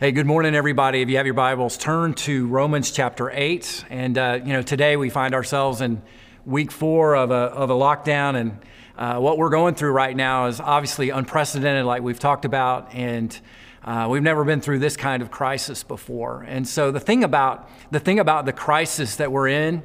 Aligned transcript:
Hey, 0.00 0.12
good 0.12 0.26
morning, 0.26 0.54
everybody. 0.54 1.02
If 1.02 1.08
you 1.08 1.16
have 1.16 1.26
your 1.26 1.34
Bibles, 1.34 1.76
turn 1.76 2.14
to 2.14 2.46
Romans 2.46 2.92
chapter 2.92 3.32
8. 3.32 3.86
And, 3.90 4.16
uh, 4.16 4.38
you 4.44 4.52
know, 4.52 4.62
today 4.62 4.96
we 4.96 5.10
find 5.10 5.34
ourselves 5.34 5.80
in 5.80 6.00
week 6.46 6.70
four 6.70 7.16
of 7.16 7.32
a, 7.32 7.34
of 7.34 7.70
a 7.70 7.72
lockdown. 7.72 8.36
And 8.36 8.58
uh, 8.96 9.18
what 9.18 9.38
we're 9.38 9.50
going 9.50 9.74
through 9.74 9.90
right 9.90 10.14
now 10.14 10.46
is 10.46 10.60
obviously 10.60 11.10
unprecedented, 11.10 11.84
like 11.84 12.02
we've 12.02 12.20
talked 12.20 12.44
about. 12.44 12.94
And 12.94 13.36
uh, 13.82 14.06
we've 14.08 14.22
never 14.22 14.44
been 14.44 14.60
through 14.60 14.78
this 14.78 14.96
kind 14.96 15.20
of 15.20 15.32
crisis 15.32 15.82
before. 15.82 16.44
And 16.46 16.68
so 16.68 16.92
the 16.92 17.00
thing 17.00 17.24
about 17.24 17.68
the 17.90 17.98
thing 17.98 18.20
about 18.20 18.46
the 18.46 18.52
crisis 18.52 19.16
that 19.16 19.32
we're 19.32 19.48
in 19.48 19.82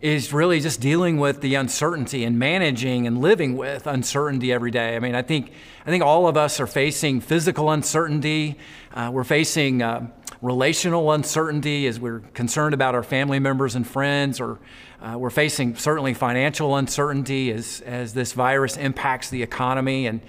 is 0.00 0.32
really 0.32 0.60
just 0.60 0.80
dealing 0.80 1.18
with 1.18 1.40
the 1.40 1.56
uncertainty 1.56 2.24
and 2.24 2.38
managing 2.38 3.06
and 3.06 3.20
living 3.20 3.56
with 3.56 3.86
uncertainty 3.86 4.52
every 4.52 4.70
day. 4.70 4.94
I 4.94 5.00
mean, 5.00 5.14
I 5.14 5.22
think 5.22 5.52
I 5.84 5.90
think 5.90 6.04
all 6.04 6.28
of 6.28 6.36
us 6.36 6.60
are 6.60 6.66
facing 6.66 7.20
physical 7.20 7.70
uncertainty. 7.70 8.58
Uh, 8.94 9.10
we're 9.12 9.24
facing 9.24 9.82
uh, 9.82 10.06
relational 10.40 11.10
uncertainty 11.10 11.86
as 11.88 11.98
we're 11.98 12.20
concerned 12.32 12.74
about 12.74 12.94
our 12.94 13.02
family 13.02 13.40
members 13.40 13.74
and 13.74 13.86
friends, 13.86 14.40
or 14.40 14.60
uh, 15.00 15.16
we're 15.18 15.30
facing 15.30 15.74
certainly 15.74 16.14
financial 16.14 16.76
uncertainty 16.76 17.50
as 17.50 17.80
as 17.80 18.14
this 18.14 18.32
virus 18.32 18.76
impacts 18.76 19.30
the 19.30 19.42
economy 19.42 20.06
and. 20.06 20.20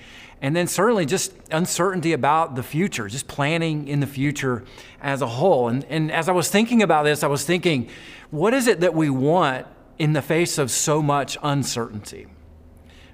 And 0.41 0.55
then 0.55 0.67
certainly 0.67 1.05
just 1.05 1.33
uncertainty 1.51 2.13
about 2.13 2.55
the 2.55 2.63
future, 2.63 3.09
just 3.09 3.27
planning 3.27 3.89
in 3.89 3.99
the 3.99 4.07
future 4.07 4.63
as 5.01 5.21
a 5.21 5.27
whole. 5.27 5.67
And, 5.67 5.83
and 5.89 6.09
as 6.13 6.29
I 6.29 6.31
was 6.31 6.49
thinking 6.49 6.81
about 6.81 7.03
this, 7.03 7.23
I 7.23 7.27
was 7.27 7.43
thinking, 7.43 7.89
what 8.31 8.53
is 8.53 8.67
it 8.67 8.81
that 8.81 8.93
we 8.93 9.09
want 9.09 9.67
in 9.97 10.13
the 10.13 10.21
face 10.21 10.57
of 10.57 10.71
so 10.71 11.01
much 11.01 11.37
uncertainty? 11.41 12.27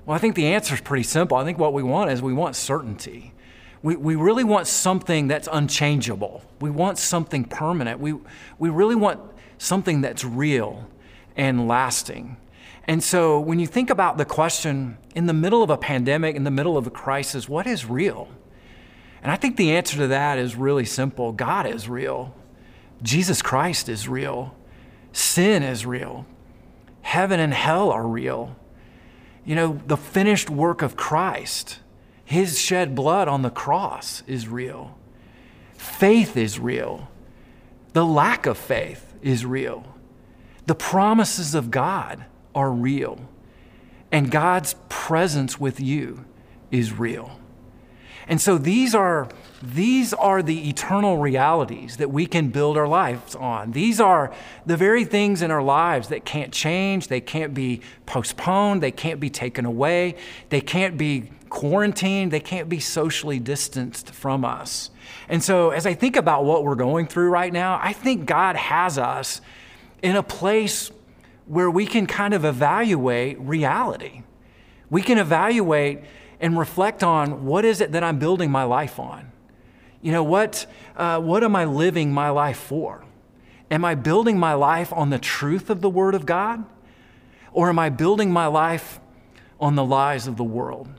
Well, 0.06 0.16
I 0.16 0.20
think 0.20 0.36
the 0.36 0.48
answer 0.48 0.76
is 0.76 0.82
pretty 0.82 1.04
simple. 1.04 1.38
I 1.38 1.44
think 1.44 1.58
what 1.58 1.74
we 1.74 1.84
want 1.84 2.12
is 2.12 2.22
we 2.22 2.34
want 2.34 2.56
certainty. 2.56 3.34
We, 3.82 3.96
we 3.96 4.16
really 4.16 4.44
want 4.44 4.68
something 4.68 5.28
that's 5.28 5.48
unchangeable. 5.52 6.44
We 6.60 6.70
want 6.70 6.98
something 6.98 7.46
permanent. 7.46 8.00
We, 8.00 8.14
we 8.60 8.70
really 8.70 8.96
want 8.96 9.20
something 9.58 10.02
that's 10.02 10.24
real 10.24 10.88
and 11.36 11.68
lasting. 11.68 12.38
And 12.88 13.04
so 13.04 13.40
when 13.40 13.60
you 13.60 13.68
think 13.68 13.90
about 13.90 14.18
the 14.18 14.26
question 14.26 14.98
in 15.16 15.26
the 15.26 15.34
middle 15.34 15.64
of 15.64 15.70
a 15.70 15.78
pandemic, 15.78 16.36
in 16.36 16.44
the 16.44 16.52
middle 16.52 16.78
of 16.78 16.86
a 16.86 16.92
crisis, 16.92 17.50
what 17.50 17.66
is 17.66 17.86
real? 17.86 18.28
And 19.24 19.32
I 19.32 19.38
think 19.38 19.58
the 19.58 19.72
answer 19.72 19.98
to 19.98 20.08
that 20.08 20.38
is 20.38 20.56
really 20.56 20.86
simple 20.86 21.32
God 21.32 21.66
is 21.66 21.90
real, 21.90 22.36
Jesus 23.02 23.42
Christ 23.42 23.90
is 23.90 24.08
real, 24.08 24.55
sin 25.16 25.64
is 25.64 25.86
real, 25.86 26.26
heaven 27.02 27.40
and 27.40 27.54
hell 27.54 27.90
are 27.90 28.08
real. 28.08 28.56
You 29.46 29.56
know, 29.56 29.82
the 29.88 29.98
finished 29.98 30.50
work 30.50 30.82
of 30.82 30.98
Christ, 30.98 31.80
his 32.26 32.60
shed 32.60 32.96
blood 32.96 33.28
on 33.28 33.42
the 33.42 33.50
cross 33.50 34.24
is 34.28 34.48
real. 34.48 34.98
Faith 35.74 36.36
is 36.36 36.60
real. 36.60 37.10
The 37.94 38.06
lack 38.06 38.46
of 38.46 38.58
faith 38.58 39.14
is 39.22 39.46
real. 39.46 39.86
The 40.66 40.76
promises 40.76 41.56
of 41.56 41.72
God 41.72 42.26
are 42.54 42.72
real. 42.72 43.22
And 44.12 44.32
God's 44.32 44.76
presence 44.90 45.60
with 45.60 45.80
you 45.80 46.26
is 46.72 46.92
real. 46.92 47.40
And 48.28 48.42
so 48.42 48.58
these 48.58 48.96
are, 48.96 49.30
these 49.62 50.14
are 50.14 50.42
the 50.42 50.70
eternal 50.70 51.18
realities 51.18 51.98
that 51.98 52.10
we 52.10 52.26
can 52.26 52.50
build 52.50 52.78
our 52.78 52.88
lives 52.88 53.36
on. 53.36 53.72
These 53.72 54.00
are 54.00 54.34
the 54.66 54.78
very 54.78 55.06
things 55.06 55.42
in 55.42 55.52
our 55.52 55.62
lives 55.62 56.08
that 56.08 56.26
can't 56.26 56.52
change, 56.52 57.08
they 57.08 57.22
can't 57.22 57.54
be 57.54 57.82
postponed, 58.06 58.82
they 58.82 58.92
can't 58.92 59.20
be 59.20 59.30
taken 59.30 59.66
away, 59.66 60.16
they 60.50 60.62
can't 60.62 60.98
be 60.98 61.32
quarantined, 61.50 62.32
they 62.32 62.40
can't 62.40 62.68
be 62.68 62.80
socially 62.80 63.40
distanced 63.40 64.12
from 64.12 64.44
us. 64.44 64.90
And 65.30 65.44
so 65.44 65.70
as 65.70 65.86
I 65.86 65.94
think 65.94 66.16
about 66.16 66.46
what 66.46 66.64
we're 66.64 66.76
going 66.76 67.08
through 67.08 67.30
right 67.30 67.54
now, 67.54 67.80
I 67.82 67.94
think 67.94 68.26
God 68.26 68.56
has 68.56 68.98
us 68.98 69.42
in 70.02 70.16
a 70.16 70.24
place 70.24 70.92
where 71.46 71.70
we 71.70 71.86
can 71.86 72.08
kind 72.08 72.34
of 72.34 72.44
evaluate 72.44 73.40
reality. 73.40 74.24
We 74.90 75.02
can 75.02 75.18
evaluate 75.18 76.02
and 76.40 76.58
reflect 76.58 77.04
on 77.04 77.46
what 77.46 77.66
is 77.66 77.82
it 77.82 77.92
that 77.94 78.04
I'm 78.04 78.20
building 78.20 78.52
my 78.52 78.64
life 78.64 79.00
on? 79.00 79.32
You 80.02 80.12
know, 80.12 80.24
what, 80.24 80.66
uh, 80.96 81.20
what 81.20 81.44
am 81.44 81.56
I 81.56 81.66
living 81.66 82.14
my 82.14 82.30
life 82.30 82.58
for? 82.58 83.04
Am 83.72 83.84
I 83.84 83.96
building 83.96 84.38
my 84.38 84.54
life 84.54 84.94
on 84.94 85.10
the 85.10 85.18
truth 85.18 85.70
of 85.70 85.82
the 85.82 85.90
Word 85.90 86.14
of 86.14 86.26
God? 86.26 86.66
Or 87.52 87.70
am 87.70 87.80
I 87.80 87.90
building 87.90 88.32
my 88.32 88.48
life 88.48 89.00
on 89.60 89.76
the 89.76 89.84
lies 89.84 90.28
of 90.28 90.38
the 90.38 90.44
world? 90.44 90.90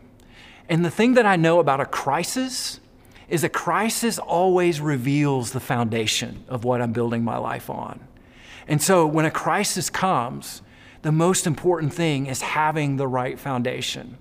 And 0.68 0.84
the 0.84 0.90
thing 0.90 1.14
that 1.14 1.26
I 1.26 1.36
know 1.36 1.60
about 1.60 1.80
a 1.80 1.86
crisis 1.86 2.80
is 3.28 3.44
a 3.44 3.48
crisis 3.48 4.18
always 4.18 4.80
reveals 4.80 5.52
the 5.52 5.60
foundation 5.60 6.44
of 6.48 6.64
what 6.64 6.80
I'm 6.80 6.92
building 6.92 7.24
my 7.24 7.36
life 7.38 7.68
on. 7.70 8.00
And 8.68 8.82
so 8.82 9.06
when 9.06 9.24
a 9.24 9.30
crisis 9.30 9.90
comes, 9.90 10.62
the 11.02 11.12
most 11.12 11.46
important 11.46 11.92
thing 11.92 12.26
is 12.26 12.42
having 12.42 12.96
the 12.96 13.06
right 13.06 13.38
foundation. 13.38 14.18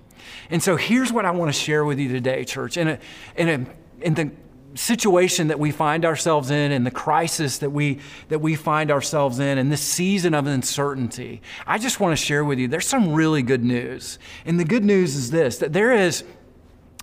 And 0.50 0.62
so 0.62 0.76
here's 0.76 1.12
what 1.12 1.26
I 1.26 1.32
want 1.32 1.54
to 1.54 1.60
share 1.60 1.86
with 1.86 2.00
you 2.00 2.10
today, 2.10 2.46
church. 2.46 2.78
In, 2.78 2.88
a, 2.88 3.00
in, 3.36 3.50
a, 3.50 4.04
in 4.04 4.14
the 4.14 4.32
situation 4.76 5.48
that 5.48 5.60
we 5.60 5.72
find 5.72 6.04
ourselves 6.04 6.52
in 6.52 6.72
and 6.72 6.86
the 6.86 6.92
crisis 6.92 7.60
that 7.60 7.70
we 7.70 7.98
that 8.28 8.40
we 8.40 8.56
find 8.56 8.92
ourselves 8.92 9.40
in 9.40 9.58
and 9.58 9.72
this 9.72 9.80
season 9.80 10.34
of 10.34 10.48
uncertainty 10.48 11.42
i 11.66 11.78
just 11.78 12.02
want 12.02 12.12
to 12.12 12.22
share 12.22 12.44
with 12.44 12.60
you 12.60 12.68
there's 12.68 12.86
some 12.86 13.14
really 13.14 13.42
good 13.42 13.64
news 13.64 14.20
and 14.46 14.60
the 14.60 14.66
good 14.66 14.84
news 14.84 15.16
is 15.16 15.32
this 15.32 15.60
that 15.60 15.72
there 15.72 15.94
is 15.94 16.26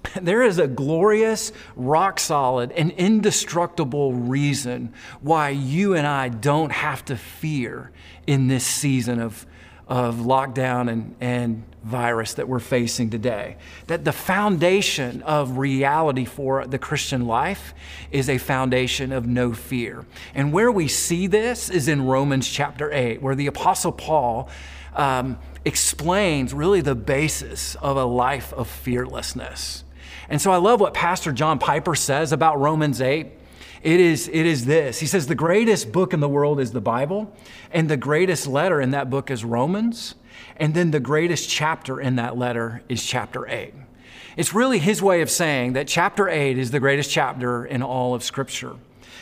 there 0.21 0.43
is 0.43 0.59
a 0.59 0.67
glorious, 0.67 1.53
rock 1.77 2.19
solid, 2.19 2.73
and 2.73 2.91
indestructible 2.93 4.13
reason 4.13 4.93
why 5.21 5.51
you 5.51 5.95
and 5.95 6.07
I 6.07 6.29
don't 6.29 6.73
have 6.73 7.05
to 7.07 7.17
fear 7.17 7.91
in 8.27 8.49
this 8.49 8.67
season 8.67 9.21
of, 9.21 9.47
of 9.89 10.17
lockdown 10.17 10.91
and, 10.91 11.15
and 11.21 11.65
virus 11.83 12.35
that 12.35 12.49
we're 12.49 12.61
facing 12.61 13.11
today. 13.11 13.57
That 13.89 14.05
the 14.05 14.13
foundation 14.13 15.23
of 15.23 15.59
reality 15.59 16.25
for 16.25 16.67
the 16.67 16.79
Christian 16.79 17.27
life 17.27 17.75
is 18.11 18.29
a 18.29 18.39
foundation 18.39 19.13
of 19.13 19.27
no 19.27 19.53
fear. 19.53 20.05
And 20.35 20.53
where 20.53 20.71
we 20.71 20.89
see 20.89 21.27
this 21.27 21.69
is 21.69 21.89
in 21.89 22.07
Romans 22.07 22.49
chapter 22.49 22.93
8, 22.93 23.21
where 23.21 23.35
the 23.35 23.49
Apostle 23.49 23.93
Paul 23.93 24.49
um, 24.95 25.39
explains 25.65 26.55
really 26.55 26.81
the 26.81 26.95
basis 26.95 27.75
of 27.77 27.97
a 27.97 28.05
life 28.05 28.53
of 28.53 28.69
fearlessness. 28.69 29.85
And 30.29 30.41
so 30.41 30.51
I 30.53 30.57
love 30.57 30.81
what 30.81 30.95
Pastor 30.95 31.33
John 31.33 31.59
Piper 31.59 31.95
says 31.95 32.33
about 32.33 32.61
Romans 32.61 33.01
8. 33.01 33.27
It 33.83 33.99
is, 33.99 34.29
it 34.29 34.47
is 34.47 34.65
this. 34.67 35.01
He 35.01 35.07
says, 35.07 35.27
The 35.27 35.35
greatest 35.35 35.91
book 35.91 36.13
in 36.13 36.21
the 36.21 36.29
world 36.29 36.61
is 36.61 36.71
the 36.71 36.81
Bible, 36.81 37.35
and 37.73 37.89
the 37.89 37.97
greatest 37.97 38.47
letter 38.47 38.81
in 38.81 38.93
that 38.93 39.11
book 39.11 39.31
is 39.31 39.45
Romans. 39.45 40.15
And 40.57 40.75
then 40.75 40.91
the 40.93 41.01
greatest 41.01 41.49
chapter 41.49 42.01
in 42.01 42.17
that 42.17 42.37
letter 42.37 42.83
is 42.89 43.05
chapter 43.05 43.49
8. 43.49 43.75
It's 44.37 44.55
really 44.55 44.79
his 44.79 45.03
way 45.03 45.21
of 45.21 45.31
saying 45.31 45.75
that 45.75 45.89
chapter 45.89 46.29
8 46.29 46.59
is 46.59 46.71
the 46.71 46.81
greatest 46.81 47.11
chapter 47.11 47.65
in 47.65 47.83
all 47.83 48.15
of 48.15 48.23
Scripture. 48.23 48.77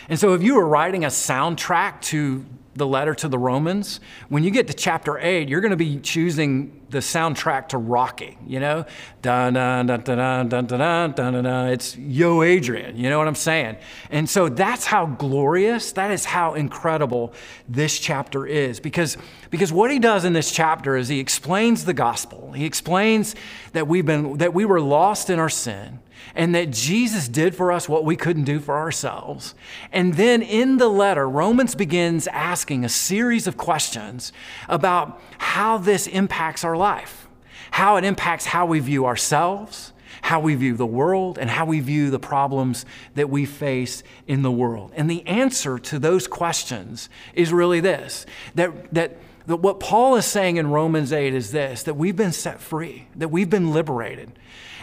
And 0.08 0.18
so 0.18 0.34
if 0.34 0.42
you 0.42 0.56
were 0.56 0.66
writing 0.66 1.04
a 1.04 1.08
soundtrack 1.08 2.00
to 2.02 2.44
the 2.80 2.86
letter 2.86 3.14
to 3.14 3.28
the 3.28 3.38
Romans, 3.38 4.00
when 4.30 4.42
you 4.42 4.50
get 4.50 4.66
to 4.66 4.72
chapter 4.72 5.18
8, 5.18 5.48
you're 5.48 5.60
going 5.60 5.70
to 5.70 5.76
be 5.76 6.00
choosing 6.00 6.80
the 6.88 6.98
soundtrack 6.98 7.68
to 7.68 7.78
Rocky, 7.78 8.38
you 8.46 8.58
know? 8.58 8.86
Dun, 9.22 9.52
dun, 9.52 9.86
dun, 9.86 10.00
dun, 10.00 10.48
dun, 10.48 10.66
dun, 10.66 11.12
dun, 11.12 11.44
dun. 11.44 11.68
It's 11.68 11.96
Yo 11.96 12.42
Adrian, 12.42 12.96
you 12.96 13.10
know 13.10 13.18
what 13.18 13.28
I'm 13.28 13.34
saying? 13.34 13.76
And 14.10 14.28
so 14.28 14.48
that's 14.48 14.86
how 14.86 15.06
glorious, 15.06 15.92
that 15.92 16.10
is 16.10 16.24
how 16.24 16.54
incredible 16.54 17.34
this 17.68 17.98
chapter 17.98 18.46
is. 18.46 18.80
Because, 18.80 19.18
because 19.50 19.70
what 19.70 19.90
he 19.90 19.98
does 19.98 20.24
in 20.24 20.32
this 20.32 20.50
chapter 20.50 20.96
is 20.96 21.08
he 21.08 21.20
explains 21.20 21.84
the 21.84 21.94
gospel. 21.94 22.52
He 22.52 22.64
explains 22.64 23.36
that, 23.72 23.86
we've 23.86 24.06
been, 24.06 24.38
that 24.38 24.54
we 24.54 24.64
were 24.64 24.80
lost 24.80 25.28
in 25.28 25.38
our 25.38 25.50
sin 25.50 26.00
and 26.34 26.54
that 26.54 26.70
Jesus 26.70 27.28
did 27.28 27.54
for 27.54 27.72
us 27.72 27.88
what 27.88 28.04
we 28.04 28.16
couldn't 28.16 28.44
do 28.44 28.60
for 28.60 28.76
ourselves. 28.76 29.54
And 29.92 30.14
then 30.14 30.42
in 30.42 30.78
the 30.78 30.88
letter, 30.88 31.28
Romans 31.28 31.74
begins 31.74 32.26
asking 32.28 32.84
a 32.84 32.88
series 32.88 33.46
of 33.46 33.56
questions 33.56 34.32
about 34.68 35.20
how 35.38 35.78
this 35.78 36.06
impacts 36.06 36.64
our 36.64 36.76
life, 36.76 37.28
how 37.72 37.96
it 37.96 38.04
impacts 38.04 38.46
how 38.46 38.66
we 38.66 38.80
view 38.80 39.06
ourselves, 39.06 39.92
how 40.22 40.40
we 40.40 40.54
view 40.54 40.76
the 40.76 40.86
world, 40.86 41.38
and 41.38 41.50
how 41.50 41.64
we 41.64 41.80
view 41.80 42.10
the 42.10 42.18
problems 42.18 42.84
that 43.14 43.30
we 43.30 43.44
face 43.44 44.02
in 44.26 44.42
the 44.42 44.50
world. 44.50 44.92
And 44.94 45.10
the 45.10 45.26
answer 45.26 45.78
to 45.78 45.98
those 45.98 46.26
questions 46.26 47.08
is 47.34 47.52
really 47.52 47.80
this 47.80 48.26
that, 48.54 48.92
that 48.92 49.16
that 49.46 49.56
what 49.56 49.80
Paul 49.80 50.16
is 50.16 50.26
saying 50.26 50.56
in 50.56 50.70
Romans 50.70 51.12
8 51.12 51.34
is 51.34 51.52
this 51.52 51.82
that 51.84 51.94
we've 51.94 52.16
been 52.16 52.32
set 52.32 52.60
free, 52.60 53.08
that 53.16 53.28
we've 53.28 53.50
been 53.50 53.72
liberated. 53.72 54.32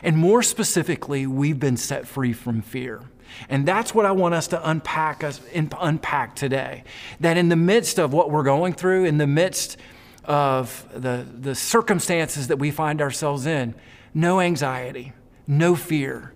And 0.04 0.18
more 0.18 0.44
specifically, 0.44 1.26
we've 1.26 1.60
been 1.60 1.78
set 1.78 2.08
free 2.08 2.34
from 2.34 2.62
fear. 2.62 3.02
And 3.50 3.68
that's 3.68 3.94
what 3.94 4.06
I 4.06 4.12
want 4.12 4.36
us 4.36 4.48
to 4.50 4.70
unpack 4.70 5.24
us 5.24 5.42
unpack 5.54 6.36
today. 6.36 6.84
That 7.20 7.38
in 7.38 7.50
the 7.50 7.56
midst 7.56 8.00
of 8.00 8.14
what 8.14 8.32
we're 8.32 8.44
going 8.44 8.74
through, 8.74 9.06
in 9.06 9.18
the 9.18 9.28
midst 9.28 9.78
of 10.26 10.88
the, 10.94 11.26
the 11.40 11.56
circumstances 11.56 12.48
that 12.48 12.58
we 12.58 12.72
find 12.72 13.02
ourselves 13.02 13.46
in, 13.46 13.76
no 14.14 14.40
anxiety, 14.40 15.14
no 15.48 15.76
fear. 15.76 16.34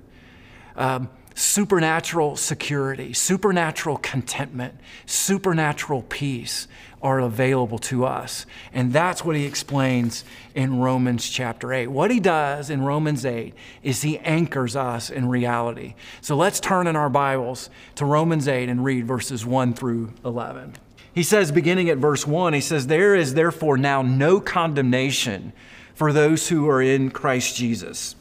Um, 0.76 1.10
supernatural 1.36 2.36
security, 2.36 3.14
supernatural 3.14 3.98
contentment, 3.98 4.76
supernatural 5.06 6.04
peace 6.04 6.68
are 7.02 7.20
available 7.20 7.80
to 7.80 8.06
us. 8.06 8.46
And 8.74 8.94
that's 8.94 9.26
what 9.26 9.36
he 9.36 9.46
explains 9.46 10.24
in 10.54 10.80
Romans 10.80 11.30
chapter 11.30 11.74
8. 11.74 11.88
What 11.88 12.12
he 12.12 12.20
does 12.20 12.70
in 12.70 12.84
Romans 12.84 13.26
8 13.26 13.54
is 13.84 14.02
he 14.02 14.20
anchors 14.20 14.76
us 14.76 15.10
in 15.10 15.28
reality. 15.28 15.96
So 16.22 16.36
let's 16.36 16.60
turn 16.60 16.88
in 16.88 16.96
our 16.96 17.10
Bibles 17.10 17.70
to 17.96 18.06
Romans 18.06 18.48
8 18.48 18.70
and 18.70 18.84
read 18.84 19.08
verses 19.08 19.46
1 19.46 19.74
through 19.74 20.14
11. 20.24 20.76
He 21.14 21.24
says, 21.24 21.52
beginning 21.52 21.90
at 21.90 21.98
verse 21.98 22.26
1, 22.26 22.54
he 22.54 22.62
says, 22.62 22.88
There 22.88 23.16
is 23.16 23.34
therefore 23.34 23.78
now 23.78 24.02
no 24.02 24.40
condemnation 24.40 25.52
for 25.94 26.14
those 26.14 26.48
who 26.50 26.70
are 26.70 26.82
in 26.82 27.12
Christ 27.12 27.56
Jesus. 27.56 28.16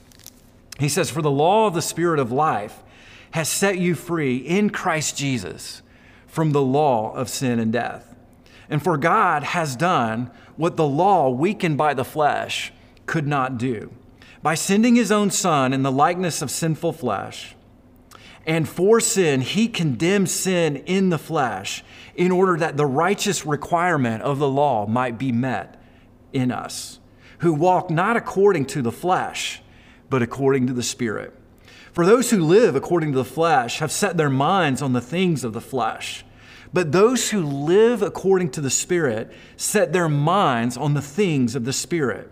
He 0.79 0.89
says, 0.89 1.11
For 1.11 1.23
the 1.23 1.31
law 1.31 1.67
of 1.67 1.75
the 1.75 1.83
Spirit 1.83 2.19
of 2.19 2.33
life 2.33 2.83
has 3.33 3.49
set 3.49 3.79
you 3.79 3.95
free 3.95 4.37
in 4.37 4.71
Christ 4.71 5.17
Jesus 5.17 5.83
from 6.27 6.53
the 6.53 6.63
law 6.63 7.13
of 7.15 7.29
sin 7.29 7.59
and 7.61 7.73
death. 7.73 8.10
And 8.71 8.83
for 8.83 8.97
God 8.97 9.43
has 9.43 9.77
done 9.77 10.31
what 10.57 10.77
the 10.77 10.87
law, 10.87 11.29
weakened 11.29 11.77
by 11.77 11.93
the 11.93 12.05
flesh, 12.05 12.73
could 13.05 13.27
not 13.27 13.59
do. 13.59 13.93
By 14.43 14.55
sending 14.55 14.95
his 14.95 15.11
own 15.13 15.31
Son 15.31 15.73
in 15.73 15.83
the 15.83 15.93
likeness 15.93 16.41
of 16.41 16.51
sinful 16.51 16.95
flesh, 16.95 17.57
and 18.47 18.69
for 18.69 19.01
sin, 19.01 19.43
he 19.43 19.69
condemned 19.69 20.31
sin 20.31 20.77
in 20.77 21.11
the 21.11 21.19
flesh 21.19 21.85
in 22.15 22.31
order 22.31 22.57
that 22.57 22.77
the 22.77 22.87
righteous 22.87 23.45
requirement 23.45 24.23
of 24.23 24.39
the 24.39 24.49
law 24.49 24.87
might 24.87 25.19
be 25.19 25.31
met 25.31 25.83
in 26.33 26.51
us, 26.51 27.01
who 27.39 27.53
walk 27.53 27.91
not 27.91 28.17
according 28.17 28.65
to 28.67 28.83
the 28.83 28.93
flesh, 28.93 29.61
but 30.09 30.23
according 30.23 30.67
to 30.69 30.73
the 30.73 30.83
Spirit. 30.83 31.35
For 31.93 32.07
those 32.07 32.31
who 32.31 32.45
live 32.45 32.77
according 32.77 33.13
to 33.13 33.19
the 33.19 33.25
flesh 33.25 33.81
have 33.81 33.93
set 33.93 34.17
their 34.17 34.31
minds 34.31 34.81
on 34.81 34.93
the 34.93 35.01
things 35.01 35.45
of 35.45 35.53
the 35.53 35.61
flesh. 35.61 36.25
But 36.73 36.93
those 36.93 37.31
who 37.31 37.43
live 37.43 38.03
according 38.03 38.51
to 38.51 38.61
the 38.61 38.71
Spirit 38.71 39.33
set 39.57 39.93
their 39.93 40.09
minds 40.09 40.77
on 40.77 40.95
the 40.95 41.03
things 41.03 41.55
of 41.55 41.65
the 41.65 41.73
Spirit. 41.73 42.31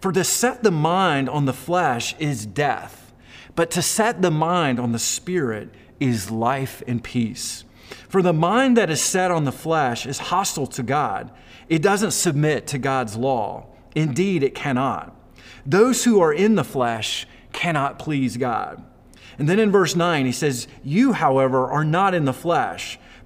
For 0.00 0.12
to 0.12 0.24
set 0.24 0.62
the 0.62 0.70
mind 0.70 1.28
on 1.28 1.44
the 1.44 1.52
flesh 1.52 2.14
is 2.18 2.46
death, 2.46 3.12
but 3.54 3.70
to 3.72 3.82
set 3.82 4.22
the 4.22 4.30
mind 4.30 4.78
on 4.78 4.92
the 4.92 4.98
Spirit 4.98 5.70
is 6.00 6.30
life 6.30 6.82
and 6.86 7.02
peace. 7.02 7.64
For 8.08 8.22
the 8.22 8.32
mind 8.32 8.76
that 8.76 8.90
is 8.90 9.00
set 9.00 9.30
on 9.30 9.44
the 9.44 9.52
flesh 9.52 10.06
is 10.06 10.18
hostile 10.18 10.66
to 10.68 10.82
God, 10.82 11.30
it 11.68 11.82
doesn't 11.82 12.10
submit 12.12 12.66
to 12.68 12.78
God's 12.78 13.16
law. 13.16 13.66
Indeed, 13.94 14.42
it 14.42 14.54
cannot. 14.54 15.14
Those 15.64 16.04
who 16.04 16.20
are 16.20 16.32
in 16.32 16.54
the 16.54 16.64
flesh 16.64 17.26
cannot 17.52 17.98
please 17.98 18.36
God. 18.36 18.82
And 19.38 19.48
then 19.48 19.58
in 19.58 19.70
verse 19.70 19.96
9, 19.96 20.26
he 20.26 20.32
says, 20.32 20.66
You, 20.82 21.12
however, 21.12 21.70
are 21.70 21.84
not 21.84 22.14
in 22.14 22.24
the 22.24 22.32
flesh 22.32 22.98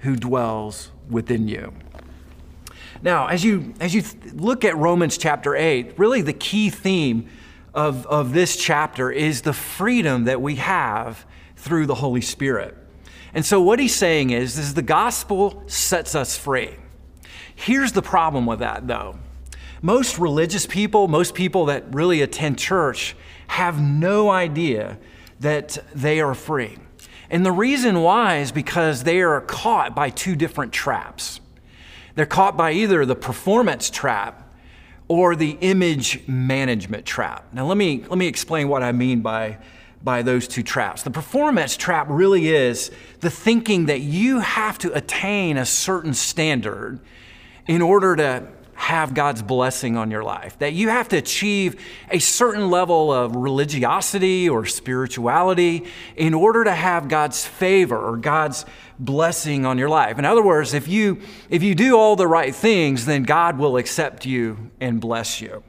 who 0.00 0.16
dwells 0.16 0.90
within 1.08 1.48
you. 1.48 1.72
Now, 3.02 3.28
as 3.28 3.42
you, 3.44 3.74
as 3.80 3.94
you 3.94 4.02
look 4.34 4.64
at 4.64 4.76
Romans 4.76 5.16
chapter 5.16 5.56
8, 5.56 5.98
really 5.98 6.20
the 6.20 6.34
key 6.34 6.68
theme 6.68 7.28
of, 7.72 8.06
of 8.06 8.32
this 8.32 8.56
chapter 8.56 9.10
is 9.10 9.42
the 9.42 9.52
freedom 9.52 10.24
that 10.24 10.42
we 10.42 10.56
have 10.56 11.24
through 11.56 11.86
the 11.86 11.94
Holy 11.94 12.20
Spirit. 12.20 12.76
And 13.32 13.46
so, 13.46 13.60
what 13.60 13.78
he's 13.78 13.94
saying 13.94 14.30
is, 14.30 14.58
is 14.58 14.74
the 14.74 14.82
gospel 14.82 15.62
sets 15.66 16.14
us 16.14 16.36
free. 16.36 16.76
Here's 17.54 17.92
the 17.92 18.02
problem 18.02 18.44
with 18.46 18.58
that, 18.58 18.86
though. 18.86 19.18
Most 19.82 20.18
religious 20.18 20.66
people, 20.66 21.08
most 21.08 21.34
people 21.34 21.66
that 21.66 21.94
really 21.94 22.22
attend 22.22 22.58
church, 22.58 23.16
have 23.46 23.80
no 23.80 24.30
idea 24.30 24.98
that 25.40 25.78
they 25.94 26.20
are 26.20 26.34
free. 26.34 26.76
And 27.30 27.46
the 27.46 27.52
reason 27.52 28.02
why 28.02 28.38
is 28.38 28.50
because 28.50 29.04
they 29.04 29.20
are 29.20 29.40
caught 29.40 29.94
by 29.94 30.10
two 30.10 30.34
different 30.34 30.72
traps. 30.72 31.40
They're 32.16 32.26
caught 32.26 32.56
by 32.56 32.72
either 32.72 33.06
the 33.06 33.14
performance 33.14 33.88
trap 33.88 34.52
or 35.06 35.36
the 35.36 35.56
image 35.60 36.26
management 36.28 37.06
trap. 37.06 37.46
Now, 37.52 37.66
let 37.66 37.76
me, 37.76 38.04
let 38.08 38.18
me 38.18 38.26
explain 38.26 38.68
what 38.68 38.82
I 38.82 38.92
mean 38.92 39.20
by, 39.20 39.58
by 40.02 40.22
those 40.22 40.48
two 40.48 40.62
traps. 40.62 41.02
The 41.02 41.10
performance 41.10 41.76
trap 41.76 42.06
really 42.10 42.48
is 42.48 42.90
the 43.20 43.30
thinking 43.30 43.86
that 43.86 44.00
you 44.00 44.40
have 44.40 44.78
to 44.78 44.92
attain 44.92 45.56
a 45.56 45.66
certain 45.66 46.14
standard 46.14 46.98
in 47.66 47.80
order 47.80 48.16
to 48.16 48.48
have 48.80 49.12
God's 49.12 49.42
blessing 49.42 49.98
on 49.98 50.10
your 50.10 50.24
life, 50.24 50.58
that 50.58 50.72
you 50.72 50.88
have 50.88 51.06
to 51.10 51.18
achieve 51.18 51.84
a 52.10 52.18
certain 52.18 52.70
level 52.70 53.12
of 53.12 53.36
religiosity 53.36 54.48
or 54.48 54.64
spirituality 54.64 55.84
in 56.16 56.32
order 56.32 56.64
to 56.64 56.72
have 56.72 57.06
God's 57.06 57.46
favor 57.46 57.98
or 57.98 58.16
God's 58.16 58.64
blessing 58.98 59.66
on 59.66 59.76
your 59.76 59.90
life. 59.90 60.18
In 60.18 60.24
other 60.24 60.42
words, 60.42 60.72
if 60.72 60.88
you 60.88 61.20
if 61.50 61.62
you 61.62 61.74
do 61.74 61.98
all 61.98 62.16
the 62.16 62.26
right 62.26 62.54
things, 62.54 63.04
then 63.04 63.24
God 63.24 63.58
will 63.58 63.76
accept 63.76 64.24
you 64.24 64.70
and 64.80 64.98
bless 64.98 65.42
you. 65.42 65.62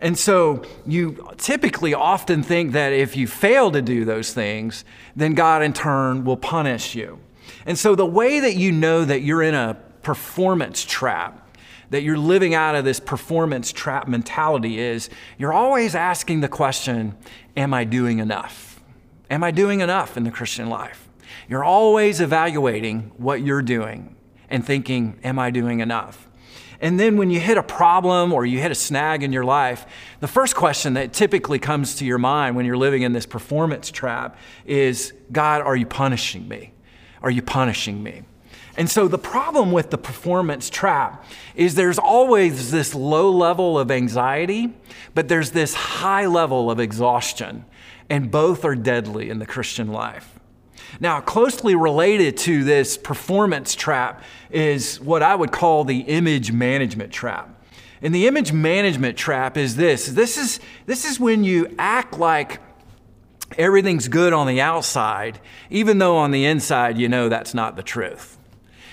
And 0.00 0.18
so 0.18 0.64
you 0.84 1.28
typically 1.36 1.94
often 1.94 2.42
think 2.42 2.72
that 2.72 2.92
if 2.92 3.16
you 3.16 3.28
fail 3.28 3.70
to 3.70 3.80
do 3.80 4.04
those 4.04 4.34
things, 4.34 4.84
then 5.14 5.34
God 5.34 5.62
in 5.62 5.72
turn 5.72 6.24
will 6.24 6.36
punish 6.36 6.96
you. 6.96 7.20
And 7.64 7.78
so 7.78 7.94
the 7.94 8.06
way 8.06 8.40
that 8.40 8.56
you 8.56 8.72
know 8.72 9.04
that 9.04 9.20
you're 9.20 9.42
in 9.42 9.54
a 9.54 9.76
performance 10.02 10.84
trap 10.84 11.46
that 11.90 12.02
you're 12.02 12.18
living 12.18 12.54
out 12.54 12.74
of 12.74 12.84
this 12.84 13.00
performance 13.00 13.72
trap 13.72 14.08
mentality 14.08 14.78
is 14.78 15.10
you're 15.38 15.52
always 15.52 15.94
asking 15.94 16.40
the 16.40 16.48
question, 16.48 17.16
Am 17.56 17.74
I 17.74 17.84
doing 17.84 18.18
enough? 18.18 18.80
Am 19.28 19.44
I 19.44 19.50
doing 19.50 19.80
enough 19.80 20.16
in 20.16 20.24
the 20.24 20.30
Christian 20.30 20.68
life? 20.68 21.08
You're 21.48 21.64
always 21.64 22.20
evaluating 22.20 23.12
what 23.16 23.42
you're 23.42 23.62
doing 23.62 24.16
and 24.48 24.64
thinking, 24.64 25.18
Am 25.22 25.38
I 25.38 25.50
doing 25.50 25.80
enough? 25.80 26.28
And 26.80 26.98
then 26.98 27.18
when 27.18 27.30
you 27.30 27.40
hit 27.40 27.58
a 27.58 27.62
problem 27.62 28.32
or 28.32 28.46
you 28.46 28.58
hit 28.58 28.70
a 28.70 28.74
snag 28.74 29.22
in 29.22 29.32
your 29.32 29.44
life, 29.44 29.84
the 30.20 30.28
first 30.28 30.56
question 30.56 30.94
that 30.94 31.12
typically 31.12 31.58
comes 31.58 31.96
to 31.96 32.06
your 32.06 32.16
mind 32.16 32.56
when 32.56 32.64
you're 32.64 32.76
living 32.76 33.02
in 33.02 33.12
this 33.12 33.26
performance 33.26 33.90
trap 33.90 34.36
is 34.64 35.12
God, 35.30 35.60
are 35.60 35.76
you 35.76 35.84
punishing 35.84 36.48
me? 36.48 36.72
Are 37.22 37.30
you 37.30 37.42
punishing 37.42 38.02
me? 38.02 38.22
And 38.76 38.90
so 38.90 39.08
the 39.08 39.18
problem 39.18 39.72
with 39.72 39.90
the 39.90 39.98
performance 39.98 40.70
trap 40.70 41.24
is 41.54 41.74
there's 41.74 41.98
always 41.98 42.70
this 42.70 42.94
low 42.94 43.30
level 43.30 43.78
of 43.78 43.90
anxiety, 43.90 44.72
but 45.14 45.28
there's 45.28 45.50
this 45.50 45.74
high 45.74 46.26
level 46.26 46.70
of 46.70 46.78
exhaustion, 46.78 47.64
and 48.08 48.30
both 48.30 48.64
are 48.64 48.76
deadly 48.76 49.28
in 49.28 49.38
the 49.38 49.46
Christian 49.46 49.88
life. 49.88 50.38
Now, 50.98 51.20
closely 51.20 51.74
related 51.74 52.36
to 52.38 52.64
this 52.64 52.96
performance 52.96 53.74
trap 53.74 54.22
is 54.50 55.00
what 55.00 55.22
I 55.22 55.34
would 55.34 55.52
call 55.52 55.84
the 55.84 56.00
image 56.00 56.52
management 56.52 57.12
trap. 57.12 57.56
And 58.02 58.14
the 58.14 58.26
image 58.26 58.52
management 58.52 59.16
trap 59.16 59.56
is 59.56 59.76
this 59.76 60.06
this 60.06 60.38
is, 60.38 60.58
this 60.86 61.04
is 61.04 61.20
when 61.20 61.44
you 61.44 61.74
act 61.78 62.18
like 62.18 62.60
everything's 63.58 64.08
good 64.08 64.32
on 64.32 64.46
the 64.46 64.60
outside, 64.60 65.38
even 65.68 65.98
though 65.98 66.16
on 66.16 66.30
the 66.30 66.44
inside 66.44 66.98
you 66.98 67.08
know 67.08 67.28
that's 67.28 67.52
not 67.52 67.76
the 67.76 67.82
truth. 67.82 68.38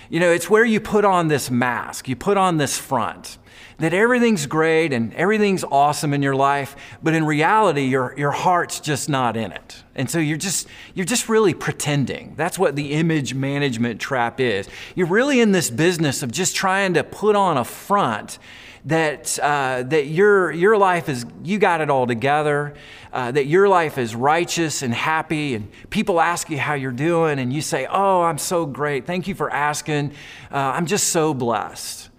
You 0.10 0.20
know, 0.20 0.32
it's 0.32 0.50
where 0.50 0.66
you 0.66 0.80
put 0.80 1.06
on 1.06 1.28
this 1.28 1.52
mask, 1.52 2.08
you 2.08 2.16
put 2.16 2.38
on 2.38 2.58
this 2.58 2.78
front 2.78 3.38
that 3.80 3.94
everything's 3.94 4.46
great 4.48 4.92
and 4.92 5.14
everything's 5.14 5.64
awesome 5.64 6.14
in 6.14 6.24
your 6.24 6.36
life, 6.36 6.76
but 7.04 7.14
in 7.14 7.26
reality, 7.26 7.84
your, 7.84 8.14
your 8.18 8.32
heart's 8.32 8.80
just 8.80 9.08
not 9.08 9.38
in 9.38 9.52
it. 9.52 9.84
And 9.96 10.10
so 10.10 10.20
you're 10.20 10.38
just, 10.38 10.68
you're 10.96 11.06
just 11.06 11.30
really 11.30 11.54
pretending. 11.54 12.34
That's 12.36 12.58
what 12.58 12.76
the 12.76 12.94
image 12.94 13.34
management 13.34 14.02
trap 14.02 14.40
is. 14.40 14.68
You're 14.96 15.08
really 15.08 15.40
in 15.40 15.52
this 15.52 15.70
business 15.70 16.24
of 16.24 16.32
just 16.32 16.56
trying 16.56 16.96
to 16.96 17.04
put 17.04 17.36
on 17.36 17.58
a 17.58 17.64
front 17.64 18.40
that, 18.86 19.38
uh, 19.40 19.84
that 19.84 20.08
your, 20.08 20.52
your 20.52 20.78
life 20.78 21.10
is, 21.10 21.26
you 21.44 21.60
got 21.60 21.82
it 21.82 21.90
all 21.90 22.08
together, 22.08 22.74
uh, 23.12 23.32
that 23.32 23.46
your 23.46 23.68
life 23.68 23.98
is 23.98 24.16
righteous 24.16 24.82
and 24.82 24.94
happy, 24.94 25.56
and 25.56 25.70
people 25.90 26.22
ask 26.22 26.50
you 26.50 26.58
how 26.58 26.74
you're 26.74 26.92
doing, 26.92 27.38
and 27.38 27.52
you 27.52 27.62
say, 27.62 27.86
Oh, 27.90 28.22
I'm 28.22 28.38
so 28.38 28.66
great. 28.66 29.06
Thank 29.06 29.28
you 29.28 29.36
for 29.36 29.52
asking. 29.52 30.12
Uh, 30.52 30.58
I'm 30.58 30.86
just 30.86 31.10
so 31.10 31.34
blessed. 31.34 32.10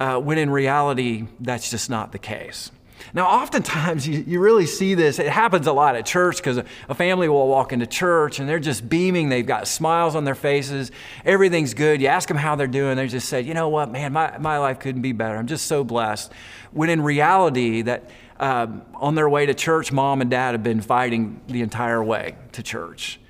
Uh, 0.00 0.18
when 0.18 0.38
in 0.38 0.50
reality, 0.50 1.26
that's 1.38 1.70
just 1.70 1.90
not 1.90 2.10
the 2.10 2.18
case. 2.18 2.72
Now, 3.12 3.26
oftentimes 3.26 4.08
you, 4.08 4.24
you 4.26 4.40
really 4.40 4.66
see 4.66 4.94
this. 4.94 5.18
It 5.18 5.28
happens 5.28 5.66
a 5.66 5.72
lot 5.72 5.94
at 5.94 6.06
church 6.06 6.38
because 6.38 6.56
a, 6.56 6.64
a 6.88 6.94
family 6.94 7.28
will 7.28 7.48
walk 7.48 7.72
into 7.72 7.86
church 7.86 8.40
and 8.40 8.48
they're 8.48 8.58
just 8.58 8.88
beaming. 8.88 9.28
They've 9.28 9.46
got 9.46 9.68
smiles 9.68 10.14
on 10.16 10.24
their 10.24 10.34
faces. 10.34 10.90
Everything's 11.24 11.74
good. 11.74 12.00
You 12.00 12.08
ask 12.08 12.28
them 12.28 12.36
how 12.36 12.56
they're 12.56 12.66
doing. 12.66 12.96
They 12.96 13.08
just 13.08 13.28
say, 13.28 13.42
you 13.42 13.54
know 13.54 13.68
what, 13.68 13.90
man, 13.90 14.12
my, 14.12 14.38
my 14.38 14.58
life 14.58 14.78
couldn't 14.78 15.02
be 15.02 15.12
better. 15.12 15.36
I'm 15.36 15.46
just 15.46 15.66
so 15.66 15.84
blessed. 15.84 16.32
When 16.72 16.88
in 16.88 17.02
reality, 17.02 17.82
that 17.82 18.10
um, 18.38 18.82
on 18.94 19.14
their 19.16 19.28
way 19.28 19.44
to 19.46 19.54
church, 19.54 19.92
mom 19.92 20.22
and 20.22 20.30
dad 20.30 20.52
have 20.52 20.62
been 20.62 20.80
fighting 20.80 21.42
the 21.46 21.60
entire 21.60 22.02
way 22.02 22.36
to 22.52 22.62
church. 22.62 23.20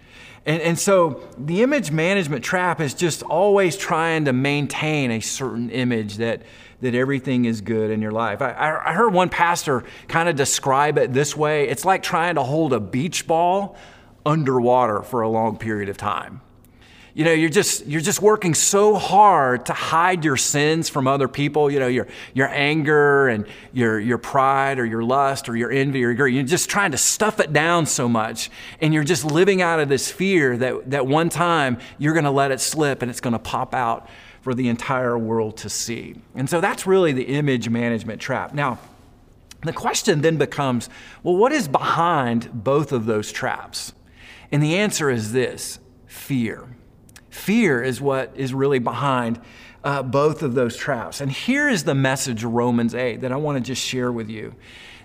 And, 0.47 0.63
and 0.63 0.79
so 0.79 1.23
the 1.37 1.63
image 1.63 1.91
management 1.91 2.45
trap 2.45 2.81
is 2.81 2.95
just 2.95 3.23
always 3.23 3.77
trying 3.77 4.25
to 4.25 4.33
maintain 4.33 5.11
a 5.11 5.21
certain 5.21 5.71
image 5.71 6.17
that 6.17 6.43
that 6.81 6.95
everything 6.95 7.45
is 7.45 7.61
good 7.61 7.91
in 7.91 8.01
your 8.01 8.13
life. 8.13 8.41
I, 8.41 8.81
I 8.85 8.95
heard 8.95 9.13
one 9.13 9.29
pastor 9.29 9.85
kind 10.09 10.29
of 10.29 10.37
describe 10.37 10.97
it 10.97 11.13
this 11.13 11.37
way 11.37 11.69
it's 11.69 11.85
like 11.85 12.03
trying 12.03 12.37
to 12.37 12.43
hold 12.43 12.73
a 12.73 12.81
beach 12.81 13.27
ball 13.27 13.77
underwater 14.25 15.03
for 15.03 15.23
a 15.23 15.29
long 15.29 15.59
period 15.59 15.89
of 15.89 15.97
time. 15.97 16.41
You 17.13 17.25
know, 17.25 17.33
you're 17.33 17.51
just 17.51 17.87
you're 17.87 18.01
just 18.01 18.23
working 18.23 18.55
so 18.55 18.95
hard 18.95 19.67
to 19.67 19.73
hide 19.73 20.25
your 20.25 20.37
sins 20.37 20.89
from 20.89 21.07
other 21.07 21.27
people. 21.27 21.71
You 21.71 21.81
know, 21.81 21.89
your 21.89 22.07
your 22.35 22.49
anger 22.49 23.29
and 23.29 23.47
your 23.73 23.99
your 23.99 24.19
pride 24.19 24.79
or 24.79 24.85
your 24.85 25.03
lust 25.03 25.49
or 25.49 25.57
your 25.57 25.71
envy 25.71 26.05
or 26.05 26.11
your 26.11 26.29
you're 26.29 26.45
just 26.45 26.71
trying 26.71 26.93
to 26.93 26.99
stuff 26.99 27.41
it 27.41 27.53
down 27.53 27.87
so 27.87 28.09
much, 28.09 28.51
and 28.81 28.95
you're 28.95 29.05
just 29.05 29.25
living 29.25 29.61
out 29.61 29.81
of 29.81 29.89
this 29.89 30.11
fear 30.11 30.57
that 30.57 30.91
that 30.91 31.07
one 31.07 31.29
time 31.29 31.79
you're 31.99 32.15
going 32.15 32.25
to 32.25 32.31
let 32.31 32.53
it 32.53 32.61
slip 32.61 33.03
and 33.03 33.11
it's 33.11 33.21
going 33.21 33.33
to 33.33 33.39
pop 33.39 33.75
out 33.75 34.09
for 34.41 34.55
the 34.55 34.69
entire 34.69 35.19
world 35.19 35.57
to 35.59 35.69
see. 35.69 36.15
And 36.35 36.49
so 36.49 36.61
that's 36.61 36.87
really 36.87 37.13
the 37.13 37.25
image 37.25 37.69
management 37.69 38.21
trap. 38.21 38.55
Now, 38.55 38.79
the 39.63 39.73
question 39.73 40.23
then 40.23 40.37
becomes 40.37 40.89
well, 41.23 41.37
what 41.37 41.53
is 41.53 41.69
behind 41.69 42.65
both 42.65 42.93
of 42.93 43.07
those 43.07 43.33
traps? 43.33 43.93
And 44.53 44.63
the 44.63 44.77
answer 44.77 45.11
is 45.11 45.33
this 45.33 45.79
fear. 46.07 46.67
Fear 47.31 47.83
is 47.83 48.01
what 48.01 48.33
is 48.35 48.53
really 48.53 48.79
behind 48.79 49.41
uh, 49.83 50.03
both 50.03 50.43
of 50.43 50.55
those 50.55 50.77
traps. 50.77 51.21
And 51.21 51.31
here 51.31 51.69
is 51.69 51.85
the 51.85 51.95
message 51.95 52.45
of 52.45 52.53
Romans 52.53 52.95
8 52.95 53.23
that 53.23 53.33
I 53.33 53.37
want 53.37 53.57
to 53.57 53.63
just 53.63 53.83
share 53.83 54.13
with 54.13 54.29
you. 54.29 54.55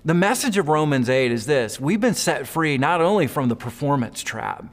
The 0.03 0.13
message 0.13 0.57
of 0.57 0.67
Romans 0.67 1.09
8 1.09 1.31
is 1.31 1.45
this 1.45 1.79
we've 1.79 2.01
been 2.01 2.13
set 2.13 2.47
free 2.47 2.77
not 2.77 3.01
only 3.01 3.27
from 3.27 3.49
the 3.49 3.55
performance 3.55 4.21
trap, 4.21 4.65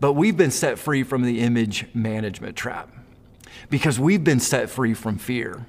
but 0.00 0.14
we've 0.14 0.36
been 0.36 0.50
set 0.50 0.78
free 0.78 1.02
from 1.02 1.22
the 1.22 1.40
image 1.40 1.86
management 1.94 2.56
trap 2.56 2.90
because 3.70 3.98
we've 3.98 4.24
been 4.24 4.40
set 4.40 4.68
free 4.68 4.94
from 4.94 5.18
fear 5.18 5.66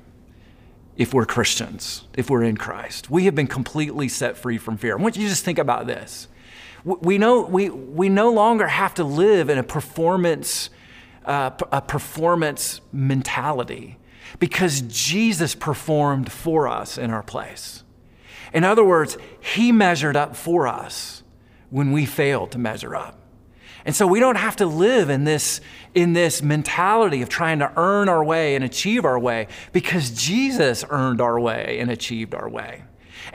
if 0.98 1.14
we're 1.14 1.26
Christians, 1.26 2.06
if 2.16 2.30
we're 2.30 2.44
in 2.44 2.58
Christ. 2.58 3.10
We 3.10 3.26
have 3.26 3.36
been 3.36 3.48
completely 3.48 4.08
set 4.08 4.38
free 4.38 4.58
from 4.58 4.78
fear. 4.78 4.98
I 4.98 5.02
want 5.02 5.18
you 5.18 5.24
to 5.24 5.30
just 5.30 5.44
think 5.44 5.60
about 5.60 5.88
this. 5.88 6.28
We, 6.84 7.18
know, 7.18 7.42
we, 7.42 7.70
we 7.70 8.10
no 8.10 8.32
longer 8.32 8.68
have 8.68 8.94
to 8.96 9.04
live 9.04 9.50
in 9.50 9.58
a 9.58 9.64
performance, 9.64 10.70
a 11.28 11.82
performance 11.88 12.82
mentality 12.92 13.98
because 14.40 14.82
Jesus 14.82 15.56
performed 15.56 16.32
for 16.32 16.68
us 16.68 16.98
in 16.98 17.12
our 17.12 17.24
place. 17.24 17.84
In 18.54 18.64
other 18.64 18.84
words, 18.84 19.18
He 19.40 19.72
measured 19.72 20.16
up 20.16 20.36
for 20.36 20.68
us 20.68 21.24
when 21.70 21.92
we 21.92 22.06
failed 22.06 22.52
to 22.52 22.58
measure 22.58 22.96
up. 22.96 23.20
And 23.86 23.96
so 23.96 24.08
we 24.08 24.20
don't 24.20 24.38
have 24.38 24.56
to 24.58 24.66
live 24.66 25.10
in 25.10 25.26
this, 25.26 25.62
in 25.94 26.14
this 26.14 26.42
mentality 26.42 27.22
of 27.22 27.30
trying 27.30 27.60
to 27.60 27.72
earn 27.78 28.10
our 28.10 28.24
way 28.24 28.56
and 28.56 28.64
achieve 28.64 29.06
our 29.06 29.20
way 29.20 29.48
because 29.74 30.10
Jesus 30.10 30.84
earned 30.90 31.22
our 31.22 31.40
way 31.40 31.78
and 31.80 31.92
achieved 31.92 32.34
our 32.34 32.50
way. 32.50 32.84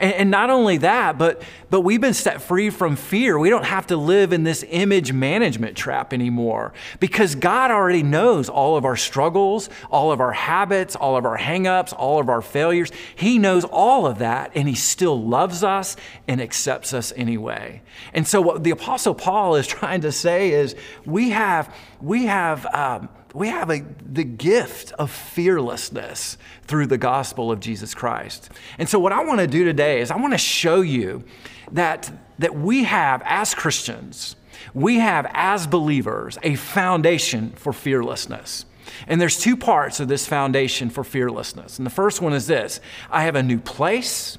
And, 0.01 0.13
and, 0.15 0.31
not 0.31 0.49
only 0.49 0.77
that, 0.77 1.19
but, 1.19 1.43
but 1.69 1.81
we've 1.81 2.01
been 2.01 2.15
set 2.15 2.41
free 2.41 2.71
from 2.71 2.95
fear. 2.95 3.37
We 3.37 3.51
don't 3.51 3.65
have 3.65 3.85
to 3.87 3.97
live 3.97 4.33
in 4.33 4.43
this 4.43 4.65
image 4.67 5.13
management 5.13 5.77
trap 5.77 6.11
anymore 6.11 6.73
because 6.99 7.35
God 7.35 7.69
already 7.69 8.01
knows 8.01 8.49
all 8.49 8.77
of 8.77 8.83
our 8.83 8.95
struggles, 8.95 9.69
all 9.91 10.11
of 10.11 10.19
our 10.19 10.31
habits, 10.31 10.95
all 10.95 11.17
of 11.17 11.25
our 11.25 11.37
hangups, 11.37 11.93
all 11.95 12.19
of 12.19 12.29
our 12.29 12.41
failures. 12.41 12.91
He 13.15 13.37
knows 13.37 13.63
all 13.63 14.07
of 14.07 14.17
that, 14.17 14.51
and 14.55 14.67
He 14.67 14.73
still 14.73 15.21
loves 15.21 15.63
us 15.63 15.95
and 16.27 16.41
accepts 16.41 16.95
us 16.95 17.13
anyway. 17.15 17.83
And 18.11 18.27
so, 18.27 18.41
what 18.41 18.63
the 18.63 18.71
Apostle 18.71 19.13
Paul 19.13 19.55
is 19.55 19.67
trying 19.81 20.01
to 20.01 20.11
say 20.11 20.49
is 20.49 20.75
we 21.05 21.29
have, 21.29 21.73
we 22.01 22.25
have, 22.25 22.65
um, 22.73 23.07
we 23.33 23.47
have 23.47 23.69
a, 23.69 23.83
the 24.05 24.23
gift 24.23 24.91
of 24.93 25.09
fearlessness 25.09 26.37
through 26.63 26.87
the 26.87 26.97
gospel 26.97 27.51
of 27.51 27.59
Jesus 27.59 27.93
Christ. 27.93 28.49
And 28.77 28.89
so, 28.89 28.99
what 28.99 29.13
I 29.13 29.23
want 29.23 29.39
to 29.39 29.47
do 29.47 29.63
today 29.63 30.01
is 30.01 30.11
I 30.11 30.17
want 30.17 30.33
to 30.33 30.37
show 30.37 30.81
you 30.81 31.23
that, 31.71 32.11
that 32.39 32.55
we 32.55 32.83
have, 32.83 33.21
as 33.25 33.53
Christians, 33.53 34.35
we 34.73 34.99
have, 34.99 35.29
as 35.33 35.65
believers, 35.65 36.37
a 36.43 36.55
foundation 36.55 37.51
for 37.51 37.73
fearlessness. 37.73 38.65
And 39.07 39.21
there's 39.21 39.39
two 39.39 39.55
parts 39.55 39.99
of 39.99 40.07
this 40.07 40.27
foundation 40.27 40.89
for 40.89 41.03
fearlessness. 41.03 41.77
And 41.77 41.85
the 41.85 41.91
first 41.91 42.21
one 42.21 42.33
is 42.33 42.47
this 42.47 42.79
I 43.09 43.23
have 43.23 43.35
a 43.35 43.43
new 43.43 43.59
place. 43.59 44.37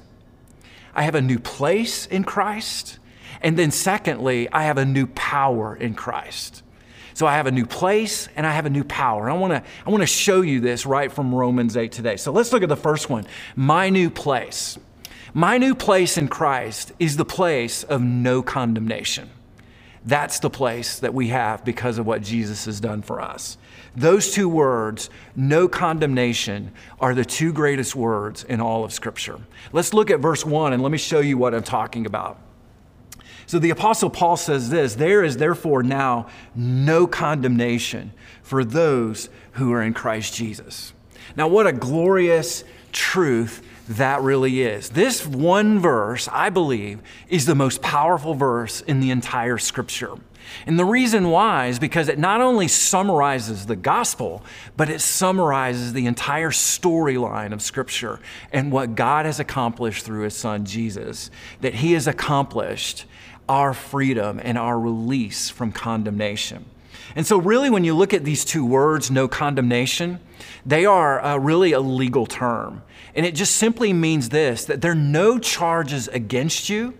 I 0.95 1.03
have 1.03 1.15
a 1.15 1.21
new 1.21 1.39
place 1.39 2.05
in 2.05 2.23
Christ. 2.23 2.99
And 3.41 3.57
then, 3.57 3.71
secondly, 3.71 4.47
I 4.51 4.63
have 4.63 4.77
a 4.77 4.85
new 4.85 5.07
power 5.07 5.75
in 5.75 5.95
Christ. 5.95 6.61
So 7.13 7.27
I 7.27 7.35
have 7.35 7.47
a 7.47 7.51
new 7.51 7.65
place 7.65 8.27
and 8.35 8.45
I 8.45 8.51
have 8.51 8.65
a 8.65 8.69
new 8.69 8.83
power. 8.83 9.29
I 9.29 9.33
want 9.33 9.53
to 9.53 9.63
I 9.85 9.89
want 9.89 10.01
to 10.01 10.07
show 10.07 10.41
you 10.41 10.59
this 10.59 10.85
right 10.85 11.11
from 11.11 11.33
Romans 11.33 11.77
8 11.77 11.91
today. 11.91 12.17
So 12.17 12.31
let's 12.31 12.51
look 12.51 12.63
at 12.63 12.69
the 12.69 12.75
first 12.75 13.09
one. 13.09 13.25
My 13.55 13.89
new 13.89 14.09
place. 14.09 14.77
My 15.33 15.57
new 15.57 15.73
place 15.73 16.17
in 16.17 16.27
Christ 16.27 16.91
is 16.99 17.17
the 17.17 17.25
place 17.25 17.83
of 17.83 18.01
no 18.01 18.43
condemnation. 18.43 19.29
That's 20.05 20.39
the 20.39 20.49
place 20.49 20.99
that 20.99 21.13
we 21.13 21.29
have 21.29 21.63
because 21.63 21.97
of 21.97 22.05
what 22.05 22.21
Jesus 22.21 22.65
has 22.65 22.79
done 22.79 23.01
for 23.01 23.21
us. 23.21 23.57
Those 23.95 24.31
two 24.31 24.49
words, 24.49 25.09
no 25.35 25.67
condemnation, 25.67 26.71
are 26.99 27.15
the 27.15 27.23
two 27.23 27.53
greatest 27.53 27.95
words 27.95 28.43
in 28.43 28.59
all 28.59 28.83
of 28.83 28.91
Scripture. 28.91 29.39
Let's 29.71 29.93
look 29.93 30.11
at 30.11 30.19
verse 30.19 30.45
1 30.45 30.73
and 30.73 30.83
let 30.83 30.91
me 30.91 30.97
show 30.97 31.19
you 31.19 31.37
what 31.37 31.53
I'm 31.53 31.63
talking 31.63 32.05
about. 32.05 32.37
So 33.45 33.59
the 33.59 33.69
Apostle 33.69 34.09
Paul 34.09 34.37
says 34.37 34.69
this 34.69 34.95
There 34.95 35.23
is 35.23 35.37
therefore 35.37 35.83
now 35.83 36.27
no 36.55 37.07
condemnation 37.07 38.13
for 38.41 38.63
those 38.63 39.29
who 39.53 39.71
are 39.73 39.81
in 39.81 39.93
Christ 39.93 40.33
Jesus. 40.33 40.93
Now, 41.35 41.47
what 41.47 41.67
a 41.67 41.73
glorious 41.73 42.63
truth 42.91 43.61
that 43.89 44.21
really 44.21 44.61
is. 44.61 44.89
This 44.89 45.25
one 45.25 45.79
verse, 45.79 46.29
I 46.31 46.49
believe, 46.49 47.01
is 47.27 47.45
the 47.45 47.55
most 47.55 47.81
powerful 47.81 48.33
verse 48.33 48.81
in 48.81 48.99
the 48.99 49.11
entire 49.11 49.57
scripture. 49.57 50.15
And 50.65 50.77
the 50.77 50.85
reason 50.85 51.29
why 51.29 51.67
is 51.67 51.79
because 51.79 52.07
it 52.07 52.19
not 52.19 52.41
only 52.41 52.67
summarizes 52.67 53.65
the 53.65 53.75
gospel, 53.75 54.43
but 54.77 54.89
it 54.89 55.01
summarizes 55.01 55.93
the 55.93 56.05
entire 56.05 56.51
storyline 56.51 57.53
of 57.53 57.61
Scripture 57.61 58.19
and 58.51 58.71
what 58.71 58.95
God 58.95 59.25
has 59.25 59.39
accomplished 59.39 60.05
through 60.05 60.23
His 60.23 60.35
Son 60.35 60.65
Jesus. 60.65 61.29
That 61.61 61.75
He 61.75 61.93
has 61.93 62.07
accomplished 62.07 63.05
our 63.47 63.73
freedom 63.73 64.39
and 64.43 64.57
our 64.57 64.79
release 64.79 65.49
from 65.49 65.71
condemnation. 65.71 66.65
And 67.15 67.27
so, 67.27 67.37
really, 67.37 67.69
when 67.69 67.83
you 67.83 67.95
look 67.95 68.13
at 68.13 68.23
these 68.23 68.43
two 68.43 68.65
words, 68.65 69.11
no 69.11 69.27
condemnation, 69.27 70.19
they 70.65 70.85
are 70.85 71.23
uh, 71.23 71.37
really 71.37 71.73
a 71.73 71.79
legal 71.79 72.25
term. 72.25 72.81
And 73.15 73.25
it 73.25 73.35
just 73.35 73.55
simply 73.55 73.93
means 73.93 74.29
this 74.29 74.65
that 74.65 74.81
there 74.81 74.91
are 74.91 74.95
no 74.95 75.37
charges 75.37 76.07
against 76.07 76.69
you, 76.69 76.97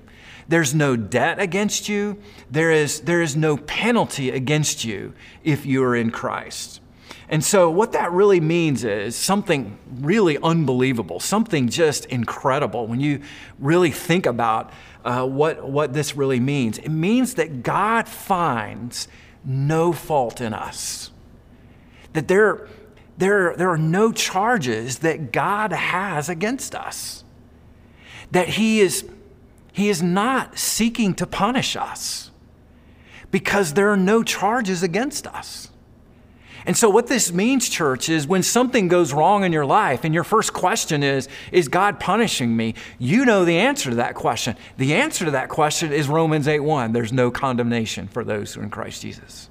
there's 0.47 0.73
no 0.73 0.95
debt 0.95 1.39
against 1.39 1.89
you, 1.89 2.21
there 2.51 2.71
is, 2.71 3.01
there 3.01 3.21
is 3.21 3.35
no 3.35 3.57
penalty 3.57 4.29
against 4.29 4.83
you 4.83 5.13
if 5.43 5.65
you 5.65 5.83
are 5.83 5.95
in 5.95 6.11
Christ. 6.11 6.81
And 7.29 7.43
so, 7.43 7.69
what 7.69 7.93
that 7.93 8.11
really 8.11 8.39
means 8.39 8.83
is 8.83 9.15
something 9.15 9.77
really 10.01 10.37
unbelievable, 10.37 11.19
something 11.19 11.69
just 11.69 12.05
incredible 12.05 12.85
when 12.85 12.99
you 12.99 13.21
really 13.57 13.91
think 13.91 14.25
about 14.25 14.71
uh, 15.03 15.25
what, 15.25 15.67
what 15.67 15.93
this 15.93 16.15
really 16.15 16.39
means. 16.39 16.77
It 16.77 16.89
means 16.89 17.35
that 17.35 17.63
God 17.63 18.07
finds 18.07 19.07
no 19.43 19.91
fault 19.91 20.39
in 20.39 20.53
us, 20.53 21.11
that 22.13 22.27
there, 22.27 22.67
there, 23.17 23.55
there 23.55 23.69
are 23.69 23.77
no 23.77 24.11
charges 24.11 24.99
that 24.99 25.31
God 25.31 25.71
has 25.71 26.29
against 26.29 26.73
us, 26.73 27.23
that 28.31 28.49
He 28.49 28.79
is, 28.79 29.07
he 29.73 29.89
is 29.89 30.01
not 30.01 30.57
seeking 30.57 31.13
to 31.15 31.27
punish 31.27 31.75
us 31.75 32.31
because 33.31 33.73
there 33.73 33.89
are 33.89 33.97
no 33.97 34.23
charges 34.23 34.83
against 34.83 35.27
us. 35.27 35.69
And 36.65 36.77
so, 36.77 36.89
what 36.89 37.07
this 37.07 37.31
means, 37.31 37.67
church, 37.67 38.07
is 38.07 38.25
when 38.25 38.41
something 38.41 38.87
goes 38.87 39.11
wrong 39.11 39.43
in 39.43 39.51
your 39.51 39.65
life 39.65 40.03
and 40.03 40.13
your 40.13 40.23
first 40.23 40.53
question 40.53 41.03
is, 41.03 41.27
Is 41.51 41.67
God 41.67 41.99
punishing 41.99 42.55
me? 42.55 42.75
You 42.99 43.25
know 43.25 43.43
the 43.43 43.57
answer 43.57 43.89
to 43.89 43.97
that 43.97 44.15
question. 44.15 44.55
The 44.77 44.93
answer 44.93 45.25
to 45.25 45.31
that 45.31 45.49
question 45.49 45.91
is 45.91 46.07
Romans 46.07 46.47
8 46.47 46.61
1. 46.61 46.93
There's 46.93 47.11
no 47.11 47.31
condemnation 47.31 48.07
for 48.07 48.23
those 48.23 48.53
who 48.53 48.61
are 48.61 48.63
in 48.63 48.69
Christ 48.69 49.01
Jesus. 49.01 49.49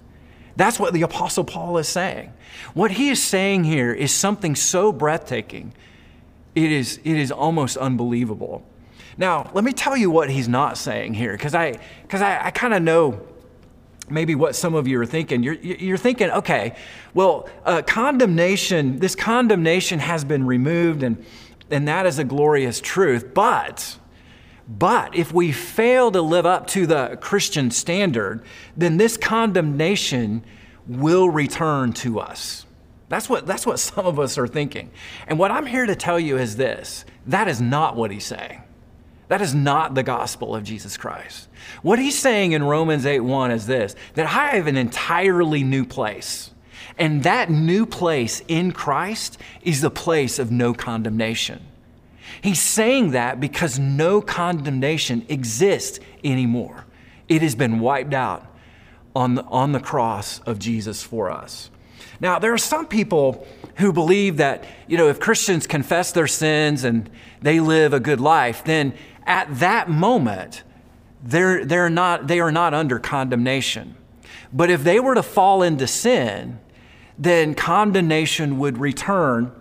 That's 0.56 0.78
what 0.78 0.92
the 0.92 1.02
Apostle 1.02 1.44
Paul 1.44 1.78
is 1.78 1.88
saying. 1.88 2.32
What 2.74 2.92
he 2.92 3.08
is 3.08 3.22
saying 3.22 3.64
here 3.64 3.92
is 3.92 4.12
something 4.12 4.54
so 4.54 4.92
breathtaking, 4.92 5.72
it 6.54 6.70
is, 6.70 6.98
it 7.04 7.16
is 7.16 7.32
almost 7.32 7.76
unbelievable. 7.76 8.66
Now, 9.16 9.50
let 9.54 9.64
me 9.64 9.72
tell 9.72 9.96
you 9.96 10.10
what 10.10 10.30
he's 10.30 10.48
not 10.48 10.78
saying 10.78 11.14
here, 11.14 11.32
because 11.32 11.54
I, 11.54 11.78
cause 12.08 12.22
I, 12.22 12.46
I 12.46 12.50
kind 12.50 12.72
of 12.74 12.82
know 12.82 13.20
maybe 14.10 14.34
what 14.34 14.54
some 14.54 14.74
of 14.74 14.86
you 14.88 15.00
are 15.00 15.06
thinking. 15.06 15.42
You're, 15.42 15.54
you're 15.54 15.96
thinking, 15.96 16.30
okay, 16.30 16.74
well, 17.14 17.48
uh, 17.64 17.82
condemnation, 17.82 18.98
this 18.98 19.14
condemnation 19.14 19.98
has 19.98 20.24
been 20.24 20.46
removed, 20.46 21.02
and, 21.02 21.24
and 21.70 21.86
that 21.88 22.06
is 22.06 22.18
a 22.18 22.24
glorious 22.24 22.80
truth. 22.80 23.32
But, 23.34 23.98
but 24.68 25.14
if 25.14 25.32
we 25.32 25.52
fail 25.52 26.10
to 26.12 26.22
live 26.22 26.46
up 26.46 26.66
to 26.68 26.86
the 26.86 27.18
Christian 27.20 27.70
standard, 27.70 28.44
then 28.76 28.96
this 28.96 29.16
condemnation 29.16 30.44
will 30.86 31.28
return 31.28 31.92
to 31.92 32.20
us. 32.20 32.66
That's 33.08 33.28
what, 33.28 33.46
that's 33.46 33.66
what 33.66 33.78
some 33.78 34.06
of 34.06 34.18
us 34.18 34.38
are 34.38 34.48
thinking. 34.48 34.90
And 35.26 35.38
what 35.38 35.50
I'm 35.50 35.66
here 35.66 35.86
to 35.86 35.94
tell 35.94 36.18
you 36.18 36.38
is 36.38 36.56
this 36.56 37.04
that 37.26 37.46
is 37.48 37.60
not 37.60 37.94
what 37.96 38.10
he's 38.10 38.24
saying. 38.24 38.62
That 39.32 39.40
is 39.40 39.54
not 39.54 39.94
the 39.94 40.02
gospel 40.02 40.54
of 40.54 40.62
Jesus 40.62 40.98
Christ. 40.98 41.48
What 41.80 41.98
he's 41.98 42.18
saying 42.18 42.52
in 42.52 42.62
Romans 42.62 43.06
8 43.06 43.20
1 43.20 43.50
is 43.50 43.66
this 43.66 43.96
that 44.12 44.26
I 44.26 44.56
have 44.56 44.66
an 44.66 44.76
entirely 44.76 45.64
new 45.64 45.86
place. 45.86 46.50
And 46.98 47.22
that 47.22 47.50
new 47.50 47.86
place 47.86 48.42
in 48.46 48.72
Christ 48.72 49.38
is 49.62 49.80
the 49.80 49.88
place 49.88 50.38
of 50.38 50.52
no 50.52 50.74
condemnation. 50.74 51.62
He's 52.42 52.60
saying 52.60 53.12
that 53.12 53.40
because 53.40 53.78
no 53.78 54.20
condemnation 54.20 55.24
exists 55.30 55.98
anymore. 56.22 56.84
It 57.26 57.40
has 57.40 57.54
been 57.54 57.80
wiped 57.80 58.12
out 58.12 58.44
on 59.16 59.36
the, 59.36 59.44
on 59.44 59.72
the 59.72 59.80
cross 59.80 60.40
of 60.40 60.58
Jesus 60.58 61.02
for 61.02 61.30
us. 61.30 61.70
Now, 62.20 62.38
there 62.38 62.52
are 62.52 62.58
some 62.58 62.86
people 62.86 63.46
who 63.76 63.92
believe 63.92 64.36
that, 64.36 64.64
you 64.86 64.96
know, 64.96 65.08
if 65.08 65.18
Christians 65.18 65.66
confess 65.66 66.12
their 66.12 66.26
sins 66.26 66.84
and 66.84 67.10
they 67.40 67.58
live 67.58 67.92
a 67.92 67.98
good 67.98 68.20
life, 68.20 68.62
then 68.64 68.94
at 69.26 69.58
that 69.60 69.88
moment, 69.88 70.62
they're, 71.22 71.64
they're 71.64 71.90
not, 71.90 72.26
they 72.26 72.40
are 72.40 72.52
not 72.52 72.74
under 72.74 72.98
condemnation. 72.98 73.96
But 74.52 74.70
if 74.70 74.84
they 74.84 75.00
were 75.00 75.14
to 75.14 75.22
fall 75.22 75.62
into 75.62 75.86
sin, 75.86 76.60
then 77.18 77.54
condemnation 77.54 78.58
would 78.58 78.78
return 78.78 79.52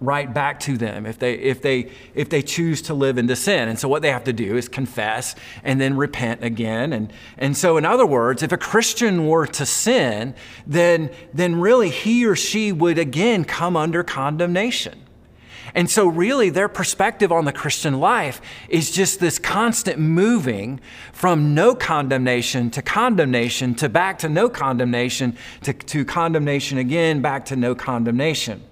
right 0.00 0.32
back 0.32 0.60
to 0.60 0.76
them 0.76 1.06
if 1.06 1.18
they 1.18 1.34
if 1.34 1.62
they 1.62 1.90
if 2.14 2.28
they 2.28 2.42
choose 2.42 2.82
to 2.82 2.94
live 2.94 3.16
into 3.16 3.36
sin. 3.36 3.68
And 3.68 3.78
so 3.78 3.88
what 3.88 4.02
they 4.02 4.10
have 4.10 4.24
to 4.24 4.32
do 4.32 4.56
is 4.56 4.68
confess 4.68 5.34
and 5.62 5.80
then 5.80 5.96
repent 5.96 6.44
again. 6.44 6.92
And 6.92 7.12
and 7.38 7.56
so 7.56 7.76
in 7.76 7.84
other 7.84 8.06
words 8.06 8.42
if 8.42 8.52
a 8.52 8.56
christian 8.56 9.26
were 9.26 9.46
to 9.46 9.64
sin 9.64 10.34
then 10.66 11.10
then 11.32 11.60
really 11.60 11.90
he 11.90 12.26
or 12.26 12.36
she 12.36 12.72
would 12.72 12.98
again 12.98 13.44
come 13.44 13.76
under 13.76 14.02
condemnation 14.02 15.03
and 15.76 15.90
so, 15.90 16.06
really, 16.06 16.50
their 16.50 16.68
perspective 16.68 17.32
on 17.32 17.46
the 17.46 17.52
Christian 17.52 17.98
life 17.98 18.40
is 18.68 18.92
just 18.92 19.18
this 19.18 19.40
constant 19.40 19.98
moving 19.98 20.80
from 21.12 21.52
no 21.52 21.74
condemnation 21.74 22.70
to 22.70 22.82
condemnation 22.82 23.74
to 23.76 23.88
back 23.88 24.18
to 24.18 24.28
no 24.28 24.48
condemnation 24.48 25.36
to, 25.62 25.72
to 25.72 26.04
condemnation 26.04 26.78
again, 26.78 27.22
back 27.22 27.46
to 27.46 27.56
no 27.56 27.74
condemnation. 27.74 28.62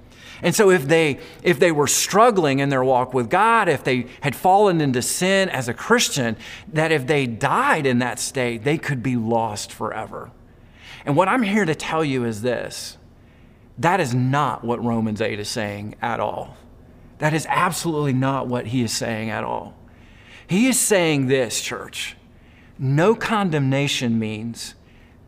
And 0.43 0.55
so 0.55 0.71
if 0.71 0.87
they 0.87 1.19
if 1.43 1.59
they 1.59 1.73
were 1.73 1.89
struggling 1.89 2.61
in 2.61 2.69
their 2.69 2.85
walk 2.85 3.13
with 3.13 3.29
God, 3.29 3.69
if 3.69 3.83
they 3.83 4.07
had 4.21 4.37
fallen 4.37 4.81
into 4.81 5.03
sin 5.03 5.49
as 5.49 5.69
a 5.69 5.75
Christian, 5.75 6.37
that 6.73 6.93
if 6.93 7.09
they 7.09 7.27
died 7.27 7.85
in 7.85 7.99
that 7.99 8.21
state, 8.21 8.63
they 8.63 8.79
could 8.79 9.03
be 9.03 9.17
lost 9.17 9.73
forever. 9.73 10.31
And 11.05 11.17
what 11.17 11.27
I'm 11.27 11.43
here 11.43 11.65
to 11.65 11.75
tell 11.75 12.05
you 12.05 12.25
is 12.25 12.43
this. 12.43 12.97
That 13.79 13.99
is 13.99 14.15
not 14.15 14.63
what 14.63 14.85
Romans 14.85 15.21
8 15.21 15.41
is 15.41 15.49
saying 15.49 15.97
at 16.01 16.21
all. 16.21 16.57
That 17.23 17.35
is 17.35 17.47
absolutely 17.49 18.15
not 18.15 18.49
what 18.49 18.67
he 18.67 18.83
is 18.83 18.91
saying 18.91 19.31
at 19.31 19.45
all. 19.45 19.77
He 20.49 20.67
is 20.67 20.81
saying 20.81 21.29
this, 21.29 21.61
church. 21.61 22.17
No 22.81 23.15
condemnation 23.15 24.19
means 24.19 24.75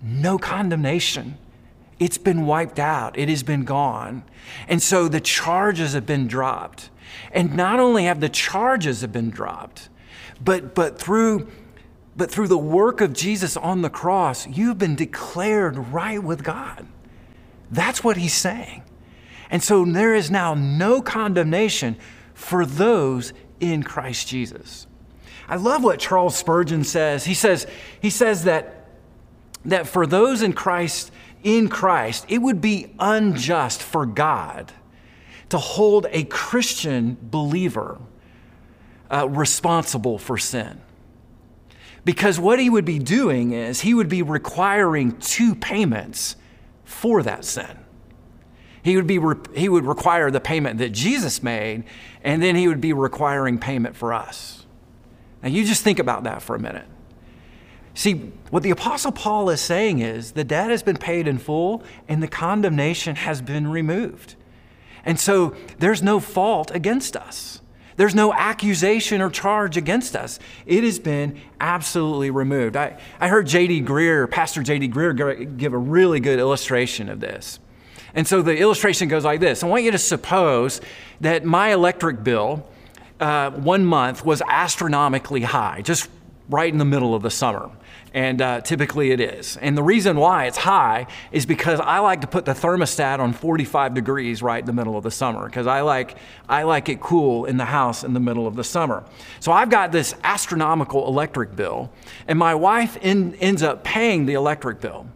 no 0.02 0.36
condemnation. 0.36 1.38
It's 2.00 2.18
been 2.18 2.46
wiped 2.46 2.80
out, 2.80 3.16
it 3.16 3.28
has 3.28 3.44
been 3.44 3.64
gone. 3.64 4.24
And 4.66 4.82
so 4.82 5.06
the 5.06 5.20
charges 5.20 5.92
have 5.92 6.04
been 6.04 6.26
dropped. 6.26 6.90
And 7.30 7.54
not 7.54 7.78
only 7.78 8.06
have 8.06 8.18
the 8.18 8.28
charges 8.28 9.02
have 9.02 9.12
been 9.12 9.30
dropped, 9.30 9.88
but, 10.44 10.74
but 10.74 10.98
through 10.98 11.46
but 12.16 12.28
through 12.28 12.48
the 12.48 12.58
work 12.58 13.00
of 13.00 13.12
Jesus 13.12 13.56
on 13.56 13.82
the 13.82 13.90
cross, 13.90 14.48
you've 14.48 14.78
been 14.78 14.96
declared 14.96 15.92
right 15.92 16.22
with 16.22 16.42
God. 16.42 16.88
That's 17.70 18.02
what 18.02 18.16
he's 18.16 18.34
saying. 18.34 18.82
And 19.50 19.62
so 19.62 19.84
there 19.84 20.14
is 20.14 20.30
now 20.30 20.54
no 20.54 21.02
condemnation 21.02 21.96
for 22.34 22.66
those 22.66 23.32
in 23.60 23.82
Christ 23.82 24.28
Jesus. 24.28 24.86
I 25.48 25.56
love 25.56 25.84
what 25.84 25.98
Charles 25.98 26.36
Spurgeon 26.36 26.84
says. 26.84 27.24
He 27.24 27.34
says, 27.34 27.66
he 28.00 28.10
says 28.10 28.44
that, 28.44 28.88
that 29.64 29.86
for 29.86 30.06
those 30.06 30.42
in 30.42 30.52
Christ, 30.52 31.12
in 31.42 31.68
Christ, 31.68 32.24
it 32.28 32.38
would 32.38 32.60
be 32.60 32.94
unjust 32.98 33.82
for 33.82 34.06
God 34.06 34.72
to 35.50 35.58
hold 35.58 36.06
a 36.10 36.24
Christian 36.24 37.18
believer 37.20 38.00
uh, 39.10 39.28
responsible 39.28 40.18
for 40.18 40.38
sin. 40.38 40.80
Because 42.04 42.38
what 42.38 42.58
he 42.58 42.68
would 42.68 42.84
be 42.84 42.98
doing 42.98 43.52
is 43.52 43.82
he 43.82 43.94
would 43.94 44.08
be 44.08 44.22
requiring 44.22 45.18
two 45.18 45.54
payments 45.54 46.36
for 46.84 47.22
that 47.22 47.44
sin. 47.44 47.83
He 48.84 48.96
would, 48.96 49.06
be, 49.06 49.18
he 49.54 49.70
would 49.70 49.86
require 49.86 50.30
the 50.30 50.40
payment 50.40 50.78
that 50.78 50.90
Jesus 50.90 51.42
made, 51.42 51.84
and 52.22 52.42
then 52.42 52.54
he 52.54 52.68
would 52.68 52.82
be 52.82 52.92
requiring 52.92 53.58
payment 53.58 53.96
for 53.96 54.12
us. 54.12 54.66
Now, 55.42 55.48
you 55.48 55.64
just 55.64 55.82
think 55.82 55.98
about 55.98 56.24
that 56.24 56.42
for 56.42 56.54
a 56.54 56.58
minute. 56.58 56.84
See, 57.94 58.32
what 58.50 58.62
the 58.62 58.70
Apostle 58.70 59.10
Paul 59.10 59.48
is 59.48 59.62
saying 59.62 60.00
is 60.00 60.32
the 60.32 60.44
debt 60.44 60.68
has 60.68 60.82
been 60.82 60.98
paid 60.98 61.26
in 61.26 61.38
full 61.38 61.82
and 62.08 62.22
the 62.22 62.28
condemnation 62.28 63.16
has 63.16 63.40
been 63.40 63.68
removed. 63.68 64.34
And 65.02 65.18
so 65.18 65.56
there's 65.78 66.02
no 66.02 66.20
fault 66.20 66.70
against 66.70 67.16
us. 67.16 67.62
There's 67.96 68.14
no 68.14 68.34
accusation 68.34 69.22
or 69.22 69.30
charge 69.30 69.78
against 69.78 70.14
us. 70.14 70.38
It 70.66 70.84
has 70.84 70.98
been 70.98 71.40
absolutely 71.58 72.30
removed. 72.30 72.76
I, 72.76 72.98
I 73.18 73.28
heard 73.28 73.46
J.D. 73.46 73.82
Greear, 73.82 74.30
Pastor 74.30 74.62
J.D. 74.62 74.88
Greear, 74.88 75.56
give 75.56 75.72
a 75.72 75.78
really 75.78 76.20
good 76.20 76.38
illustration 76.38 77.08
of 77.08 77.20
this. 77.20 77.60
And 78.14 78.26
so 78.26 78.42
the 78.42 78.56
illustration 78.56 79.08
goes 79.08 79.24
like 79.24 79.40
this 79.40 79.62
I 79.62 79.66
want 79.66 79.84
you 79.84 79.90
to 79.90 79.98
suppose 79.98 80.80
that 81.20 81.44
my 81.44 81.72
electric 81.72 82.22
bill 82.24 82.66
uh, 83.20 83.50
one 83.50 83.84
month 83.84 84.24
was 84.24 84.42
astronomically 84.42 85.42
high, 85.42 85.82
just 85.82 86.08
right 86.48 86.72
in 86.72 86.78
the 86.78 86.84
middle 86.84 87.14
of 87.14 87.22
the 87.22 87.30
summer 87.30 87.70
and 88.14 88.40
uh, 88.40 88.60
typically 88.60 89.10
it 89.10 89.20
is. 89.20 89.56
And 89.56 89.76
the 89.76 89.82
reason 89.82 90.16
why 90.16 90.46
it's 90.46 90.56
high 90.56 91.08
is 91.32 91.44
because 91.44 91.80
I 91.80 91.98
like 91.98 92.20
to 92.20 92.28
put 92.28 92.44
the 92.44 92.52
thermostat 92.52 93.18
on 93.18 93.32
45 93.32 93.92
degrees 93.92 94.40
right 94.40 94.60
in 94.60 94.66
the 94.66 94.72
middle 94.72 94.96
of 94.96 95.02
the 95.02 95.10
summer 95.10 95.46
because 95.46 95.66
I 95.66 95.80
like 95.80 96.16
I 96.48 96.62
like 96.62 96.88
it 96.88 97.00
cool 97.00 97.44
in 97.44 97.56
the 97.56 97.64
house 97.64 98.04
in 98.04 98.14
the 98.14 98.20
middle 98.20 98.46
of 98.46 98.54
the 98.54 98.64
summer. 98.64 99.04
So 99.40 99.50
I've 99.50 99.68
got 99.68 99.90
this 99.90 100.14
astronomical 100.22 101.08
electric 101.08 101.56
bill, 101.56 101.90
and 102.28 102.38
my 102.38 102.54
wife 102.54 102.96
in, 102.98 103.34
ends 103.36 103.64
up 103.64 103.82
paying 103.82 104.26
the 104.26 104.34
electric 104.34 104.80
bill. 104.80 105.08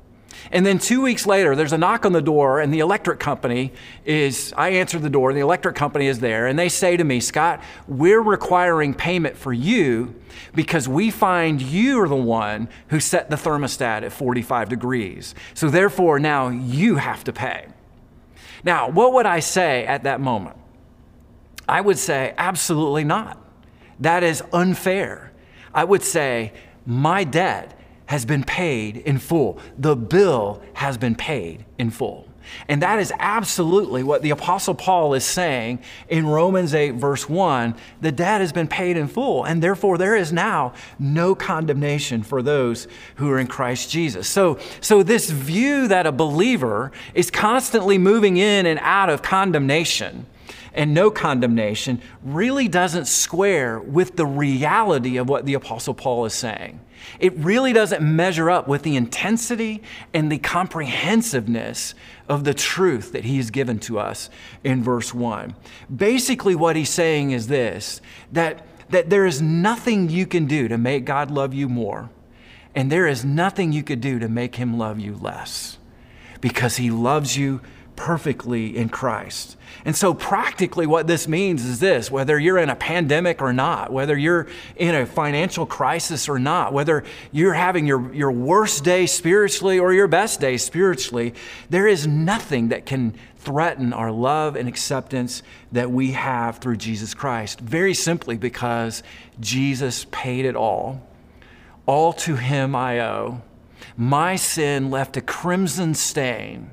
And 0.51 0.65
then 0.65 0.79
two 0.79 1.03
weeks 1.03 1.27
later, 1.27 1.55
there's 1.55 1.73
a 1.73 1.79
knock 1.79 2.07
on 2.07 2.13
the 2.13 2.23
door, 2.23 2.61
and 2.61 2.73
the 2.73 2.79
electric 2.81 3.21
company 3.21 3.73
is, 4.05 4.55
I 4.57 4.71
answer 4.71 4.99
the 4.99 5.11
door, 5.11 5.31
and 5.31 5.37
the 5.37 5.43
electric 5.43 5.77
company 5.77 6.07
is 6.07 6.21
there, 6.21 6.47
and 6.47 6.59
they 6.59 6.69
say 6.69 6.97
to 6.97 7.05
me, 7.05 7.21
Scott, 7.21 7.63
we're 7.87 8.21
requiring 8.21 8.95
payment 8.95 9.37
for 9.37 9.53
you 9.53 10.15
because 10.55 10.89
we 10.89 11.11
find 11.11 11.61
you 11.61 12.01
are 12.01 12.09
the 12.09 12.17
one 12.17 12.69
who 12.89 13.01
set 13.01 13.31
the 13.31 13.37
thermostat 13.37 14.03
at 14.03 14.13
45 14.13 14.69
degrees. 14.69 15.35
So 15.55 15.69
therefore, 15.69 16.19
now 16.19 16.49
you 16.49 16.97
have 16.97 17.25
to 17.25 17.33
pay. 17.33 17.67
Now, 18.65 18.89
what 18.89 19.13
would 19.13 19.27
I 19.27 19.41
say 19.41 19.87
at 19.87 20.05
that 20.05 20.21
moment? 20.21 20.57
I 21.69 21.81
would 21.81 21.99
say, 21.99 22.35
absolutely 22.39 23.05
not. 23.05 23.39
That 24.01 24.23
is 24.23 24.43
unfair. 24.53 25.33
I 25.75 25.85
would 25.85 26.03
say, 26.03 26.53
my 26.87 27.25
debt 27.25 27.78
has 28.09 28.25
been 28.25 28.43
paid 28.43 28.97
in 28.97 29.19
full. 29.19 29.59
The 29.79 29.95
bill 29.95 30.63
has 30.75 30.97
been 30.97 31.15
paid 31.15 31.65
in 31.79 31.91
full. 31.91 32.27
And 32.67 32.81
that 32.81 32.99
is 32.99 33.13
absolutely 33.19 34.03
what 34.03 34.23
the 34.23 34.31
Apostle 34.31 34.75
Paul 34.75 35.13
is 35.13 35.25
saying 35.25 35.81
in 36.09 36.27
Romans 36.27 36.75
8, 36.75 36.93
verse 36.93 37.29
1. 37.29 37.75
The 38.01 38.11
debt 38.11 38.41
has 38.41 38.51
been 38.51 38.67
paid 38.67 38.97
in 38.97 39.09
full, 39.09 39.45
and 39.45 39.63
therefore 39.63 39.99
there 39.99 40.17
is 40.17 40.33
now 40.33 40.73
no 40.99 41.35
condemnation 41.35 42.23
for 42.23 42.41
those 42.41 42.89
who 43.17 43.31
are 43.31 43.39
in 43.39 43.47
Christ 43.47 43.91
Jesus. 43.91 44.27
So, 44.27 44.59
so 44.81 45.03
this 45.03 45.29
view 45.29 45.89
that 45.89 46.07
a 46.07 46.13
believer 46.13 46.91
is 47.13 47.31
constantly 47.31 47.99
moving 47.99 48.39
in 48.39 48.65
and 48.65 48.81
out 48.83 49.11
of 49.11 49.21
condemnation 49.21 50.25
and 50.73 50.95
no 50.95 51.11
condemnation 51.11 52.01
really 52.23 52.69
doesn't 52.69 53.07
square 53.07 53.81
with 53.81 54.17
the 54.17 54.25
reality 54.25 55.17
of 55.17 55.29
what 55.29 55.45
the 55.45 55.55
Apostle 55.55 55.93
Paul 55.93 56.25
is 56.25 56.35
saying. 56.35 56.81
It 57.19 57.35
really 57.37 57.73
doesn't 57.73 58.03
measure 58.03 58.51
up 58.51 58.69
with 58.69 58.83
the 58.83 58.97
intensity 58.97 59.83
and 60.15 60.31
the 60.31 60.39
comprehensiveness 60.39 61.95
of 62.29 62.45
the 62.45 62.55
truth 62.55 63.13
that 63.13 63.25
he 63.25 63.37
has 63.39 63.51
given 63.51 63.79
to 63.81 63.99
us 63.99 64.31
in 64.63 64.83
verse 64.83 65.13
1. 65.13 65.55
Basically, 65.95 66.55
what 66.55 66.77
he's 66.77 66.91
saying 66.91 67.31
is 67.31 67.49
this 67.49 68.01
that, 68.33 68.67
that 68.91 69.11
there 69.11 69.27
is 69.27 69.43
nothing 69.43 70.09
you 70.09 70.27
can 70.27 70.47
do 70.47 70.69
to 70.69 70.79
make 70.79 71.05
God 71.05 71.31
love 71.31 71.55
you 71.55 71.69
more, 71.69 72.11
and 72.75 72.93
there 72.93 73.07
is 73.07 73.25
nothing 73.25 73.73
you 73.73 73.83
could 73.83 74.01
do 74.01 74.19
to 74.19 74.29
make 74.29 74.57
him 74.57 74.79
love 74.79 74.99
you 74.99 75.17
less 75.17 75.79
because 76.41 76.77
he 76.77 76.91
loves 76.91 77.37
you 77.37 77.61
perfectly 77.99 78.77
in 78.77 78.89
Christ. 78.89 79.57
And 79.85 79.95
so, 79.97 80.15
practically, 80.15 80.87
what 80.87 81.09
this 81.09 81.27
means 81.27 81.65
is 81.65 81.81
this 81.81 82.13
whether 82.13 82.39
you're 82.39 82.59
in 82.59 82.71
a 82.71 82.77
pandemic 82.77 83.43
or 83.43 83.53
not, 83.53 83.93
whether 83.93 84.17
you're 84.17 84.47
in 84.77 84.95
a 84.95 85.05
financial 85.05 85.67
crisis 85.67 86.29
or 86.29 86.39
not, 86.39 86.73
whether 86.73 87.03
you're 87.33 87.55
having 87.55 87.87
your, 87.87 88.15
your 88.15 88.31
worst 88.31 88.85
day 88.85 89.07
spiritually 89.07 89.81
or 89.81 89.93
your 89.93 90.07
best 90.07 90.41
day 90.41 90.57
spiritually, 90.57 91.35
there 91.71 91.89
is 91.89 92.07
nothing 92.07 92.69
that 92.69 92.87
can 92.87 93.15
threaten 93.37 93.93
our 93.93 94.13
love 94.13 94.55
and 94.55 94.69
acceptance 94.69 95.43
that 95.73 95.91
we 95.91 96.13
have 96.13 96.59
through 96.59 96.77
Jesus 96.77 97.15
Christ. 97.15 97.59
Very 97.59 97.95
simply 97.95 98.37
because 98.37 99.03
Jesus 99.41 100.07
paid 100.13 100.45
it 100.45 100.55
all. 100.55 101.05
All 101.85 102.13
to 102.13 102.37
Him 102.37 102.77
I 102.77 103.01
owe. 103.01 103.43
My 103.97 104.37
sin 104.37 104.89
left 104.89 105.17
a 105.17 105.21
crimson 105.21 105.95
stain 105.95 106.71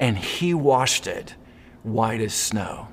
and 0.00 0.16
he 0.16 0.54
washed 0.54 1.06
it 1.06 1.34
white 1.82 2.20
as 2.20 2.34
snow. 2.34 2.88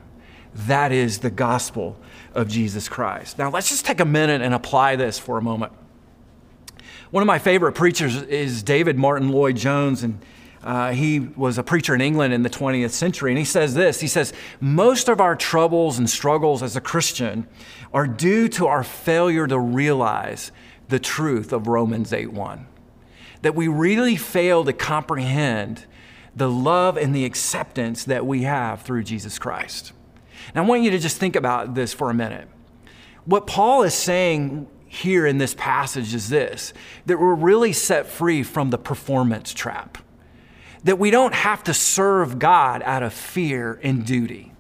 That 0.54 0.92
is 0.92 1.20
the 1.20 1.30
gospel 1.30 1.98
of 2.34 2.50
Jesus 2.50 2.90
Christ. 2.90 3.38
Now, 3.38 3.50
let's 3.50 3.70
just 3.70 3.86
take 3.86 4.00
a 4.00 4.06
minute 4.06 4.42
and 4.42 4.54
apply 4.54 4.98
this 4.98 5.18
for 5.18 5.38
a 5.38 5.42
moment. 5.42 5.72
One 7.10 7.24
of 7.24 7.28
my 7.28 7.40
favorite 7.40 7.72
preachers 7.72 8.22
is 8.24 8.64
David 8.64 8.98
Martyn 8.98 9.30
Lloyd-Jones, 9.30 10.04
and 10.04 10.20
uh, 10.62 10.92
he 10.92 11.20
was 11.20 11.58
a 11.58 11.64
preacher 11.64 11.96
in 11.96 12.02
England 12.02 12.34
in 12.34 12.44
the 12.44 12.50
20th 12.50 12.90
century. 12.90 13.32
And 13.32 13.38
he 13.38 13.46
says 13.46 13.74
this 13.74 14.02
He 14.02 14.08
says, 14.08 14.34
Most 14.60 15.08
of 15.08 15.22
our 15.22 15.36
troubles 15.36 15.98
and 15.98 16.10
struggles 16.10 16.62
as 16.62 16.76
a 16.76 16.82
Christian 16.82 17.48
are 17.94 18.08
due 18.08 18.50
to 18.50 18.68
our 18.68 18.84
failure 18.84 19.48
to 19.48 19.58
realize 19.58 20.52
the 20.90 21.00
truth 21.00 21.54
of 21.54 21.68
Romans 21.68 22.12
8 22.12 22.34
1. 22.34 22.68
That 23.44 23.56
we 23.56 23.70
really 23.70 24.18
fail 24.18 24.66
to 24.66 24.74
comprehend 24.74 25.86
the 26.38 26.50
love 26.50 26.98
and 26.98 27.16
the 27.16 27.26
acceptance 27.26 28.04
that 28.06 28.26
we 28.26 28.44
have 28.44 28.84
through 28.84 29.04
Jesus 29.04 29.40
Christ. 29.40 29.92
Now, 30.54 30.64
I 30.64 30.66
want 30.66 30.84
you 30.84 30.92
to 30.92 31.00
just 31.00 31.18
think 31.18 31.36
about 31.36 31.74
this 31.74 31.94
for 31.94 32.10
a 32.10 32.14
minute. 32.14 32.48
What 33.26 33.48
Paul 33.48 33.84
is 33.84 33.94
saying 33.94 34.68
here 34.86 35.26
in 35.26 35.38
this 35.38 35.54
passage 35.56 36.14
is 36.14 36.30
this 36.30 36.74
that 37.06 37.20
we're 37.20 37.36
really 37.36 37.74
set 37.74 38.08
free 38.08 38.44
from 38.44 38.70
the 38.70 38.78
performance 38.78 39.54
trap, 39.54 39.98
that 40.84 41.00
we 41.00 41.12
don't 41.12 41.34
have 41.34 41.64
to 41.66 41.74
serve 41.74 42.40
God 42.40 42.82
out 42.84 43.04
of 43.04 43.14
fear 43.14 43.80
and 43.84 44.06
duty. 44.06 44.54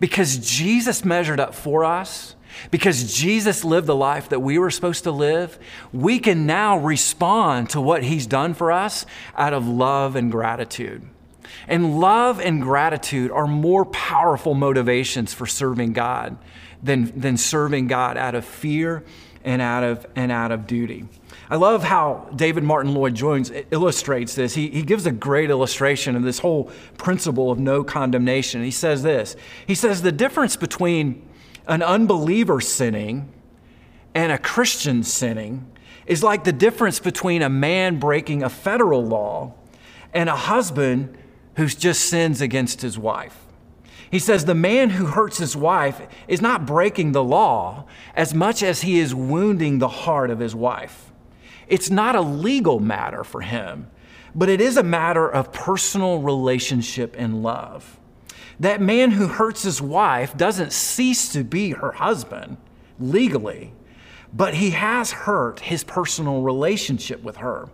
Because 0.00 0.38
Jesus 0.38 1.04
measured 1.04 1.38
up 1.38 1.54
for 1.54 1.84
us, 1.84 2.34
because 2.70 3.14
Jesus 3.14 3.64
lived 3.64 3.86
the 3.86 3.96
life 3.96 4.28
that 4.30 4.40
we 4.40 4.58
were 4.58 4.70
supposed 4.70 5.04
to 5.04 5.10
live, 5.10 5.58
we 5.92 6.18
can 6.18 6.46
now 6.46 6.78
respond 6.78 7.70
to 7.70 7.80
what 7.80 8.02
he's 8.02 8.26
done 8.26 8.54
for 8.54 8.72
us 8.72 9.06
out 9.36 9.52
of 9.52 9.66
love 9.66 10.16
and 10.16 10.30
gratitude. 10.30 11.02
And 11.68 11.98
love 12.00 12.40
and 12.40 12.62
gratitude 12.62 13.30
are 13.30 13.46
more 13.46 13.84
powerful 13.84 14.54
motivations 14.54 15.32
for 15.32 15.46
serving 15.46 15.92
God 15.92 16.36
than, 16.82 17.18
than 17.18 17.36
serving 17.36 17.88
God 17.88 18.16
out 18.16 18.34
of 18.34 18.44
fear 18.44 19.04
and 19.44 19.62
out 19.62 19.82
of, 19.82 20.06
and 20.16 20.30
out 20.30 20.52
of 20.52 20.66
duty. 20.66 21.06
I 21.48 21.56
love 21.56 21.82
how 21.82 22.28
David 22.34 22.62
Martyn 22.62 22.94
Lloyd-Jones 22.94 23.50
illustrates 23.70 24.34
this. 24.34 24.54
He, 24.54 24.68
he 24.68 24.82
gives 24.82 25.04
a 25.06 25.10
great 25.10 25.50
illustration 25.50 26.14
of 26.14 26.22
this 26.22 26.38
whole 26.38 26.70
principle 26.96 27.50
of 27.50 27.58
no 27.58 27.82
condemnation. 27.82 28.62
He 28.62 28.70
says 28.70 29.02
this 29.02 29.34
He 29.66 29.74
says, 29.74 30.02
The 30.02 30.12
difference 30.12 30.56
between 30.56 31.28
an 31.66 31.82
unbeliever 31.82 32.60
sinning 32.60 33.32
and 34.14 34.32
a 34.32 34.38
Christian 34.38 35.02
sinning 35.02 35.70
is 36.06 36.22
like 36.22 36.44
the 36.44 36.52
difference 36.52 36.98
between 36.98 37.42
a 37.42 37.48
man 37.48 37.98
breaking 37.98 38.42
a 38.42 38.50
federal 38.50 39.04
law 39.04 39.54
and 40.12 40.28
a 40.28 40.36
husband 40.36 41.16
who 41.56 41.68
just 41.68 42.06
sins 42.06 42.40
against 42.40 42.82
his 42.82 42.98
wife. 42.98 43.46
He 44.10 44.18
says 44.18 44.44
the 44.44 44.54
man 44.54 44.90
who 44.90 45.06
hurts 45.06 45.38
his 45.38 45.56
wife 45.56 46.00
is 46.26 46.40
not 46.40 46.66
breaking 46.66 47.12
the 47.12 47.22
law 47.22 47.84
as 48.16 48.34
much 48.34 48.62
as 48.62 48.82
he 48.82 48.98
is 48.98 49.14
wounding 49.14 49.78
the 49.78 49.88
heart 49.88 50.30
of 50.30 50.40
his 50.40 50.54
wife. 50.54 51.12
It's 51.68 51.90
not 51.90 52.16
a 52.16 52.20
legal 52.20 52.80
matter 52.80 53.22
for 53.22 53.42
him, 53.42 53.88
but 54.34 54.48
it 54.48 54.60
is 54.60 54.76
a 54.76 54.82
matter 54.82 55.28
of 55.28 55.52
personal 55.52 56.18
relationship 56.18 57.14
and 57.16 57.44
love. 57.44 57.99
That 58.60 58.82
man 58.82 59.12
who 59.12 59.26
hurts 59.26 59.62
his 59.62 59.80
wife 59.80 60.36
doesn't 60.36 60.74
cease 60.74 61.32
to 61.32 61.42
be 61.42 61.70
her 61.70 61.92
husband 61.92 62.58
legally, 62.98 63.72
but 64.34 64.54
he 64.54 64.70
has 64.70 65.10
hurt 65.10 65.60
his 65.60 65.82
personal 65.82 66.42
relationship 66.42 67.22
with 67.22 67.38
her. 67.38 67.70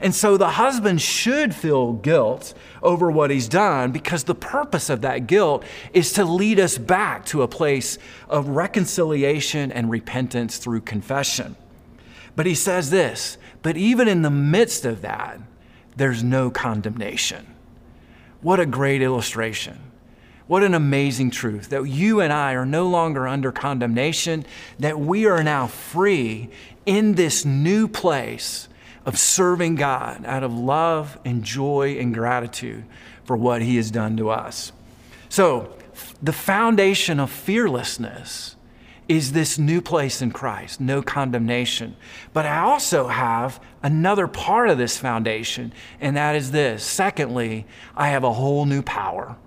And 0.00 0.14
so 0.14 0.36
the 0.36 0.50
husband 0.50 1.00
should 1.00 1.54
feel 1.54 1.92
guilt 1.92 2.54
over 2.82 3.10
what 3.10 3.30
he's 3.30 3.48
done 3.48 3.90
because 3.90 4.24
the 4.24 4.34
purpose 4.34 4.88
of 4.90 5.00
that 5.02 5.26
guilt 5.26 5.64
is 5.92 6.12
to 6.14 6.24
lead 6.24 6.58
us 6.58 6.78
back 6.78 7.24
to 7.26 7.42
a 7.42 7.48
place 7.48 7.98
of 8.28 8.48
reconciliation 8.48 9.70
and 9.70 9.90
repentance 9.90 10.58
through 10.58 10.80
confession. 10.82 11.56
But 12.34 12.46
he 12.46 12.54
says 12.54 12.90
this, 12.90 13.38
but 13.60 13.76
even 13.76 14.08
in 14.08 14.22
the 14.22 14.30
midst 14.30 14.84
of 14.84 15.02
that, 15.02 15.40
there's 15.96 16.22
no 16.22 16.50
condemnation. 16.50 17.46
What 18.40 18.58
a 18.58 18.66
great 18.66 19.02
illustration. 19.02 19.91
What 20.52 20.64
an 20.64 20.74
amazing 20.74 21.30
truth 21.30 21.70
that 21.70 21.88
you 21.88 22.20
and 22.20 22.30
I 22.30 22.52
are 22.52 22.66
no 22.66 22.86
longer 22.86 23.26
under 23.26 23.50
condemnation, 23.50 24.44
that 24.78 25.00
we 25.00 25.24
are 25.24 25.42
now 25.42 25.66
free 25.66 26.50
in 26.84 27.14
this 27.14 27.46
new 27.46 27.88
place 27.88 28.68
of 29.06 29.18
serving 29.18 29.76
God 29.76 30.26
out 30.26 30.42
of 30.42 30.52
love 30.52 31.18
and 31.24 31.42
joy 31.42 31.96
and 31.98 32.12
gratitude 32.12 32.84
for 33.24 33.34
what 33.34 33.62
He 33.62 33.76
has 33.76 33.90
done 33.90 34.18
to 34.18 34.28
us. 34.28 34.72
So, 35.30 35.74
the 36.22 36.34
foundation 36.34 37.18
of 37.18 37.30
fearlessness 37.30 38.54
is 39.08 39.32
this 39.32 39.58
new 39.58 39.80
place 39.80 40.20
in 40.20 40.32
Christ, 40.32 40.82
no 40.82 41.00
condemnation. 41.00 41.96
But 42.34 42.44
I 42.44 42.58
also 42.58 43.08
have 43.08 43.58
another 43.82 44.28
part 44.28 44.68
of 44.68 44.76
this 44.76 44.98
foundation, 44.98 45.72
and 45.98 46.14
that 46.18 46.36
is 46.36 46.50
this. 46.50 46.84
Secondly, 46.84 47.64
I 47.96 48.08
have 48.08 48.22
a 48.22 48.34
whole 48.34 48.66
new 48.66 48.82
power. 48.82 49.38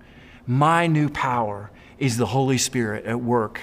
My 0.46 0.86
new 0.86 1.08
power 1.08 1.70
is 1.98 2.16
the 2.16 2.26
Holy 2.26 2.58
Spirit 2.58 3.04
at 3.04 3.20
work 3.20 3.60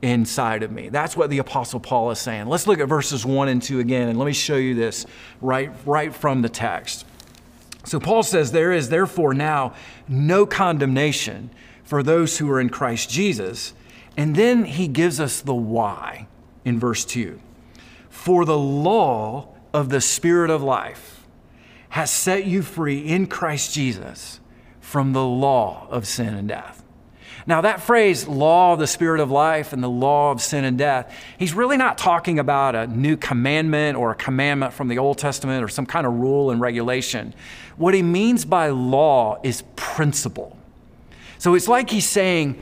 inside 0.00 0.62
of 0.62 0.72
me. 0.72 0.88
That's 0.88 1.16
what 1.16 1.30
the 1.30 1.38
Apostle 1.38 1.78
Paul 1.78 2.10
is 2.10 2.18
saying. 2.18 2.46
Let's 2.46 2.66
look 2.66 2.80
at 2.80 2.88
verses 2.88 3.24
1 3.24 3.48
and 3.48 3.62
2 3.62 3.80
again, 3.80 4.08
and 4.08 4.18
let 4.18 4.26
me 4.26 4.32
show 4.32 4.56
you 4.56 4.74
this 4.74 5.06
right, 5.40 5.70
right 5.84 6.14
from 6.14 6.42
the 6.42 6.48
text. 6.48 7.04
So 7.84 8.00
Paul 8.00 8.22
says, 8.22 8.52
There 8.52 8.72
is 8.72 8.88
therefore 8.88 9.34
now 9.34 9.74
no 10.08 10.46
condemnation 10.46 11.50
for 11.84 12.02
those 12.02 12.38
who 12.38 12.50
are 12.50 12.60
in 12.60 12.68
Christ 12.68 13.10
Jesus. 13.10 13.74
And 14.16 14.36
then 14.36 14.64
he 14.64 14.88
gives 14.88 15.20
us 15.20 15.40
the 15.40 15.54
why 15.54 16.26
in 16.64 16.78
verse 16.78 17.04
2. 17.04 17.40
For 18.08 18.44
the 18.44 18.58
law 18.58 19.48
of 19.72 19.88
the 19.88 20.00
Spirit 20.00 20.50
of 20.50 20.62
life 20.62 21.26
has 21.90 22.10
set 22.10 22.46
you 22.46 22.62
free 22.62 22.98
in 23.00 23.26
Christ 23.26 23.74
Jesus 23.74 24.40
from 24.92 25.14
the 25.14 25.24
law 25.24 25.86
of 25.88 26.06
sin 26.06 26.34
and 26.34 26.46
death. 26.46 26.84
Now, 27.46 27.62
that 27.62 27.80
phrase, 27.80 28.28
law 28.28 28.74
of 28.74 28.78
the 28.78 28.86
spirit 28.86 29.20
of 29.20 29.30
life 29.30 29.72
and 29.72 29.82
the 29.82 29.88
law 29.88 30.30
of 30.30 30.42
sin 30.42 30.66
and 30.66 30.76
death, 30.76 31.10
he's 31.38 31.54
really 31.54 31.78
not 31.78 31.96
talking 31.96 32.38
about 32.38 32.74
a 32.74 32.86
new 32.86 33.16
commandment 33.16 33.96
or 33.96 34.10
a 34.10 34.14
commandment 34.14 34.74
from 34.74 34.88
the 34.88 34.98
Old 34.98 35.16
Testament 35.16 35.64
or 35.64 35.68
some 35.68 35.86
kind 35.86 36.06
of 36.06 36.12
rule 36.12 36.50
and 36.50 36.60
regulation. 36.60 37.32
What 37.78 37.94
he 37.94 38.02
means 38.02 38.44
by 38.44 38.68
law 38.68 39.40
is 39.42 39.62
principle. 39.76 40.58
So 41.38 41.54
it's 41.54 41.68
like 41.68 41.88
he's 41.88 42.06
saying, 42.06 42.60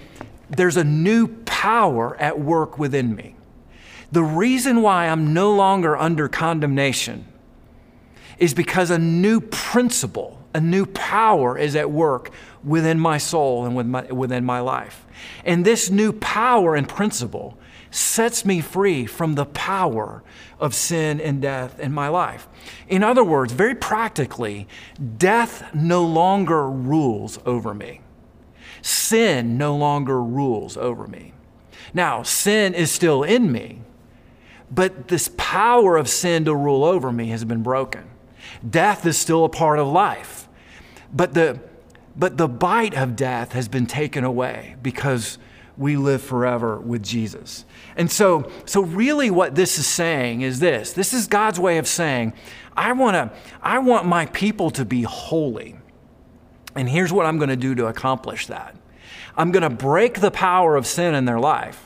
there's 0.50 0.76
a 0.76 0.84
new 0.84 1.26
power 1.46 2.16
at 2.18 2.38
work 2.38 2.78
within 2.78 3.12
me. 3.12 3.34
The 4.12 4.22
reason 4.22 4.82
why 4.82 5.08
I'm 5.08 5.34
no 5.34 5.52
longer 5.52 5.96
under 5.96 6.28
condemnation 6.28 7.26
is 8.38 8.54
because 8.54 8.90
a 8.90 8.98
new 9.00 9.40
principle 9.40 10.39
a 10.52 10.60
new 10.60 10.86
power 10.86 11.56
is 11.56 11.76
at 11.76 11.90
work 11.90 12.30
within 12.64 12.98
my 12.98 13.18
soul 13.18 13.66
and 13.66 13.76
within 14.12 14.44
my 14.44 14.60
life. 14.60 15.06
And 15.44 15.64
this 15.64 15.90
new 15.90 16.12
power 16.12 16.74
and 16.74 16.88
principle 16.88 17.56
sets 17.90 18.44
me 18.44 18.60
free 18.60 19.06
from 19.06 19.34
the 19.34 19.46
power 19.46 20.22
of 20.58 20.74
sin 20.74 21.20
and 21.20 21.42
death 21.42 21.78
in 21.80 21.92
my 21.92 22.08
life. 22.08 22.48
In 22.88 23.02
other 23.02 23.24
words, 23.24 23.52
very 23.52 23.74
practically, 23.74 24.68
death 25.18 25.74
no 25.74 26.04
longer 26.04 26.68
rules 26.68 27.38
over 27.46 27.74
me. 27.74 28.00
Sin 28.82 29.58
no 29.58 29.76
longer 29.76 30.22
rules 30.22 30.76
over 30.76 31.06
me. 31.06 31.32
Now, 31.92 32.22
sin 32.22 32.74
is 32.74 32.90
still 32.90 33.22
in 33.22 33.50
me, 33.50 33.80
but 34.70 35.08
this 35.08 35.30
power 35.36 35.96
of 35.96 36.08
sin 36.08 36.44
to 36.44 36.54
rule 36.54 36.84
over 36.84 37.10
me 37.10 37.28
has 37.28 37.44
been 37.44 37.62
broken. 37.62 38.10
Death 38.68 39.06
is 39.06 39.16
still 39.16 39.44
a 39.44 39.48
part 39.48 39.78
of 39.78 39.88
life, 39.88 40.48
but 41.12 41.34
the, 41.34 41.60
but 42.16 42.36
the 42.36 42.48
bite 42.48 42.94
of 42.94 43.16
death 43.16 43.52
has 43.52 43.68
been 43.68 43.86
taken 43.86 44.24
away 44.24 44.76
because 44.82 45.38
we 45.76 45.96
live 45.96 46.22
forever 46.22 46.78
with 46.78 47.02
Jesus. 47.02 47.64
And 47.96 48.10
so, 48.10 48.50
so 48.66 48.82
really 48.82 49.30
what 49.30 49.54
this 49.54 49.78
is 49.78 49.86
saying 49.86 50.42
is 50.42 50.60
this. 50.60 50.92
This 50.92 51.14
is 51.14 51.26
God's 51.26 51.58
way 51.58 51.78
of 51.78 51.88
saying, 51.88 52.34
I 52.76 52.92
want 52.92 53.14
to 53.14 53.32
I 53.62 53.78
want 53.78 54.06
my 54.06 54.26
people 54.26 54.70
to 54.72 54.84
be 54.84 55.02
holy. 55.02 55.76
And 56.76 56.88
here's 56.88 57.12
what 57.12 57.26
I'm 57.26 57.38
going 57.38 57.48
to 57.48 57.56
do 57.56 57.74
to 57.76 57.86
accomplish 57.86 58.46
that. 58.46 58.76
I'm 59.36 59.52
going 59.52 59.62
to 59.62 59.70
break 59.70 60.20
the 60.20 60.30
power 60.30 60.76
of 60.76 60.86
sin 60.86 61.14
in 61.14 61.24
their 61.24 61.40
life. 61.40 61.82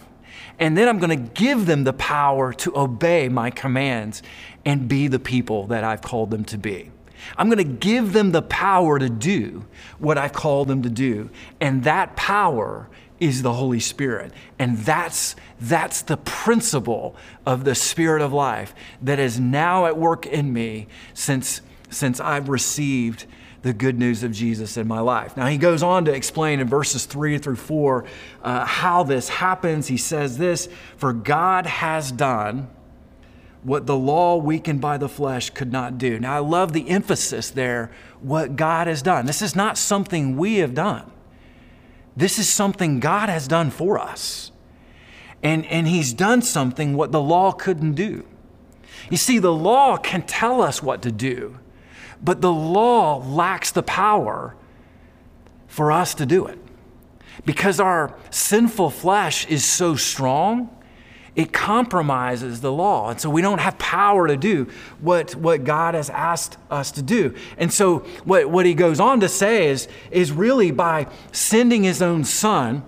And 0.58 0.76
then 0.76 0.88
I'm 0.88 0.98
going 0.98 1.10
to 1.10 1.32
give 1.32 1.66
them 1.66 1.84
the 1.84 1.92
power 1.92 2.52
to 2.52 2.76
obey 2.76 3.28
my 3.28 3.50
commands 3.50 4.22
and 4.64 4.88
be 4.88 5.08
the 5.08 5.18
people 5.18 5.66
that 5.68 5.84
I've 5.84 6.02
called 6.02 6.30
them 6.30 6.44
to 6.46 6.58
be. 6.58 6.90
I'm 7.36 7.48
going 7.48 7.58
to 7.58 7.64
give 7.64 8.12
them 8.12 8.32
the 8.32 8.42
power 8.42 8.98
to 8.98 9.08
do 9.08 9.64
what 9.98 10.18
I've 10.18 10.32
called 10.32 10.68
them 10.68 10.82
to 10.82 10.90
do. 10.90 11.30
And 11.60 11.84
that 11.84 12.16
power 12.16 12.88
is 13.20 13.42
the 13.42 13.52
Holy 13.52 13.80
Spirit. 13.80 14.32
And 14.58 14.78
that's, 14.78 15.36
that's 15.60 16.02
the 16.02 16.16
principle 16.16 17.16
of 17.46 17.64
the 17.64 17.74
Spirit 17.74 18.22
of 18.22 18.32
life 18.32 18.74
that 19.02 19.18
is 19.18 19.38
now 19.40 19.86
at 19.86 19.96
work 19.96 20.26
in 20.26 20.52
me 20.52 20.88
since, 21.14 21.60
since 21.90 22.20
I've 22.20 22.48
received 22.48 23.26
the 23.62 23.72
good 23.72 23.98
news 23.98 24.22
of 24.22 24.32
Jesus 24.32 24.76
in 24.76 24.86
my 24.86 25.00
life. 25.00 25.38
Now, 25.38 25.46
he 25.46 25.56
goes 25.56 25.82
on 25.82 26.04
to 26.04 26.12
explain 26.12 26.60
in 26.60 26.68
verses 26.68 27.06
three 27.06 27.38
through 27.38 27.56
four 27.56 28.04
uh, 28.42 28.66
how 28.66 29.04
this 29.04 29.30
happens. 29.30 29.86
He 29.86 29.96
says 29.96 30.36
this 30.36 30.68
For 30.98 31.14
God 31.14 31.64
has 31.64 32.12
done 32.12 32.68
what 33.64 33.86
the 33.86 33.96
law 33.96 34.36
weakened 34.36 34.80
by 34.80 34.98
the 34.98 35.08
flesh 35.08 35.50
could 35.50 35.72
not 35.72 35.96
do. 35.98 36.20
Now, 36.20 36.36
I 36.36 36.38
love 36.38 36.74
the 36.74 36.88
emphasis 36.90 37.50
there, 37.50 37.90
what 38.20 38.56
God 38.56 38.86
has 38.86 39.00
done. 39.02 39.24
This 39.24 39.40
is 39.42 39.56
not 39.56 39.78
something 39.78 40.36
we 40.36 40.56
have 40.56 40.74
done, 40.74 41.10
this 42.16 42.38
is 42.38 42.48
something 42.48 43.00
God 43.00 43.28
has 43.28 43.48
done 43.48 43.70
for 43.70 43.98
us. 43.98 44.52
And, 45.42 45.66
and 45.66 45.86
He's 45.86 46.14
done 46.14 46.40
something 46.40 46.94
what 46.94 47.12
the 47.12 47.20
law 47.20 47.52
couldn't 47.52 47.94
do. 47.94 48.24
You 49.10 49.18
see, 49.18 49.38
the 49.38 49.52
law 49.52 49.98
can 49.98 50.22
tell 50.22 50.62
us 50.62 50.82
what 50.82 51.02
to 51.02 51.12
do, 51.12 51.58
but 52.22 52.40
the 52.40 52.52
law 52.52 53.18
lacks 53.18 53.70
the 53.70 53.82
power 53.82 54.56
for 55.66 55.92
us 55.92 56.14
to 56.14 56.24
do 56.24 56.46
it. 56.46 56.58
Because 57.44 57.80
our 57.80 58.16
sinful 58.30 58.90
flesh 58.90 59.46
is 59.48 59.64
so 59.64 59.96
strong, 59.96 60.70
it 61.36 61.52
compromises 61.52 62.60
the 62.60 62.72
law. 62.72 63.10
And 63.10 63.20
so 63.20 63.28
we 63.28 63.42
don't 63.42 63.58
have 63.58 63.76
power 63.78 64.28
to 64.28 64.36
do 64.36 64.68
what, 65.00 65.34
what 65.34 65.64
God 65.64 65.94
has 65.94 66.08
asked 66.10 66.56
us 66.70 66.92
to 66.92 67.02
do. 67.02 67.34
And 67.58 67.72
so 67.72 68.00
what, 68.24 68.48
what 68.48 68.66
he 68.66 68.74
goes 68.74 69.00
on 69.00 69.20
to 69.20 69.28
say 69.28 69.68
is, 69.68 69.88
is 70.10 70.30
really 70.30 70.70
by 70.70 71.08
sending 71.32 71.82
his 71.82 72.00
own 72.00 72.24
son, 72.24 72.84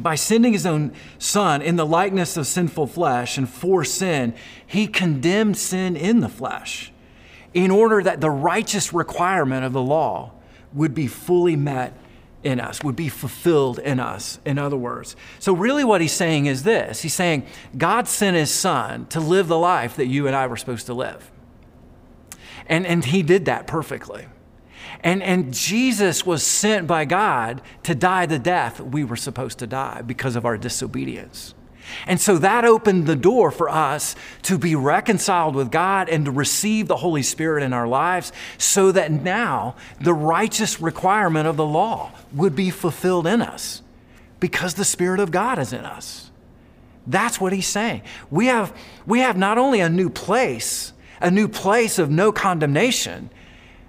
by 0.00 0.14
sending 0.14 0.52
his 0.52 0.64
own 0.64 0.92
son 1.18 1.60
in 1.60 1.76
the 1.76 1.86
likeness 1.86 2.36
of 2.36 2.46
sinful 2.46 2.86
flesh 2.86 3.36
and 3.36 3.48
for 3.48 3.84
sin, 3.84 4.34
he 4.66 4.86
condemned 4.86 5.58
sin 5.58 5.96
in 5.96 6.20
the 6.20 6.28
flesh 6.28 6.92
in 7.52 7.70
order 7.70 8.02
that 8.02 8.20
the 8.20 8.30
righteous 8.30 8.92
requirement 8.92 9.64
of 9.64 9.72
the 9.72 9.82
law 9.82 10.32
would 10.72 10.94
be 10.94 11.06
fully 11.06 11.56
met 11.56 11.96
in 12.44 12.60
us, 12.60 12.82
would 12.84 12.94
be 12.94 13.08
fulfilled 13.08 13.78
in 13.78 13.98
us, 13.98 14.38
in 14.44 14.58
other 14.58 14.76
words. 14.76 15.16
So, 15.38 15.54
really, 15.54 15.82
what 15.82 16.00
he's 16.00 16.12
saying 16.12 16.46
is 16.46 16.62
this 16.62 17.02
He's 17.02 17.14
saying, 17.14 17.46
God 17.76 18.06
sent 18.06 18.36
his 18.36 18.50
son 18.50 19.06
to 19.06 19.20
live 19.20 19.48
the 19.48 19.58
life 19.58 19.96
that 19.96 20.06
you 20.06 20.26
and 20.26 20.36
I 20.36 20.46
were 20.46 20.56
supposed 20.56 20.86
to 20.86 20.94
live. 20.94 21.30
And, 22.66 22.86
and 22.86 23.04
he 23.04 23.22
did 23.22 23.46
that 23.46 23.66
perfectly. 23.66 24.26
And, 25.00 25.22
and 25.22 25.52
Jesus 25.52 26.24
was 26.24 26.42
sent 26.42 26.86
by 26.86 27.04
God 27.04 27.60
to 27.82 27.94
die 27.94 28.26
the 28.26 28.38
death 28.38 28.80
we 28.80 29.04
were 29.04 29.16
supposed 29.16 29.58
to 29.58 29.66
die 29.66 30.02
because 30.02 30.36
of 30.36 30.46
our 30.46 30.56
disobedience. 30.56 31.54
And 32.06 32.20
so 32.20 32.38
that 32.38 32.64
opened 32.64 33.06
the 33.06 33.16
door 33.16 33.50
for 33.50 33.68
us 33.68 34.16
to 34.42 34.58
be 34.58 34.74
reconciled 34.74 35.54
with 35.54 35.70
God 35.70 36.08
and 36.08 36.24
to 36.24 36.30
receive 36.30 36.88
the 36.88 36.96
Holy 36.96 37.22
Spirit 37.22 37.62
in 37.62 37.72
our 37.72 37.86
lives 37.86 38.32
so 38.58 38.92
that 38.92 39.10
now 39.10 39.76
the 40.00 40.14
righteous 40.14 40.80
requirement 40.80 41.46
of 41.46 41.56
the 41.56 41.66
law 41.66 42.12
would 42.32 42.56
be 42.56 42.70
fulfilled 42.70 43.26
in 43.26 43.42
us 43.42 43.82
because 44.40 44.74
the 44.74 44.84
Spirit 44.84 45.20
of 45.20 45.30
God 45.30 45.58
is 45.58 45.72
in 45.72 45.84
us. 45.84 46.30
That's 47.06 47.40
what 47.40 47.52
he's 47.52 47.66
saying. 47.66 48.02
We 48.30 48.46
have, 48.46 48.76
we 49.06 49.20
have 49.20 49.36
not 49.36 49.58
only 49.58 49.80
a 49.80 49.88
new 49.88 50.08
place, 50.08 50.92
a 51.20 51.30
new 51.30 51.48
place 51.48 51.98
of 51.98 52.10
no 52.10 52.32
condemnation, 52.32 53.30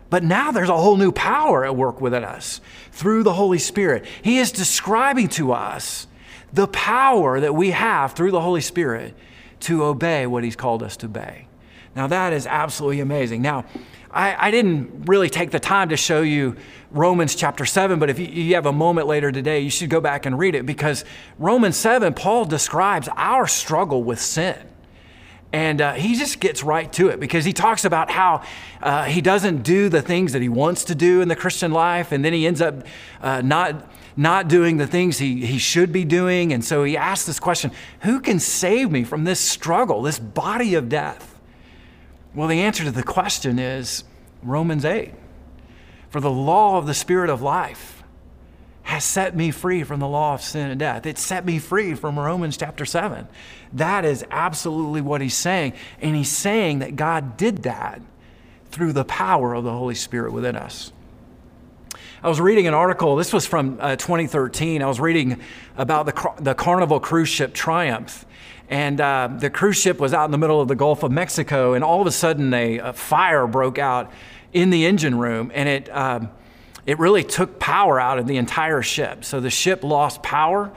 but 0.09 0.23
now 0.23 0.51
there's 0.51 0.69
a 0.69 0.77
whole 0.77 0.97
new 0.97 1.11
power 1.11 1.65
at 1.65 1.75
work 1.75 1.99
within 1.99 2.23
us 2.23 2.61
through 2.91 3.23
the 3.23 3.33
Holy 3.33 3.59
Spirit. 3.59 4.05
He 4.21 4.37
is 4.37 4.51
describing 4.51 5.29
to 5.29 5.51
us 5.51 6.07
the 6.55 6.67
power 6.67 7.39
that 7.39 7.53
we 7.53 7.71
have 7.71 8.13
through 8.13 8.31
the 8.31 8.41
Holy 8.41 8.61
Spirit 8.61 9.13
to 9.59 9.83
obey 9.83 10.25
what 10.25 10.43
He's 10.43 10.55
called 10.55 10.81
us 10.81 10.95
to 10.97 11.07
obey. 11.07 11.47
Now, 11.95 12.07
that 12.07 12.33
is 12.33 12.47
absolutely 12.47 13.01
amazing. 13.01 13.41
Now, 13.41 13.65
I, 14.11 14.47
I, 14.47 14.51
didn't 14.51 15.03
really 15.07 15.29
take 15.29 15.51
the 15.51 15.59
time 15.59 15.89
to 15.89 15.97
show 15.97 16.21
you 16.21 16.55
Romans 16.91 17.35
chapter 17.35 17.65
7, 17.65 17.99
but 17.99 18.09
if 18.09 18.19
you, 18.19 18.27
you 18.27 18.55
have 18.55 18.65
a 18.65 18.71
moment 18.71 19.07
later 19.07 19.31
today, 19.31 19.59
you 19.59 19.69
should 19.69 19.89
go 19.89 19.99
back 19.99 20.25
and 20.25 20.39
read 20.39 20.55
it 20.55 20.65
because 20.65 21.03
Romans 21.37 21.75
7, 21.75 22.13
Paul 22.13 22.45
describes 22.45 23.09
our 23.15 23.47
struggle 23.47 24.03
with 24.03 24.19
sin. 24.19 24.57
And 25.51 25.81
uh, 25.81 25.93
he 25.93 26.15
just 26.15 26.39
gets 26.39 26.63
right 26.63 26.91
to 26.93 27.09
it 27.09 27.19
because 27.19 27.45
he 27.45 27.53
talks 27.53 27.85
about 27.85 28.09
how 28.09 28.43
uh, 28.81 29.05
he 29.05 29.21
doesn't 29.21 29.63
do 29.63 29.87
the 29.87 30.01
things 30.01 30.33
that 30.33 30.41
he 30.41 30.49
wants 30.49 30.85
to 30.85 30.95
do 30.95 31.21
in 31.21 31.27
the 31.27 31.35
Christian 31.35 31.71
life, 31.71 32.11
and 32.11 32.25
then 32.25 32.33
he 32.33 32.45
ends 32.45 32.61
up 32.61 32.85
uh, 33.21 33.41
not 33.41 33.89
not 34.17 34.47
doing 34.47 34.77
the 34.77 34.87
things 34.87 35.17
he, 35.17 35.45
he 35.45 35.57
should 35.57 35.91
be 35.91 36.05
doing. 36.05 36.53
And 36.53 36.63
so 36.63 36.83
he 36.83 36.95
asked 36.95 37.27
this 37.27 37.39
question 37.39 37.71
Who 38.01 38.19
can 38.19 38.39
save 38.39 38.91
me 38.91 39.03
from 39.03 39.23
this 39.23 39.39
struggle, 39.39 40.01
this 40.01 40.19
body 40.19 40.75
of 40.75 40.89
death? 40.89 41.39
Well, 42.33 42.47
the 42.47 42.61
answer 42.61 42.83
to 42.83 42.91
the 42.91 43.03
question 43.03 43.59
is 43.59 44.03
Romans 44.43 44.85
8. 44.85 45.13
For 46.09 46.19
the 46.19 46.31
law 46.31 46.77
of 46.77 46.85
the 46.85 46.93
Spirit 46.93 47.29
of 47.29 47.41
life 47.41 48.03
has 48.83 49.03
set 49.03 49.35
me 49.35 49.51
free 49.51 49.83
from 49.83 49.99
the 49.99 50.07
law 50.07 50.35
of 50.35 50.41
sin 50.41 50.69
and 50.69 50.79
death. 50.79 51.05
It 51.05 51.17
set 51.17 51.43
me 51.43 51.57
free 51.59 51.95
from 51.95 52.19
Romans 52.19 52.55
chapter 52.55 52.85
7. 52.85 53.27
That 53.73 54.05
is 54.05 54.23
absolutely 54.29 55.01
what 55.01 55.21
he's 55.21 55.33
saying. 55.33 55.73
And 55.99 56.15
he's 56.15 56.31
saying 56.31 56.79
that 56.79 56.95
God 56.95 57.35
did 57.35 57.63
that 57.63 58.01
through 58.69 58.93
the 58.93 59.05
power 59.05 59.55
of 59.55 59.63
the 59.63 59.71
Holy 59.71 59.95
Spirit 59.95 60.33
within 60.33 60.55
us. 60.55 60.91
I 62.25 62.27
was 62.27 62.41
reading 62.41 62.65
an 62.65 62.73
article, 62.73 63.15
this 63.17 63.31
was 63.31 63.45
from 63.45 63.77
uh, 63.79 63.97
2013. 63.97 64.81
I 64.81 64.87
was 64.87 64.99
reading 64.99 65.39
about 65.77 66.07
the, 66.07 66.31
the 66.41 66.55
Carnival 66.55 66.99
cruise 66.99 67.29
ship 67.29 67.53
Triumph. 67.53 68.25
And 68.67 68.99
uh, 68.99 69.29
the 69.37 69.51
cruise 69.51 69.77
ship 69.77 69.99
was 69.99 70.11
out 70.11 70.25
in 70.25 70.31
the 70.31 70.39
middle 70.39 70.59
of 70.59 70.67
the 70.67 70.73
Gulf 70.73 71.03
of 71.03 71.11
Mexico, 71.11 71.73
and 71.73 71.83
all 71.83 72.01
of 72.01 72.07
a 72.07 72.11
sudden 72.11 72.51
a, 72.51 72.79
a 72.79 72.93
fire 72.93 73.45
broke 73.45 73.77
out 73.77 74.11
in 74.53 74.71
the 74.71 74.87
engine 74.87 75.19
room, 75.19 75.51
and 75.53 75.69
it, 75.69 75.87
um, 75.95 76.31
it 76.87 76.97
really 76.97 77.23
took 77.23 77.59
power 77.59 77.99
out 77.99 78.17
of 78.17 78.25
the 78.25 78.37
entire 78.37 78.81
ship. 78.81 79.23
So 79.23 79.39
the 79.39 79.51
ship 79.51 79.83
lost 79.83 80.23
power, 80.23 80.71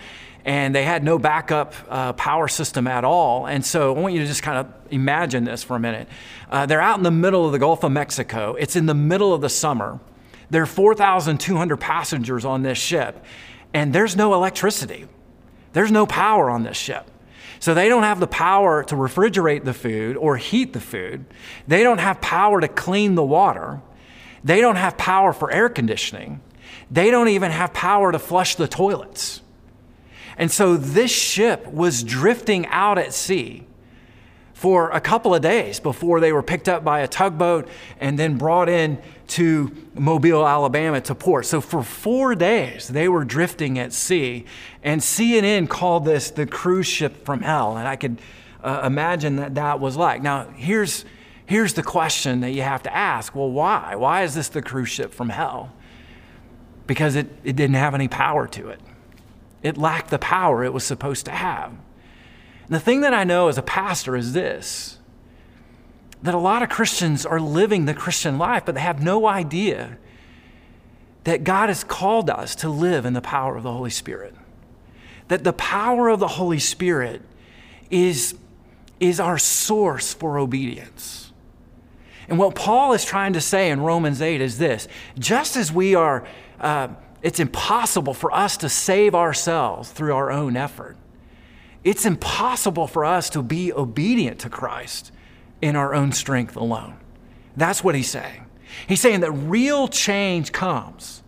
and 0.44 0.74
they 0.74 0.84
had 0.84 1.02
no 1.02 1.18
backup 1.18 1.72
uh, 1.88 2.12
power 2.12 2.48
system 2.48 2.86
at 2.86 3.04
all. 3.04 3.46
And 3.46 3.64
so 3.64 3.96
I 3.96 3.98
want 3.98 4.12
you 4.12 4.20
to 4.20 4.26
just 4.26 4.42
kind 4.42 4.58
of 4.58 4.66
imagine 4.90 5.44
this 5.44 5.62
for 5.62 5.76
a 5.76 5.80
minute. 5.80 6.08
Uh, 6.50 6.66
they're 6.66 6.82
out 6.82 6.98
in 6.98 7.04
the 7.04 7.10
middle 7.10 7.46
of 7.46 7.52
the 7.52 7.58
Gulf 7.58 7.84
of 7.84 7.92
Mexico, 7.92 8.54
it's 8.56 8.76
in 8.76 8.84
the 8.84 8.92
middle 8.92 9.32
of 9.32 9.40
the 9.40 9.48
summer. 9.48 9.98
There 10.50 10.62
are 10.62 10.66
4,200 10.66 11.76
passengers 11.76 12.44
on 12.44 12.62
this 12.62 12.78
ship, 12.78 13.24
and 13.74 13.92
there's 13.92 14.16
no 14.16 14.34
electricity. 14.34 15.06
There's 15.72 15.92
no 15.92 16.06
power 16.06 16.50
on 16.50 16.62
this 16.62 16.76
ship. 16.76 17.10
So 17.60 17.74
they 17.74 17.88
don't 17.88 18.04
have 18.04 18.20
the 18.20 18.26
power 18.26 18.84
to 18.84 18.94
refrigerate 18.94 19.64
the 19.64 19.74
food 19.74 20.16
or 20.16 20.36
heat 20.36 20.72
the 20.72 20.80
food. 20.80 21.24
They 21.66 21.82
don't 21.82 21.98
have 21.98 22.20
power 22.20 22.60
to 22.60 22.68
clean 22.68 23.14
the 23.14 23.24
water. 23.24 23.80
They 24.44 24.60
don't 24.60 24.76
have 24.76 24.96
power 24.96 25.32
for 25.32 25.50
air 25.50 25.68
conditioning. 25.68 26.40
They 26.90 27.10
don't 27.10 27.28
even 27.28 27.50
have 27.50 27.72
power 27.72 28.12
to 28.12 28.18
flush 28.18 28.54
the 28.54 28.68
toilets. 28.68 29.42
And 30.36 30.50
so 30.50 30.76
this 30.76 31.10
ship 31.10 31.66
was 31.66 32.04
drifting 32.04 32.66
out 32.66 32.96
at 32.96 33.12
sea 33.12 33.66
for 34.54 34.90
a 34.90 35.00
couple 35.00 35.34
of 35.34 35.42
days 35.42 35.80
before 35.80 36.20
they 36.20 36.32
were 36.32 36.42
picked 36.42 36.68
up 36.68 36.84
by 36.84 37.00
a 37.00 37.08
tugboat 37.08 37.68
and 38.00 38.18
then 38.18 38.38
brought 38.38 38.68
in 38.68 38.98
to 39.28 39.70
Mobile, 39.94 40.46
Alabama 40.46 41.00
to 41.02 41.14
port. 41.14 41.46
So 41.46 41.60
for 41.60 41.82
four 41.82 42.34
days, 42.34 42.88
they 42.88 43.08
were 43.08 43.24
drifting 43.24 43.78
at 43.78 43.92
sea. 43.92 44.46
And 44.82 45.00
CNN 45.00 45.68
called 45.68 46.04
this 46.04 46.30
the 46.30 46.46
cruise 46.46 46.86
ship 46.86 47.24
from 47.24 47.42
hell. 47.42 47.76
And 47.76 47.86
I 47.86 47.96
could 47.96 48.20
uh, 48.62 48.82
imagine 48.84 49.36
that 49.36 49.54
that 49.56 49.80
was 49.80 49.96
like. 49.96 50.22
Now, 50.22 50.48
here's, 50.56 51.04
here's 51.46 51.74
the 51.74 51.82
question 51.82 52.40
that 52.40 52.50
you 52.50 52.62
have 52.62 52.82
to 52.84 52.94
ask 52.94 53.34
well, 53.34 53.50
why? 53.50 53.94
Why 53.94 54.22
is 54.22 54.34
this 54.34 54.48
the 54.48 54.62
cruise 54.62 54.88
ship 54.88 55.12
from 55.12 55.28
hell? 55.28 55.72
Because 56.86 57.14
it, 57.14 57.28
it 57.44 57.54
didn't 57.54 57.76
have 57.76 57.94
any 57.94 58.08
power 58.08 58.46
to 58.48 58.68
it, 58.68 58.80
it 59.62 59.76
lacked 59.76 60.10
the 60.10 60.18
power 60.18 60.64
it 60.64 60.72
was 60.72 60.84
supposed 60.84 61.26
to 61.26 61.32
have. 61.32 61.70
And 61.70 62.74
the 62.74 62.80
thing 62.80 63.02
that 63.02 63.14
I 63.14 63.24
know 63.24 63.48
as 63.48 63.58
a 63.58 63.62
pastor 63.62 64.16
is 64.16 64.32
this 64.32 64.97
that 66.22 66.34
a 66.34 66.38
lot 66.38 66.62
of 66.62 66.68
Christians 66.68 67.24
are 67.24 67.40
living 67.40 67.84
the 67.84 67.94
Christian 67.94 68.38
life, 68.38 68.64
but 68.64 68.74
they 68.74 68.80
have 68.80 69.02
no 69.02 69.26
idea 69.26 69.98
that 71.24 71.44
God 71.44 71.68
has 71.68 71.84
called 71.84 72.30
us 72.30 72.54
to 72.56 72.68
live 72.68 73.04
in 73.04 73.12
the 73.12 73.20
power 73.20 73.56
of 73.56 73.62
the 73.62 73.72
Holy 73.72 73.90
Spirit. 73.90 74.34
that 75.28 75.44
the 75.44 75.52
power 75.52 76.08
of 76.08 76.20
the 76.20 76.26
Holy 76.28 76.58
Spirit 76.58 77.20
is, 77.90 78.34
is 78.98 79.20
our 79.20 79.36
source 79.36 80.14
for 80.14 80.38
obedience. 80.38 81.32
And 82.30 82.38
what 82.38 82.54
Paul 82.54 82.94
is 82.94 83.04
trying 83.04 83.34
to 83.34 83.40
say 83.42 83.70
in 83.70 83.82
Romans 83.82 84.22
8 84.22 84.40
is 84.40 84.56
this 84.56 84.88
just 85.18 85.54
as 85.54 85.70
we 85.70 85.94
are, 85.94 86.26
uh, 86.60 86.88
it's 87.22 87.40
impossible 87.40 88.14
for 88.14 88.32
us 88.32 88.56
to 88.58 88.70
save 88.70 89.14
ourselves 89.14 89.90
through 89.90 90.14
our 90.14 90.30
own 90.30 90.56
effort, 90.56 90.96
it's 91.84 92.06
impossible 92.06 92.86
for 92.86 93.04
us 93.04 93.28
to 93.30 93.42
be 93.42 93.70
obedient 93.70 94.38
to 94.40 94.48
Christ 94.48 95.12
in 95.60 95.76
our 95.76 95.94
own 95.94 96.12
strength 96.12 96.56
alone. 96.56 96.98
That's 97.56 97.82
what 97.82 97.94
he's 97.94 98.10
saying. 98.10 98.46
He's 98.86 99.00
saying 99.00 99.20
that 99.20 99.32
real 99.32 99.88
change 99.88 100.52
comes 100.52 101.22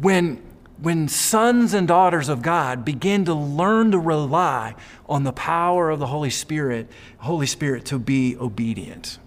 when, 0.00 0.42
when 0.78 1.08
sons 1.08 1.72
and 1.74 1.88
daughters 1.88 2.28
of 2.28 2.42
God 2.42 2.84
begin 2.84 3.24
to 3.24 3.34
learn 3.34 3.92
to 3.92 3.98
rely 3.98 4.74
on 5.08 5.24
the 5.24 5.32
power 5.32 5.90
of 5.90 6.00
the 6.00 6.06
Holy 6.06 6.30
Spirit, 6.30 6.90
Holy 7.18 7.46
Spirit 7.46 7.84
to 7.86 7.98
be 7.98 8.36
obedient. 8.36 9.18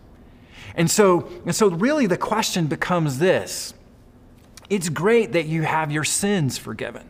And 0.75 0.91
so, 0.91 1.27
and 1.45 1.55
so 1.55 1.69
really 1.69 2.05
the 2.05 2.17
question 2.17 2.67
becomes 2.67 3.17
this. 3.19 3.73
It's 4.69 4.89
great 4.89 5.31
that 5.31 5.45
you 5.45 5.63
have 5.63 5.91
your 5.91 6.03
sins 6.03 6.57
forgiven. 6.57 7.09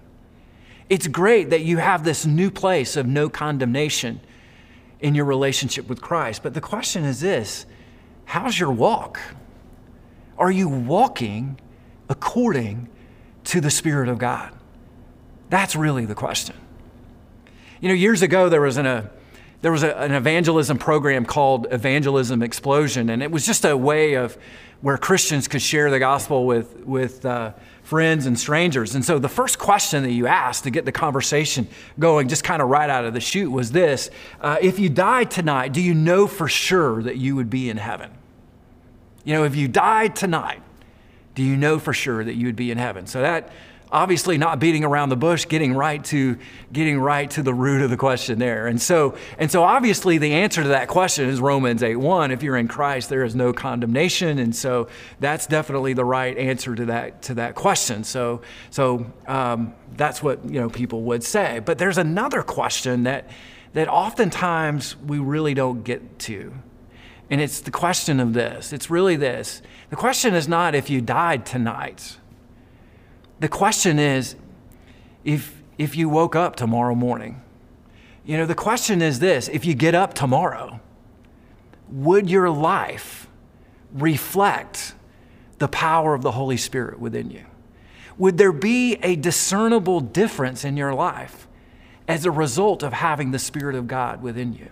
It's 0.90 1.08
great 1.08 1.50
that 1.50 1.62
you 1.62 1.78
have 1.78 2.04
this 2.04 2.26
new 2.26 2.50
place 2.50 2.96
of 2.96 3.06
no 3.06 3.30
condemnation 3.30 4.22
in 5.00 5.16
your 5.16 5.26
relationship 5.26 5.88
with 5.88 6.02
Christ. 6.02 6.44
But 6.44 6.54
the 6.54 6.62
question 6.62 7.04
is 7.04 7.20
this 7.20 7.66
how's 8.26 8.60
your 8.60 8.72
walk? 8.72 9.20
Are 10.38 10.52
you 10.52 10.68
walking 10.68 11.60
according 12.10 12.90
to 13.46 13.62
the 13.62 13.72
Spirit 13.72 14.10
of 14.10 14.18
God? 14.18 14.54
That's 15.50 15.76
really 15.76 16.06
the 16.06 16.16
question. 16.16 16.56
You 17.80 17.90
know, 17.90 17.96
years 17.96 18.22
ago, 18.22 18.50
there 18.50 18.62
was 18.62 18.78
an, 18.78 18.86
a, 18.86 19.10
there 19.62 19.72
was 19.72 19.84
a, 19.84 19.96
an 19.98 20.14
evangelism 20.14 20.78
program 20.78 21.26
called 21.26 21.68
Evangelism 21.72 22.44
Explosion, 22.44 23.10
and 23.10 23.24
it 23.24 23.32
was 23.32 23.46
just 23.46 23.66
a 23.66 23.76
way 23.76 24.16
of 24.16 24.38
where 24.82 24.98
Christians 24.98 25.48
could 25.48 25.62
share 25.62 25.90
the 25.90 26.00
gospel 26.00 26.46
with, 26.46 26.86
with 26.86 27.26
uh, 27.26 27.54
friends 27.88 28.26
and 28.26 28.38
strangers. 28.38 28.96
And 28.96 29.06
so 29.06 29.18
the 29.18 29.30
first 29.30 29.58
question 29.58 30.04
that 30.04 30.12
you 30.12 30.28
asked 30.28 30.66
to 30.66 30.70
get 30.70 30.84
the 30.84 30.92
conversation 30.92 31.70
going, 31.98 32.28
just 32.28 32.44
kind 32.44 32.62
of 32.62 32.68
right 32.68 32.90
out 32.90 33.06
of 33.06 33.14
the 33.14 33.22
chute, 33.22 33.50
was 33.50 33.72
this 33.72 34.10
uh, 34.42 34.58
If 34.62 34.78
you 34.78 34.90
died 34.90 35.32
tonight, 35.32 35.72
do 35.72 35.80
you 35.80 35.94
know 35.94 36.28
for 36.28 36.50
sure 36.50 37.02
that 37.02 37.16
you 37.16 37.38
would 37.38 37.50
be 37.50 37.70
in 37.70 37.78
heaven? 37.78 38.12
You 39.24 39.36
know, 39.36 39.46
if 39.46 39.56
you 39.56 39.70
died 39.70 40.18
tonight, 40.18 40.62
do 41.34 41.44
you 41.44 41.56
know 41.56 41.80
for 41.80 41.94
sure 41.94 42.26
that 42.26 42.36
you 42.36 42.48
would 42.48 42.58
be 42.58 42.72
in 42.72 42.78
heaven? 42.78 43.08
So 43.08 43.22
that 43.22 43.52
obviously 43.92 44.38
not 44.38 44.60
beating 44.60 44.84
around 44.84 45.10
the 45.10 45.16
bush 45.16 45.48
getting 45.48 45.74
right 45.74 46.04
to 46.06 46.38
getting 46.74 47.00
right 47.00 47.30
to 47.32 47.42
the 47.42 47.54
root 47.54 47.82
of 47.82 47.90
the 47.90 47.98
question 47.98 48.40
there. 48.40 48.68
And 48.68 48.82
so 48.82 49.18
and 49.38 49.50
so 49.50 49.64
obviously 49.64 50.18
the 50.18 50.34
answer 50.34 50.64
to 50.64 50.70
that 50.70 50.88
question 50.88 51.30
is 51.30 51.40
romans 51.40 51.84
8 51.84 51.96
1 51.96 52.32
if 52.32 52.44
you're 52.44 52.58
in 52.58 52.68
christ 52.68 53.10
there 53.10 53.24
is 53.24 53.36
no 53.36 53.54
condemnation. 53.54 54.40
And 54.40 54.56
so 54.56 54.88
that's 55.20 55.48
definitely 55.48 55.94
the 55.94 56.06
right 56.06 56.38
answer 56.38 56.76
to 56.76 56.86
that 56.86 57.22
to 57.24 57.36
that 57.36 57.56
question. 57.56 58.04
So 58.04 58.42
so 58.70 59.06
um, 59.28 59.74
that's 59.96 60.22
what 60.22 60.44
you 60.46 60.60
know 60.60 60.70
people 60.70 61.04
would 61.04 61.24
say. 61.24 61.60
But 61.60 61.78
there's 61.78 61.98
another 61.98 62.44
question 62.44 63.04
that 63.04 63.30
that 63.74 63.88
oftentimes 63.88 64.98
we 64.98 65.20
really 65.20 65.54
don't 65.54 65.84
get 65.84 66.20
to. 66.20 66.54
And 67.30 67.42
it's 67.42 67.60
the 67.60 67.72
question 67.72 68.20
of 68.20 68.34
this. 68.34 68.72
It's 68.72 68.90
really 68.90 69.18
this. 69.18 69.62
The 69.90 69.98
question 69.98 70.34
is 70.34 70.48
not 70.48 70.76
if 70.76 70.90
you 70.90 71.02
died 71.02 71.46
tonight 71.46 72.18
the 73.40 73.48
question 73.48 74.00
is 74.00 74.36
if, 75.24 75.62
if 75.78 75.96
you 75.96 76.10
woke 76.10 76.36
up 76.36 76.56
tomorrow 76.56 76.96
morning, 76.96 77.42
you 78.26 78.38
know, 78.38 78.46
the 78.46 78.56
question 78.56 79.02
is 79.02 79.20
this 79.20 79.48
if 79.48 79.66
you 79.66 79.74
get 79.74 79.96
up 79.96 80.14
tomorrow, 80.14 80.80
would 81.90 82.30
your 82.30 82.50
life 82.50 83.28
reflect 83.94 84.94
the 85.60 85.68
power 85.68 86.14
of 86.14 86.22
the 86.22 86.32
Holy 86.32 86.58
Spirit 86.58 87.00
within 87.00 87.32
you? 87.32 87.46
Would 88.18 88.38
there 88.38 88.52
be 88.52 88.96
a 89.04 89.16
discernible 89.16 90.02
difference 90.02 90.66
in 90.66 90.76
your 90.76 90.94
life 90.94 91.48
as 92.08 92.26
a 92.26 92.32
result 92.32 92.84
of 92.84 92.94
having 92.94 93.32
the 93.32 93.40
Spirit 93.40 93.76
of 93.76 93.88
God 93.88 94.22
within 94.22 94.54
you? 94.54 94.70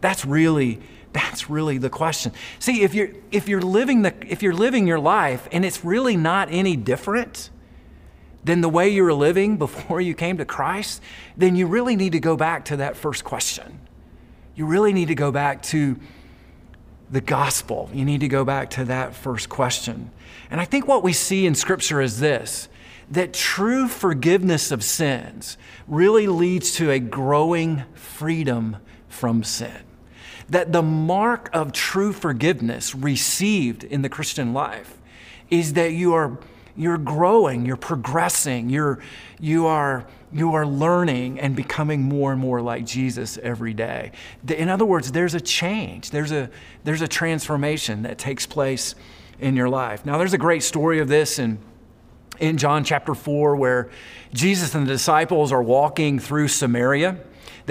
That's 0.00 0.24
really 0.24 0.80
that's 1.12 1.50
really 1.50 1.76
the 1.78 1.90
question. 1.90 2.32
See, 2.60 2.82
if 2.82 2.94
you're 2.94 3.10
if 3.32 3.48
you're 3.48 3.62
living 3.62 4.02
the 4.02 4.14
if 4.26 4.42
you're 4.42 4.54
living 4.54 4.86
your 4.86 5.00
life 5.00 5.48
and 5.52 5.64
it's 5.64 5.84
really 5.84 6.16
not 6.16 6.48
any 6.50 6.76
different, 6.76 7.50
than 8.44 8.60
the 8.60 8.68
way 8.68 8.88
you 8.88 9.02
were 9.02 9.14
living 9.14 9.56
before 9.58 10.00
you 10.00 10.14
came 10.14 10.38
to 10.38 10.44
Christ, 10.44 11.02
then 11.36 11.56
you 11.56 11.66
really 11.66 11.96
need 11.96 12.12
to 12.12 12.20
go 12.20 12.36
back 12.36 12.64
to 12.66 12.76
that 12.78 12.96
first 12.96 13.24
question. 13.24 13.80
You 14.54 14.66
really 14.66 14.92
need 14.92 15.08
to 15.08 15.14
go 15.14 15.30
back 15.30 15.62
to 15.64 15.98
the 17.10 17.20
gospel. 17.20 17.90
You 17.92 18.04
need 18.04 18.20
to 18.20 18.28
go 18.28 18.44
back 18.44 18.70
to 18.70 18.84
that 18.86 19.14
first 19.14 19.48
question. 19.48 20.10
And 20.50 20.60
I 20.60 20.64
think 20.64 20.86
what 20.86 21.02
we 21.02 21.12
see 21.12 21.46
in 21.46 21.54
Scripture 21.54 22.00
is 22.00 22.20
this 22.20 22.68
that 23.10 23.34
true 23.34 23.88
forgiveness 23.88 24.70
of 24.70 24.84
sins 24.84 25.58
really 25.88 26.28
leads 26.28 26.76
to 26.76 26.92
a 26.92 27.00
growing 27.00 27.82
freedom 27.94 28.76
from 29.08 29.42
sin. 29.42 29.82
That 30.48 30.72
the 30.72 30.82
mark 30.82 31.50
of 31.52 31.72
true 31.72 32.12
forgiveness 32.12 32.94
received 32.94 33.82
in 33.82 34.02
the 34.02 34.08
Christian 34.08 34.52
life 34.52 34.96
is 35.50 35.72
that 35.72 35.92
you 35.92 36.14
are 36.14 36.38
you're 36.80 36.96
growing, 36.96 37.66
you're 37.66 37.76
progressing, 37.76 38.70
you're, 38.70 39.00
you, 39.38 39.66
are, 39.66 40.06
you 40.32 40.54
are 40.54 40.64
learning 40.64 41.38
and 41.38 41.54
becoming 41.54 42.00
more 42.00 42.32
and 42.32 42.40
more 42.40 42.62
like 42.62 42.86
Jesus 42.86 43.36
every 43.42 43.74
day. 43.74 44.12
In 44.48 44.70
other 44.70 44.86
words, 44.86 45.12
there's 45.12 45.34
a 45.34 45.40
change, 45.42 46.10
there's 46.10 46.32
a, 46.32 46.48
there's 46.84 47.02
a 47.02 47.08
transformation 47.08 48.02
that 48.04 48.16
takes 48.16 48.46
place 48.46 48.94
in 49.38 49.56
your 49.56 49.68
life. 49.68 50.06
Now, 50.06 50.16
there's 50.16 50.32
a 50.32 50.38
great 50.38 50.62
story 50.62 51.00
of 51.00 51.08
this 51.08 51.38
in, 51.38 51.58
in 52.38 52.56
John 52.56 52.82
chapter 52.82 53.14
4 53.14 53.56
where 53.56 53.90
Jesus 54.32 54.74
and 54.74 54.86
the 54.86 54.92
disciples 54.92 55.52
are 55.52 55.62
walking 55.62 56.18
through 56.18 56.48
Samaria 56.48 57.18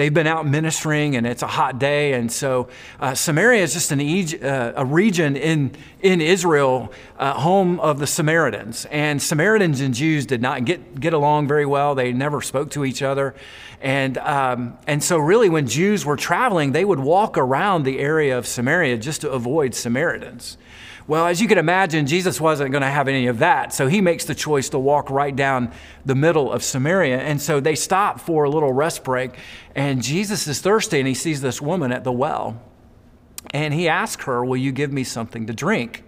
they've 0.00 0.14
been 0.14 0.26
out 0.26 0.46
ministering 0.46 1.14
and 1.14 1.26
it's 1.26 1.42
a 1.42 1.46
hot 1.46 1.78
day. 1.78 2.14
And 2.14 2.32
so 2.32 2.68
uh, 3.00 3.14
Samaria 3.14 3.62
is 3.62 3.74
just 3.74 3.92
an, 3.92 4.00
uh, 4.00 4.72
a 4.74 4.84
region 4.84 5.36
in, 5.36 5.72
in 6.00 6.22
Israel, 6.22 6.90
uh, 7.18 7.34
home 7.34 7.78
of 7.80 7.98
the 7.98 8.06
Samaritans. 8.06 8.86
And 8.86 9.20
Samaritans 9.20 9.82
and 9.82 9.92
Jews 9.92 10.24
did 10.24 10.40
not 10.40 10.64
get, 10.64 10.98
get 10.98 11.12
along 11.12 11.48
very 11.48 11.66
well. 11.66 11.94
They 11.94 12.14
never 12.14 12.40
spoke 12.40 12.70
to 12.70 12.86
each 12.86 13.02
other. 13.02 13.34
And, 13.82 14.16
um, 14.16 14.78
and 14.86 15.02
so, 15.02 15.18
really, 15.18 15.50
when 15.50 15.66
Jews 15.66 16.06
were 16.06 16.16
traveling, 16.16 16.72
they 16.72 16.84
would 16.84 17.00
walk 17.00 17.36
around 17.36 17.84
the 17.84 17.98
area 17.98 18.36
of 18.36 18.46
Samaria 18.46 18.96
just 18.98 19.20
to 19.22 19.30
avoid 19.30 19.74
Samaritans. 19.74 20.56
Well, 21.10 21.26
as 21.26 21.42
you 21.42 21.48
can 21.48 21.58
imagine, 21.58 22.06
Jesus 22.06 22.40
wasn't 22.40 22.70
going 22.70 22.82
to 22.82 22.88
have 22.88 23.08
any 23.08 23.26
of 23.26 23.40
that. 23.40 23.72
So 23.72 23.88
he 23.88 24.00
makes 24.00 24.26
the 24.26 24.34
choice 24.36 24.68
to 24.68 24.78
walk 24.78 25.10
right 25.10 25.34
down 25.34 25.72
the 26.06 26.14
middle 26.14 26.52
of 26.52 26.62
Samaria. 26.62 27.18
And 27.18 27.42
so 27.42 27.58
they 27.58 27.74
stop 27.74 28.20
for 28.20 28.44
a 28.44 28.48
little 28.48 28.72
rest 28.72 29.02
break. 29.02 29.32
And 29.74 30.04
Jesus 30.04 30.46
is 30.46 30.60
thirsty 30.60 31.00
and 31.00 31.08
he 31.08 31.14
sees 31.14 31.40
this 31.40 31.60
woman 31.60 31.90
at 31.90 32.04
the 32.04 32.12
well. 32.12 32.62
And 33.50 33.74
he 33.74 33.88
asks 33.88 34.24
her, 34.26 34.44
Will 34.44 34.58
you 34.58 34.70
give 34.70 34.92
me 34.92 35.02
something 35.02 35.48
to 35.48 35.52
drink? 35.52 36.04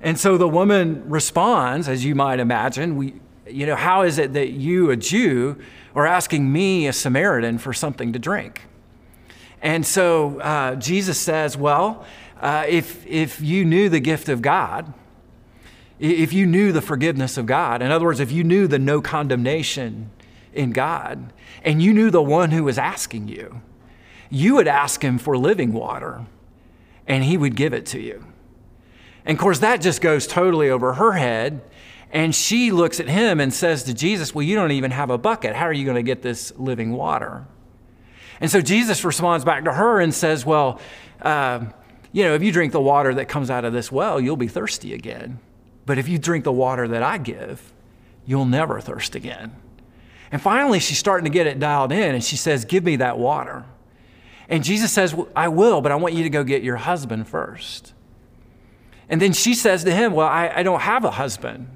And 0.00 0.18
so 0.18 0.38
the 0.38 0.48
woman 0.48 1.10
responds, 1.10 1.86
as 1.86 2.06
you 2.06 2.14
might 2.14 2.40
imagine, 2.40 2.96
we, 2.96 3.16
you 3.46 3.66
know, 3.66 3.76
how 3.76 4.04
is 4.04 4.16
it 4.16 4.32
that 4.32 4.52
you, 4.52 4.90
a 4.90 4.96
Jew, 4.96 5.60
are 5.94 6.06
asking 6.06 6.50
me, 6.50 6.86
a 6.86 6.94
Samaritan, 6.94 7.58
for 7.58 7.74
something 7.74 8.14
to 8.14 8.18
drink? 8.18 8.62
And 9.60 9.86
so 9.86 10.40
uh, 10.40 10.76
Jesus 10.76 11.18
says, 11.18 11.58
Well, 11.58 12.06
uh, 12.40 12.64
if, 12.68 13.06
if 13.06 13.40
you 13.40 13.64
knew 13.64 13.88
the 13.88 14.00
gift 14.00 14.28
of 14.28 14.42
God, 14.42 14.92
if 15.98 16.32
you 16.32 16.46
knew 16.46 16.72
the 16.72 16.80
forgiveness 16.80 17.36
of 17.36 17.46
God, 17.46 17.82
in 17.82 17.90
other 17.90 18.06
words, 18.06 18.20
if 18.20 18.32
you 18.32 18.42
knew 18.42 18.66
the 18.66 18.78
no 18.78 19.02
condemnation 19.02 20.10
in 20.54 20.72
God, 20.72 21.32
and 21.62 21.82
you 21.82 21.92
knew 21.92 22.10
the 22.10 22.22
one 22.22 22.50
who 22.50 22.64
was 22.64 22.78
asking 22.78 23.28
you, 23.28 23.60
you 24.30 24.54
would 24.54 24.68
ask 24.68 25.02
him 25.02 25.18
for 25.18 25.36
living 25.36 25.72
water, 25.72 26.24
and 27.06 27.24
he 27.24 27.36
would 27.36 27.54
give 27.54 27.74
it 27.74 27.84
to 27.86 28.00
you. 28.00 28.24
And 29.24 29.36
of 29.36 29.40
course, 29.40 29.58
that 29.58 29.82
just 29.82 30.00
goes 30.00 30.26
totally 30.26 30.70
over 30.70 30.94
her 30.94 31.12
head. 31.12 31.60
And 32.12 32.34
she 32.34 32.72
looks 32.72 32.98
at 32.98 33.08
him 33.08 33.38
and 33.38 33.54
says 33.54 33.84
to 33.84 33.94
Jesus, 33.94 34.34
Well, 34.34 34.42
you 34.42 34.56
don't 34.56 34.72
even 34.72 34.90
have 34.90 35.10
a 35.10 35.18
bucket. 35.18 35.54
How 35.54 35.66
are 35.66 35.72
you 35.72 35.84
going 35.84 35.96
to 35.96 36.02
get 36.02 36.22
this 36.22 36.52
living 36.56 36.92
water? 36.92 37.46
And 38.40 38.50
so 38.50 38.60
Jesus 38.60 39.04
responds 39.04 39.44
back 39.44 39.64
to 39.64 39.72
her 39.72 40.00
and 40.00 40.12
says, 40.12 40.44
Well, 40.44 40.80
uh, 41.22 41.66
you 42.12 42.24
know, 42.24 42.34
if 42.34 42.42
you 42.42 42.52
drink 42.52 42.72
the 42.72 42.80
water 42.80 43.14
that 43.14 43.28
comes 43.28 43.50
out 43.50 43.64
of 43.64 43.72
this 43.72 43.92
well, 43.92 44.20
you'll 44.20 44.36
be 44.36 44.48
thirsty 44.48 44.94
again. 44.94 45.38
But 45.86 45.98
if 45.98 46.08
you 46.08 46.18
drink 46.18 46.44
the 46.44 46.52
water 46.52 46.88
that 46.88 47.02
I 47.02 47.18
give, 47.18 47.72
you'll 48.26 48.46
never 48.46 48.80
thirst 48.80 49.14
again. 49.14 49.54
And 50.32 50.40
finally, 50.40 50.78
she's 50.78 50.98
starting 50.98 51.24
to 51.24 51.30
get 51.30 51.46
it 51.46 51.58
dialed 51.58 51.92
in, 51.92 52.14
and 52.14 52.22
she 52.22 52.36
says, 52.36 52.64
Give 52.64 52.84
me 52.84 52.96
that 52.96 53.18
water. 53.18 53.64
And 54.48 54.64
Jesus 54.64 54.92
says, 54.92 55.14
I 55.34 55.48
will, 55.48 55.80
but 55.80 55.92
I 55.92 55.96
want 55.96 56.14
you 56.14 56.24
to 56.24 56.30
go 56.30 56.44
get 56.44 56.62
your 56.62 56.76
husband 56.76 57.28
first. 57.28 57.92
And 59.08 59.20
then 59.20 59.32
she 59.32 59.54
says 59.54 59.84
to 59.84 59.92
him, 59.92 60.12
Well, 60.12 60.28
I, 60.28 60.52
I 60.56 60.62
don't 60.62 60.80
have 60.80 61.04
a 61.04 61.10
husband. 61.10 61.68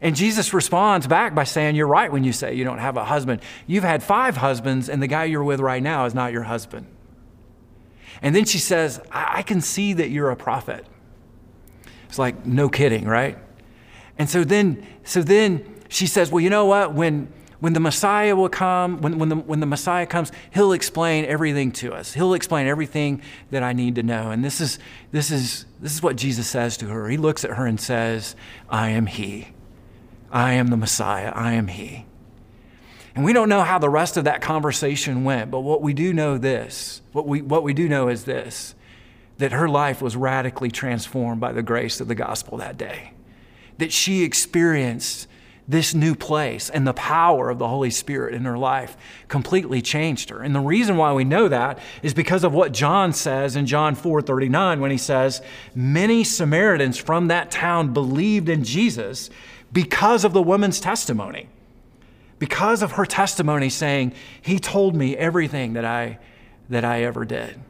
And 0.00 0.16
Jesus 0.16 0.52
responds 0.52 1.06
back 1.06 1.34
by 1.34 1.44
saying, 1.44 1.76
You're 1.76 1.86
right 1.86 2.10
when 2.10 2.24
you 2.24 2.32
say 2.32 2.54
you 2.54 2.64
don't 2.64 2.78
have 2.78 2.96
a 2.96 3.04
husband. 3.04 3.40
You've 3.66 3.84
had 3.84 4.02
five 4.02 4.38
husbands, 4.38 4.88
and 4.88 5.02
the 5.02 5.06
guy 5.06 5.24
you're 5.24 5.44
with 5.44 5.60
right 5.60 5.82
now 5.82 6.06
is 6.06 6.14
not 6.14 6.32
your 6.32 6.42
husband. 6.42 6.86
And 8.22 8.34
then 8.34 8.44
she 8.44 8.58
says, 8.58 9.00
I, 9.10 9.38
I 9.38 9.42
can 9.42 9.60
see 9.60 9.92
that 9.94 10.10
you're 10.10 10.30
a 10.30 10.36
prophet. 10.36 10.86
It's 12.08 12.18
like, 12.18 12.46
no 12.46 12.68
kidding, 12.68 13.06
right? 13.06 13.38
And 14.18 14.30
so 14.30 14.44
then, 14.44 14.86
so 15.04 15.22
then 15.22 15.80
she 15.88 16.06
says, 16.06 16.30
Well, 16.30 16.40
you 16.40 16.50
know 16.50 16.66
what? 16.66 16.94
When 16.94 17.32
when 17.62 17.74
the 17.74 17.80
Messiah 17.80 18.34
will 18.34 18.48
come, 18.48 19.00
when, 19.02 19.20
when, 19.20 19.28
the, 19.28 19.36
when 19.36 19.60
the 19.60 19.66
Messiah 19.66 20.04
comes, 20.04 20.32
he'll 20.52 20.72
explain 20.72 21.24
everything 21.26 21.70
to 21.70 21.94
us. 21.94 22.12
He'll 22.12 22.34
explain 22.34 22.66
everything 22.66 23.22
that 23.52 23.62
I 23.62 23.72
need 23.72 23.94
to 23.94 24.02
know. 24.02 24.32
And 24.32 24.44
this 24.44 24.60
is, 24.60 24.80
this 25.12 25.30
is, 25.30 25.64
this 25.78 25.94
is 25.94 26.02
what 26.02 26.16
Jesus 26.16 26.48
says 26.48 26.76
to 26.78 26.88
her. 26.88 27.08
He 27.08 27.16
looks 27.16 27.44
at 27.44 27.52
her 27.52 27.64
and 27.64 27.80
says, 27.80 28.34
I 28.68 28.88
am 28.88 29.06
He. 29.06 29.50
I 30.32 30.54
am 30.54 30.68
the 30.68 30.76
Messiah. 30.76 31.30
I 31.36 31.52
am 31.52 31.68
He. 31.68 32.04
And 33.14 33.24
we 33.24 33.32
don't 33.32 33.48
know 33.48 33.62
how 33.62 33.78
the 33.78 33.90
rest 33.90 34.16
of 34.16 34.24
that 34.24 34.40
conversation 34.40 35.24
went, 35.24 35.50
but 35.50 35.60
what 35.60 35.82
we 35.82 35.92
do 35.92 36.12
know 36.12 36.38
this, 36.38 37.02
what 37.12 37.26
we, 37.26 37.42
what 37.42 37.62
we 37.62 37.74
do 37.74 37.88
know 37.88 38.08
is 38.08 38.24
this, 38.24 38.74
that 39.38 39.52
her 39.52 39.68
life 39.68 40.00
was 40.00 40.16
radically 40.16 40.70
transformed 40.70 41.40
by 41.40 41.52
the 41.52 41.62
grace 41.62 42.00
of 42.00 42.08
the 42.08 42.14
gospel 42.14 42.58
that 42.58 42.78
day. 42.78 43.12
That 43.78 43.92
she 43.92 44.22
experienced 44.22 45.26
this 45.68 45.94
new 45.94 46.14
place 46.14 46.70
and 46.70 46.86
the 46.86 46.92
power 46.94 47.48
of 47.48 47.58
the 47.58 47.68
Holy 47.68 47.90
Spirit 47.90 48.34
in 48.34 48.44
her 48.44 48.58
life 48.58 48.96
completely 49.28 49.80
changed 49.80 50.30
her. 50.30 50.42
And 50.42 50.54
the 50.54 50.60
reason 50.60 50.96
why 50.96 51.12
we 51.12 51.24
know 51.24 51.48
that 51.48 51.78
is 52.02 52.14
because 52.14 52.44
of 52.44 52.52
what 52.52 52.72
John 52.72 53.12
says 53.12 53.56
in 53.56 53.66
John 53.66 53.94
4:39 53.94 54.80
when 54.80 54.90
he 54.90 54.96
says, 54.96 55.40
"Many 55.74 56.24
Samaritans 56.24 56.98
from 56.98 57.28
that 57.28 57.50
town 57.50 57.92
believed 57.92 58.48
in 58.48 58.64
Jesus 58.64 59.30
because 59.72 60.24
of 60.24 60.32
the 60.32 60.42
woman's 60.42 60.80
testimony." 60.80 61.48
Because 62.42 62.82
of 62.82 62.90
her 62.92 63.06
testimony 63.06 63.68
saying, 63.68 64.14
"He 64.40 64.58
told 64.58 64.96
me 64.96 65.16
everything 65.16 65.74
that 65.74 65.84
I 65.84 66.18
that 66.68 66.84
I 66.84 67.04
ever 67.04 67.24
did." 67.24 67.60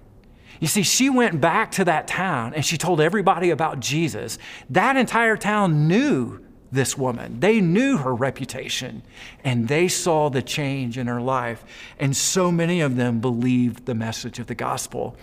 You 0.61 0.67
see, 0.67 0.83
she 0.83 1.11
went 1.11 1.43
back 1.43 1.73
to 1.73 1.85
that 1.85 2.09
town 2.09 2.55
and 2.55 2.65
she 2.65 2.79
told 2.79 2.99
everybody 2.99 3.51
about 3.51 3.81
Jesus. 3.81 4.39
That 4.71 4.97
entire 4.97 5.37
town 5.37 5.89
knew 5.89 6.41
this 6.71 6.97
woman. 6.97 7.39
They 7.41 7.61
knew 7.61 7.99
her 7.99 8.15
reputation 8.15 9.03
and 9.45 9.69
they 9.69 9.89
saw 9.89 10.31
the 10.31 10.41
change 10.41 10.97
in 10.97 11.07
her 11.07 11.21
life. 11.21 11.67
And 12.01 12.17
so 12.17 12.51
many 12.51 12.81
of 12.81 12.97
them 12.97 13.21
believed 13.21 13.85
the 13.85 13.95
message 13.95 14.39
of 14.39 14.47
the 14.47 14.55
gospel 14.55 15.17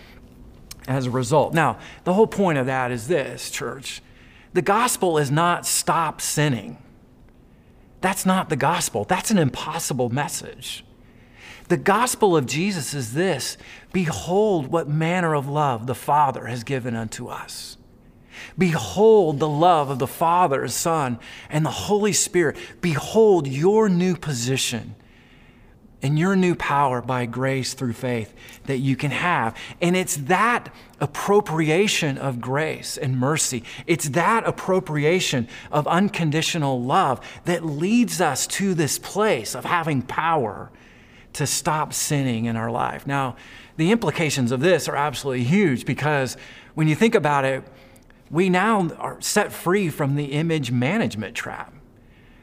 as 0.88 1.08
a 1.08 1.10
result. 1.10 1.56
Now, 1.56 1.80
the 2.04 2.14
whole 2.14 2.28
point 2.28 2.60
of 2.60 2.68
that 2.68 2.92
is 2.92 3.08
this, 3.08 3.50
church 3.50 4.04
the 4.54 4.62
gospel 4.62 5.18
is 5.18 5.32
not 5.32 5.66
stop 5.66 6.22
sinning. 6.22 6.78
That's 8.02 8.26
not 8.26 8.50
the 8.50 8.56
gospel. 8.56 9.04
That's 9.04 9.32
an 9.32 9.38
impossible 9.38 10.10
message. 10.10 10.86
The 11.68 11.78
gospel 11.78 12.36
of 12.36 12.46
Jesus 12.46 12.94
is 12.94 13.14
this 13.14 13.58
Behold, 13.94 14.68
what 14.68 14.88
manner 14.88 15.36
of 15.36 15.48
love 15.48 15.88
the 15.88 15.96
Father 15.96 16.48
has 16.48 16.64
given 16.64 16.96
unto 16.96 17.28
us 17.28 17.78
Behold 18.58 19.40
the 19.40 19.50
love 19.50 19.90
of 19.90 20.00
the 20.00 20.08
Father, 20.08 20.68
Son, 20.68 21.20
and 21.50 21.66
the 21.66 21.72
Holy 21.72 22.14
Spirit. 22.14 22.58
Behold 22.82 23.48
your 23.48 23.90
new 23.90 24.16
position 24.16 24.96
and 26.02 26.18
your 26.18 26.36
new 26.36 26.56
power 26.56 27.02
by 27.02 27.26
grace 27.26 27.74
through 27.74 27.94
faith 27.94 28.34
that 28.66 28.78
you 28.78 28.96
can 28.96 29.12
have. 29.12 29.56
And 29.82 29.96
it's 29.98 30.16
that 30.18 30.74
appropriation 31.00 32.18
of 32.18 32.40
grace 32.40 32.98
and 32.98 33.18
mercy, 33.18 33.64
it's 33.86 34.10
that 34.10 34.48
appropriation 34.48 35.48
of 35.72 35.88
unconditional 35.88 36.82
love 36.82 37.20
that 37.46 37.66
leads 37.66 38.22
us 38.22 38.48
to 38.48 38.74
this 38.74 39.00
place 39.00 39.56
of 39.56 39.66
having 39.66 40.02
power 40.02 40.72
to 41.34 41.46
stop 41.46 41.94
sinning 41.94 42.46
in 42.46 42.56
our 42.56 42.72
life. 42.72 43.06
Now, 43.06 43.36
the 43.78 43.92
implications 43.92 44.52
of 44.52 44.60
this 44.60 44.88
are 44.88 44.96
absolutely 44.96 45.46
huge 45.46 45.86
because 45.86 46.36
when 46.76 46.88
you 46.88 46.96
think 46.96 47.16
about 47.16 47.46
it, 47.46 47.64
we 48.32 48.50
now 48.50 48.90
are 48.98 49.20
set 49.22 49.52
free 49.52 49.90
from 49.90 50.16
the 50.16 50.26
image 50.26 50.72
management 50.72 51.36
trap. 51.36 51.74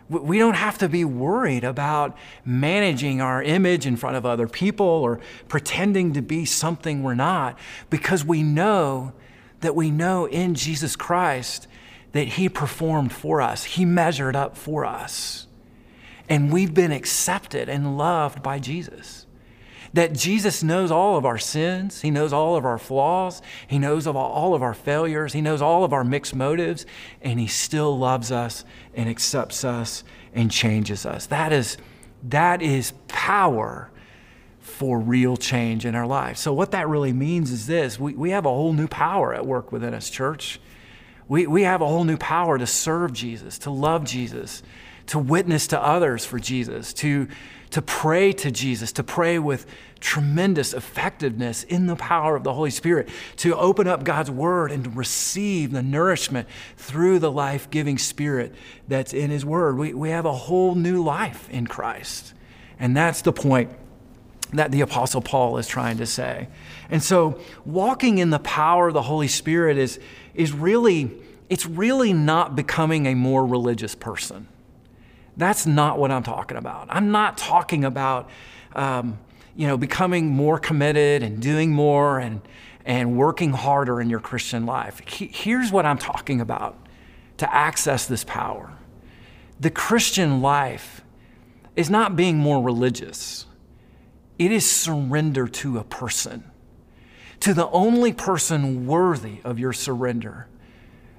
We 0.09 0.39
don't 0.39 0.55
have 0.55 0.79
to 0.79 0.89
be 0.89 1.05
worried 1.05 1.65
about 1.65 2.17
managing 2.45 3.21
our 3.21 3.43
image 3.43 3.87
in 3.87 3.97
front 3.97 4.17
of 4.17 4.25
other 4.25 4.47
people 4.47 4.87
or 4.87 5.21
pretending 5.49 6.13
to 6.13 6.23
be 6.23 6.45
something 6.45 7.03
we're 7.03 7.15
not 7.15 7.59
because 7.91 8.25
we 8.25 8.43
know 8.43 9.13
that 9.61 9.75
we 9.75 9.91
know 9.91 10.27
in 10.27 10.55
Jesus 10.55 10.95
Christ 10.95 11.67
that 12.13 12.29
He 12.29 12.49
performed 12.49 13.13
for 13.13 13.41
us, 13.41 13.65
He 13.65 13.85
measured 13.85 14.37
up 14.37 14.57
for 14.57 14.85
us. 14.85 15.47
And 16.29 16.53
we've 16.53 16.75
been 16.75 16.93
accepted 16.93 17.69
and 17.69 17.99
loved 17.99 18.43
by 18.43 18.59
Jesus 18.59 19.26
that 19.93 20.13
Jesus 20.13 20.63
knows 20.63 20.91
all 20.91 21.17
of 21.17 21.25
our 21.25 21.39
sins, 21.39 22.01
He 22.03 22.11
knows 22.11 22.33
all 22.33 22.57
of 22.57 22.65
our 22.65 22.79
flaws, 22.79 23.43
He 23.67 23.79
knows 23.79 24.07
of 24.07 24.17
all 24.17 24.55
of 24.55 24.63
our 24.63 24.75
failures, 24.75 25.33
He 25.33 25.41
knows 25.41 25.63
all 25.63 25.85
of 25.85 25.93
our 25.93 26.05
mixed 26.05 26.35
motives, 26.35 26.87
and 27.23 27.41
He 27.41 27.47
still 27.47 27.99
loves 27.99 28.31
us 28.31 28.65
and 28.95 29.09
accepts 29.09 29.65
us 29.65 30.05
and 30.35 30.51
changes 30.51 31.07
us. 31.07 31.27
That 31.27 31.53
is, 31.53 31.77
that 32.25 32.63
is 32.63 32.93
power 33.09 33.91
for 34.67 34.99
real 34.99 35.37
change 35.37 35.87
in 35.87 35.95
our 35.95 36.07
life. 36.07 36.37
So, 36.37 36.53
what 36.53 36.73
that 36.73 36.89
really 36.89 37.13
means 37.13 37.51
is 37.51 37.67
this 37.67 37.99
we, 37.99 38.15
we 38.15 38.31
have 38.31 38.45
a 38.45 38.51
whole 38.51 38.73
new 38.73 38.89
power 38.89 39.33
at 39.33 39.47
work 39.47 39.73
within 39.73 39.95
us, 39.95 40.11
church. 40.11 40.61
We, 41.29 41.47
we 41.47 41.63
have 41.63 41.81
a 41.81 41.87
whole 41.87 42.05
new 42.05 42.17
power 42.17 42.57
to 42.57 42.67
serve 42.67 43.13
Jesus, 43.13 43.59
to 43.61 43.71
love 43.71 44.05
Jesus, 44.05 44.63
to 45.07 45.19
witness 45.19 45.67
to 45.69 45.81
others 45.81 46.25
for 46.25 46.39
Jesus, 46.39 46.93
to, 46.95 47.29
to 47.71 47.83
pray 47.83 48.33
to 48.33 48.51
Jesus, 48.51 48.93
to 48.93 49.05
pray 49.05 49.39
with 49.39 49.67
tremendous 50.01 50.73
effectiveness 50.73 51.63
in 51.65 51.87
the 51.87 51.97
power 51.97 52.37
of 52.37 52.45
the 52.45 52.53
Holy 52.53 52.71
Spirit, 52.71 53.09
to 53.37 53.57
open 53.57 53.87
up 53.87 54.05
God's 54.05 54.31
Word 54.31 54.71
and 54.71 54.97
receive 54.97 55.73
the 55.73 55.83
nourishment 55.83 56.49
through 56.77 57.19
the 57.19 57.31
life 57.31 57.71
giving 57.71 57.99
Spirit 57.99 58.55
that's 58.89 59.13
in 59.13 59.31
His 59.31 59.45
Word. 59.45 59.79
We, 59.79 59.95
we 59.95 60.11
have 60.11 60.27
a 60.27 60.33
whole 60.33 60.75
new 60.75 61.03
life 61.03 61.49
in 61.51 61.67
Christ. 61.67 62.35
And 62.79 62.97
that's 62.97 63.23
the 63.23 63.33
point 63.33 63.71
that 64.53 64.71
the 64.71 64.81
Apostle 64.81 65.21
Paul 65.21 65.59
is 65.59 65.67
trying 65.67 65.99
to 65.99 66.07
say. 66.07 66.49
And 66.89 67.03
so, 67.03 67.41
walking 67.65 68.19
in 68.19 68.31
the 68.31 68.39
power 68.39 68.89
of 68.89 68.95
the 68.95 69.03
Holy 69.03 69.29
Spirit 69.29 69.77
is, 69.77 69.99
is 70.35 70.53
really, 70.53 71.11
it's 71.49 71.67
really 71.67 72.13
not 72.13 72.55
becoming 72.55 73.07
a 73.07 73.15
more 73.15 73.45
religious 73.45 73.95
person. 73.95 74.47
That's 75.37 75.67
not 75.67 75.99
what 75.99 76.11
I'm 76.11 76.23
talking 76.23 76.57
about. 76.57 76.87
I'm 76.91 77.11
not 77.11 77.37
talking 77.37 77.85
about, 77.85 78.31
um, 78.75 79.19
you 79.55 79.67
know, 79.67 79.77
becoming 79.77 80.29
more 80.29 80.59
committed 80.59 81.23
and 81.23 81.41
doing 81.41 81.71
more 81.71 82.19
and, 82.19 82.41
and 82.85 83.17
working 83.17 83.53
harder 83.53 84.01
in 84.01 84.09
your 84.09 84.21
Christian 84.21 84.65
life. 84.65 85.01
He, 85.07 85.27
here's 85.27 85.71
what 85.71 85.85
I'm 85.85 85.99
talking 85.99 86.41
about 86.41 86.79
to 87.37 87.55
access 87.55 88.07
this 88.07 88.25
power. 88.25 88.73
The 89.61 89.71
Christian 89.71 90.41
life 90.41 91.03
is 91.75 91.91
not 91.91 92.17
being 92.17 92.39
more 92.39 92.63
religious, 92.63 93.47
it 94.39 94.53
is 94.53 94.71
surrender 94.71 95.47
to 95.47 95.79
a 95.79 95.85
person, 95.85 96.45
to 97.41 97.53
the 97.53 97.69
only 97.69 98.13
person 98.13 98.87
worthy 98.87 99.39
of 99.45 99.59
your 99.59 99.73
surrender, 99.73 100.47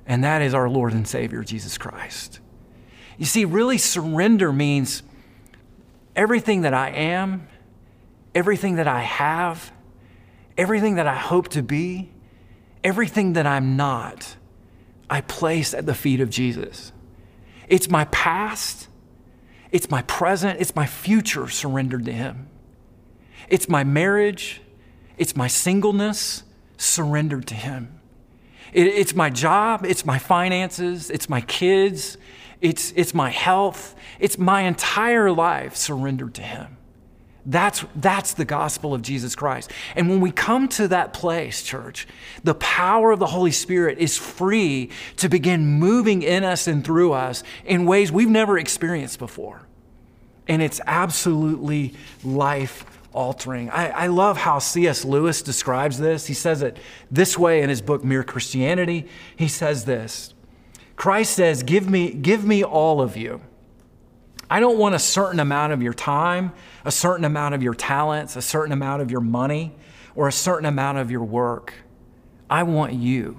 and 0.08 0.24
that 0.24 0.42
is 0.42 0.54
our 0.54 0.70
Lord 0.70 0.94
and 0.94 1.08
Savior, 1.08 1.44
Jesus 1.44 1.78
Christ. 1.78 2.40
You 3.18 3.26
see, 3.26 3.46
really, 3.46 3.78
surrender 3.78 4.54
means 4.54 5.04
everything 6.16 6.62
that 6.62 6.74
I 6.74 6.90
am, 6.90 7.48
everything 8.36 8.76
that 8.76 8.88
I 8.88 9.02
have, 9.02 9.72
everything 10.58 10.96
that 10.96 11.08
I 11.08 11.16
hope 11.16 11.50
to 11.50 11.64
be, 11.64 12.12
everything 12.84 13.34
that 13.34 13.48
I'm 13.48 13.76
not, 13.76 14.36
I 15.10 15.22
place 15.22 15.74
at 15.74 15.86
the 15.86 15.96
feet 15.96 16.20
of 16.20 16.30
Jesus. 16.30 16.92
It's 17.68 17.90
my 17.90 18.06
past, 18.06 18.88
it's 19.72 19.90
my 19.90 20.04
present, 20.04 20.60
it's 20.62 20.76
my 20.76 20.86
future 20.86 21.48
surrendered 21.48 22.06
to 22.06 22.12
Him. 22.12 22.50
It's 23.50 23.68
my 23.68 23.84
marriage, 23.84 24.62
it's 25.18 25.36
my 25.36 25.48
singleness 25.48 26.44
surrendered 26.78 27.48
to 27.48 27.56
Him. 27.56 27.94
it's 28.74 29.16
my 29.16 29.30
job, 29.30 29.86
it's 29.86 30.06
my 30.06 30.20
finances, 30.20 31.10
it's 31.10 31.30
my 31.30 31.42
kids, 31.42 32.18
it's, 32.62 32.92
it's 32.96 33.14
my 33.14 33.30
health, 33.30 33.96
it's 34.20 34.38
my 34.38 34.62
entire 34.62 35.32
life 35.32 35.76
surrendered 35.76 36.34
to 36.36 36.42
Him. 36.42 36.78
That's, 37.50 37.86
that's 37.96 38.34
the 38.34 38.44
gospel 38.44 38.94
of 38.94 39.02
Jesus 39.02 39.34
Christ. 39.34 39.72
And 39.96 40.10
when 40.10 40.20
we 40.20 40.32
come 40.32 40.68
to 40.70 40.90
that 40.90 41.14
place, 41.14 41.64
church, 41.64 42.06
the 42.44 42.56
power 42.56 43.14
of 43.14 43.20
the 43.20 43.28
Holy 43.28 43.52
Spirit 43.52 44.00
is 44.00 44.18
free 44.18 44.90
to 45.16 45.30
begin 45.30 45.66
moving 45.66 46.24
in 46.24 46.44
us 46.44 46.68
and 46.68 46.84
through 46.84 47.14
us 47.14 47.44
in 47.64 47.86
ways 47.86 48.12
we've 48.12 48.30
never 48.30 48.60
experienced 48.60 49.18
before. 49.18 49.62
And 50.50 50.62
it's 50.62 50.82
absolutely 50.86 51.94
life 52.22 52.84
altering. 53.14 53.70
I, 53.70 53.90
I, 53.90 54.08
love 54.08 54.38
how 54.38 54.60
C.S. 54.60 55.06
Lewis 55.06 55.42
describes 55.42 55.98
this. 55.98 56.28
He 56.28 56.34
says 56.34 56.62
it 56.62 56.78
this 57.10 57.38
way 57.38 57.62
in 57.62 57.70
his 57.70 57.82
book, 57.82 58.04
Mere 58.04 58.24
Christianity. 58.24 59.08
He 59.38 59.48
says 59.48 59.86
this 59.86 60.34
Christ 60.98 61.34
says, 61.34 61.64
Give 61.64 61.90
me, 61.90 62.12
give 62.12 62.44
me 62.44 62.64
all 62.64 63.00
of 63.00 63.16
you. 63.16 63.42
I 64.50 64.60
don't 64.60 64.78
want 64.78 64.96
a 64.96 65.00
certain 65.00 65.40
amount 65.40 65.72
of 65.72 65.82
your 65.82 65.94
time, 65.94 66.52
a 66.84 66.92
certain 66.92 67.24
amount 67.24 67.56
of 67.56 67.64
your 67.64 67.74
talents, 67.74 68.36
a 68.36 68.42
certain 68.42 68.74
amount 68.74 69.02
of 69.02 69.12
your 69.12 69.22
money, 69.22 69.76
or 70.16 70.28
a 70.28 70.32
certain 70.32 70.66
amount 70.66 70.98
of 70.98 71.12
your 71.12 71.24
work. 71.24 71.74
I 72.50 72.64
want 72.64 72.94
you. 72.94 73.38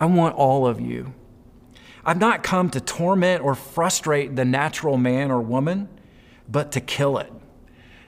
I 0.00 0.06
want 0.06 0.36
all 0.36 0.66
of 0.66 0.80
you. 0.80 1.14
I've 2.04 2.18
not 2.18 2.42
come 2.42 2.70
to 2.70 2.80
torment 2.80 3.42
or 3.42 3.54
frustrate 3.54 4.36
the 4.36 4.44
natural 4.44 4.98
man 4.98 5.30
or 5.30 5.40
woman, 5.40 5.88
but 6.48 6.72
to 6.72 6.80
kill 6.80 7.18
it. 7.18 7.32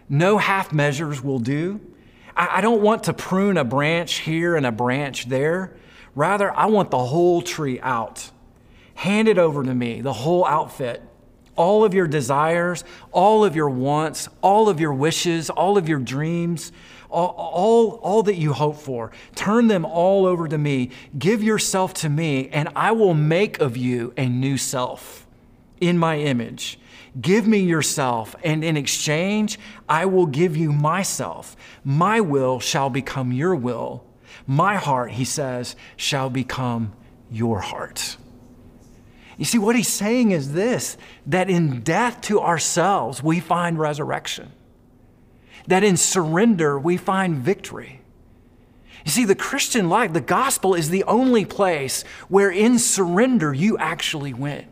No 0.08 0.38
half 0.38 0.72
measures 0.72 1.22
will 1.22 1.38
do. 1.38 1.80
I 2.36 2.60
don't 2.60 2.82
want 2.82 3.04
to 3.04 3.14
prune 3.14 3.56
a 3.56 3.64
branch 3.64 4.16
here 4.16 4.56
and 4.56 4.66
a 4.66 4.72
branch 4.72 5.30
there. 5.30 5.78
Rather, 6.16 6.50
I 6.50 6.66
want 6.66 6.90
the 6.90 6.98
whole 6.98 7.42
tree 7.42 7.78
out. 7.80 8.30
Hand 8.94 9.28
it 9.28 9.38
over 9.38 9.62
to 9.62 9.74
me, 9.74 10.00
the 10.00 10.14
whole 10.14 10.44
outfit. 10.46 11.02
All 11.54 11.84
of 11.84 11.94
your 11.94 12.06
desires, 12.06 12.84
all 13.12 13.44
of 13.44 13.54
your 13.54 13.68
wants, 13.70 14.28
all 14.40 14.68
of 14.68 14.80
your 14.80 14.92
wishes, 14.92 15.50
all 15.50 15.78
of 15.78 15.88
your 15.88 15.98
dreams, 15.98 16.72
all, 17.10 17.28
all, 17.28 17.90
all 18.02 18.22
that 18.24 18.36
you 18.36 18.54
hope 18.54 18.78
for. 18.78 19.12
Turn 19.34 19.68
them 19.68 19.84
all 19.84 20.24
over 20.26 20.48
to 20.48 20.58
me. 20.58 20.90
Give 21.18 21.42
yourself 21.42 21.92
to 21.94 22.08
me, 22.08 22.48
and 22.48 22.70
I 22.74 22.92
will 22.92 23.14
make 23.14 23.60
of 23.60 23.76
you 23.76 24.14
a 24.16 24.26
new 24.26 24.56
self 24.56 25.26
in 25.80 25.98
my 25.98 26.18
image. 26.18 26.78
Give 27.20 27.46
me 27.46 27.58
yourself, 27.58 28.34
and 28.42 28.64
in 28.64 28.76
exchange, 28.76 29.58
I 29.86 30.06
will 30.06 30.26
give 30.26 30.56
you 30.56 30.72
myself. 30.72 31.56
My 31.84 32.20
will 32.22 32.58
shall 32.58 32.88
become 32.88 33.32
your 33.32 33.54
will. 33.54 34.05
My 34.46 34.76
heart, 34.76 35.12
he 35.12 35.24
says, 35.24 35.74
shall 35.96 36.30
become 36.30 36.92
your 37.30 37.60
heart. 37.60 38.16
You 39.36 39.44
see, 39.44 39.58
what 39.58 39.76
he's 39.76 39.88
saying 39.88 40.30
is 40.30 40.52
this 40.52 40.96
that 41.26 41.50
in 41.50 41.82
death 41.82 42.20
to 42.22 42.40
ourselves, 42.40 43.22
we 43.22 43.40
find 43.40 43.78
resurrection 43.78 44.52
that 45.66 45.84
in 45.84 45.96
surrender 45.96 46.78
we 46.78 46.96
find 46.96 47.38
victory. 47.38 48.00
You 49.04 49.10
see, 49.10 49.24
the 49.24 49.34
Christian 49.34 49.88
life, 49.88 50.12
the 50.12 50.20
gospel 50.20 50.74
is 50.74 50.90
the 50.90 51.04
only 51.04 51.44
place 51.44 52.02
where 52.28 52.50
in 52.50 52.78
surrender 52.78 53.54
you 53.54 53.78
actually 53.78 54.32
win. 54.32 54.66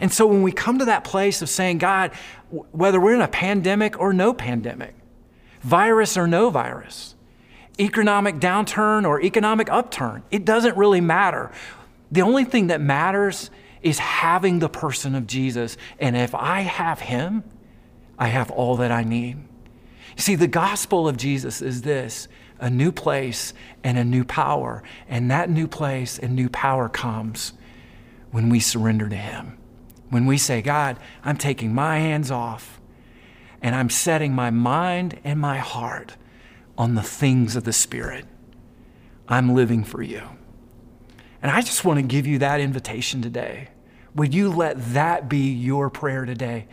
And 0.00 0.12
so 0.12 0.26
when 0.26 0.42
we 0.42 0.50
come 0.50 0.78
to 0.78 0.86
that 0.86 1.04
place 1.04 1.42
of 1.42 1.48
saying, 1.48 1.78
God, 1.78 2.12
whether 2.50 3.00
we're 3.00 3.14
in 3.14 3.20
a 3.20 3.28
pandemic 3.28 3.98
or 3.98 4.12
no 4.12 4.32
pandemic, 4.32 4.94
virus 5.60 6.16
or 6.16 6.26
no 6.26 6.50
virus, 6.50 7.13
economic 7.78 8.36
downturn 8.36 9.06
or 9.06 9.20
economic 9.20 9.70
upturn, 9.70 10.22
it 10.30 10.44
doesn't 10.44 10.76
really 10.76 11.00
matter. 11.00 11.50
The 12.12 12.22
only 12.22 12.44
thing 12.44 12.68
that 12.68 12.80
matters 12.80 13.50
is 13.82 13.98
having 13.98 14.60
the 14.60 14.68
person 14.68 15.14
of 15.14 15.26
Jesus. 15.26 15.76
And 15.98 16.16
if 16.16 16.34
I 16.34 16.60
have 16.60 17.00
him, 17.00 17.44
I 18.18 18.28
have 18.28 18.50
all 18.50 18.76
that 18.76 18.92
I 18.92 19.02
need. 19.02 19.36
You 20.16 20.22
see, 20.22 20.34
the 20.36 20.46
gospel 20.46 21.08
of 21.08 21.16
Jesus 21.16 21.60
is 21.60 21.82
this 21.82 22.28
a 22.60 22.70
new 22.70 22.92
place 22.92 23.52
and 23.82 23.98
a 23.98 24.04
new 24.04 24.24
power. 24.24 24.82
And 25.08 25.30
that 25.30 25.50
new 25.50 25.66
place 25.66 26.18
and 26.18 26.34
new 26.34 26.48
power 26.48 26.88
comes 26.88 27.52
when 28.30 28.48
we 28.48 28.60
surrender 28.60 29.08
to 29.08 29.16
Him. 29.16 29.58
When 30.10 30.26
we 30.26 30.38
say, 30.38 30.62
God, 30.62 30.98
I'm 31.24 31.36
taking 31.36 31.74
my 31.74 31.98
hands 31.98 32.30
off 32.30 32.80
and 33.60 33.74
I'm 33.74 33.90
setting 33.90 34.32
my 34.32 34.50
mind 34.50 35.18
and 35.24 35.40
my 35.40 35.58
heart 35.58 36.16
on 36.76 36.94
the 36.94 37.02
things 37.02 37.56
of 37.56 37.64
the 37.64 37.72
Spirit. 37.72 38.26
I'm 39.28 39.54
living 39.54 39.84
for 39.84 40.02
you. 40.02 40.22
And 41.42 41.50
I 41.50 41.60
just 41.60 41.84
want 41.84 41.98
to 41.98 42.02
give 42.02 42.26
you 42.26 42.38
that 42.38 42.60
invitation 42.60 43.22
today. 43.22 43.68
Would 44.14 44.34
you 44.34 44.50
let 44.50 44.92
that 44.94 45.28
be 45.28 45.52
your 45.52 45.90
prayer 45.90 46.24
today? 46.24 46.66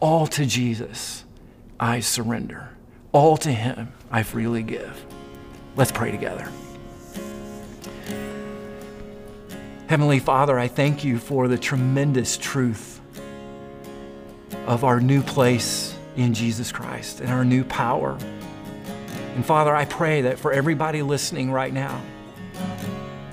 All 0.00 0.26
to 0.28 0.46
Jesus, 0.46 1.24
I 1.78 2.00
surrender. 2.00 2.70
All 3.12 3.36
to 3.38 3.52
Him 3.52 3.92
I 4.10 4.22
freely 4.22 4.62
give. 4.62 5.04
Let's 5.76 5.92
pray 5.92 6.10
together. 6.10 6.50
Heavenly 9.86 10.18
Father, 10.18 10.58
I 10.58 10.68
thank 10.68 11.04
you 11.04 11.18
for 11.18 11.46
the 11.46 11.58
tremendous 11.58 12.38
truth 12.38 13.00
of 14.66 14.84
our 14.84 15.00
new 15.00 15.22
place 15.22 15.96
in 16.16 16.32
Jesus 16.32 16.72
Christ 16.72 17.20
and 17.20 17.30
our 17.30 17.44
new 17.44 17.64
power. 17.64 18.18
And 19.34 19.44
Father, 19.44 19.74
I 19.74 19.84
pray 19.84 20.22
that 20.22 20.38
for 20.38 20.52
everybody 20.52 21.02
listening 21.02 21.50
right 21.50 21.72
now, 21.72 22.00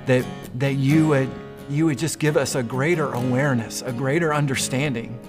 that, 0.08 0.26
that 0.56 0.74
you, 0.74 1.10
would, 1.10 1.30
you 1.70 1.86
would 1.86 1.97
just 1.97 2.20
give 2.20 2.38
us 2.38 2.56
a 2.56 2.64
greater 2.64 3.12
awareness, 3.14 3.82
a 3.84 3.91
greater 3.91 4.34
understanding 4.34 5.20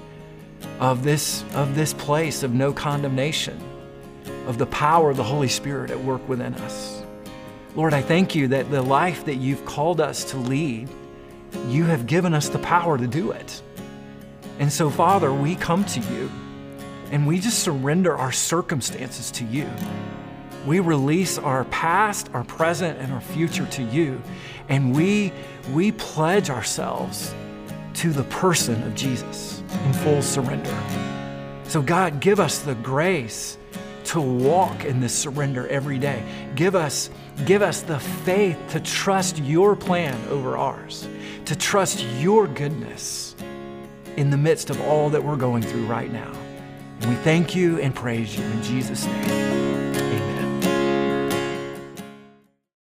of 0.81 1.05
this, 1.05 1.45
of 1.55 1.75
this 1.75 1.93
place 1.93 2.43
of 2.43 2.55
no 2.55 2.73
condemnation 2.73 3.61
of 4.47 4.59
the 4.59 4.67
power 4.67 5.11
of 5.11 5.17
the 5.17 5.23
Holy 5.23 5.49
Spirit 5.49 5.91
at 5.91 6.03
work 6.03 6.27
within 6.29 6.55
us. 6.55 7.03
Lord, 7.75 7.95
I 7.95 8.03
thank 8.03 8.35
you 8.35 8.49
that 8.49 8.71
the 8.71 8.83
life 8.83 9.25
that 9.25 9.37
you've 9.37 9.65
called 9.65 10.01
us 10.01 10.25
to 10.33 10.37
lead, 10.37 10.89
you 11.69 11.85
have 11.85 12.07
given 12.07 12.35
us 12.35 12.49
the 12.49 12.59
power 12.59 12.99
to 12.99 13.07
do 13.07 13.31
it. 13.31 13.63
And 14.59 14.73
so, 14.73 14.91
Father, 14.91 15.33
we 15.33 15.55
come 15.55 15.85
to 15.87 16.01
you 16.01 16.31
and 17.11 17.27
we 17.27 17.39
just 17.39 17.61
surrender 17.61 18.17
our 18.17 18.33
circumstances 18.33 19.31
to 19.33 19.45
you. 19.45 19.69
We 20.67 20.81
release 20.81 21.39
our 21.39 21.65
past, 21.67 22.31
our 22.35 22.45
present, 22.45 22.99
and 22.99 23.13
our 23.13 23.21
future 23.21 23.67
to 23.67 23.83
you. 23.83 24.21
And 24.69 24.95
we, 24.95 25.33
we 25.73 25.93
pledge 25.93 26.51
ourselves 26.51 27.35
to 27.95 28.13
the 28.13 28.25
person 28.25 28.83
of 28.85 28.95
Jesus 28.95 29.63
in 29.85 29.93
full 29.95 30.23
surrender. 30.23 30.77
So, 31.65 31.83
God, 31.83 32.21
give 32.21 32.41
us 32.41 32.59
the 32.59 32.75
grace 32.77 33.59
to 34.05 34.21
walk 34.21 34.85
in 34.85 35.01
this 35.01 35.15
surrender 35.15 35.67
every 35.69 35.99
day. 35.99 36.23
Give 36.55 36.75
us, 36.75 37.11
give 37.47 37.63
us 37.63 37.83
the 37.83 37.99
faith 37.99 38.59
to 38.71 38.81
trust 38.81 39.39
your 39.39 39.75
plan 39.77 40.19
over 40.29 40.57
ours, 40.57 41.09
to 41.47 41.57
trust 41.57 42.05
your 42.19 42.47
goodness 42.47 43.35
in 44.17 44.31
the 44.31 44.37
midst 44.37 44.71
of 44.71 44.81
all 44.83 45.09
that 45.11 45.23
we're 45.23 45.37
going 45.37 45.63
through 45.63 45.87
right 45.87 46.13
now. 46.13 46.33
And 47.01 47.11
we 47.11 47.17
thank 47.23 47.55
you 47.55 47.81
and 47.81 47.95
praise 47.95 48.39
you 48.39 48.45
in 48.45 48.63
Jesus' 48.63 49.07
name. 49.07 49.92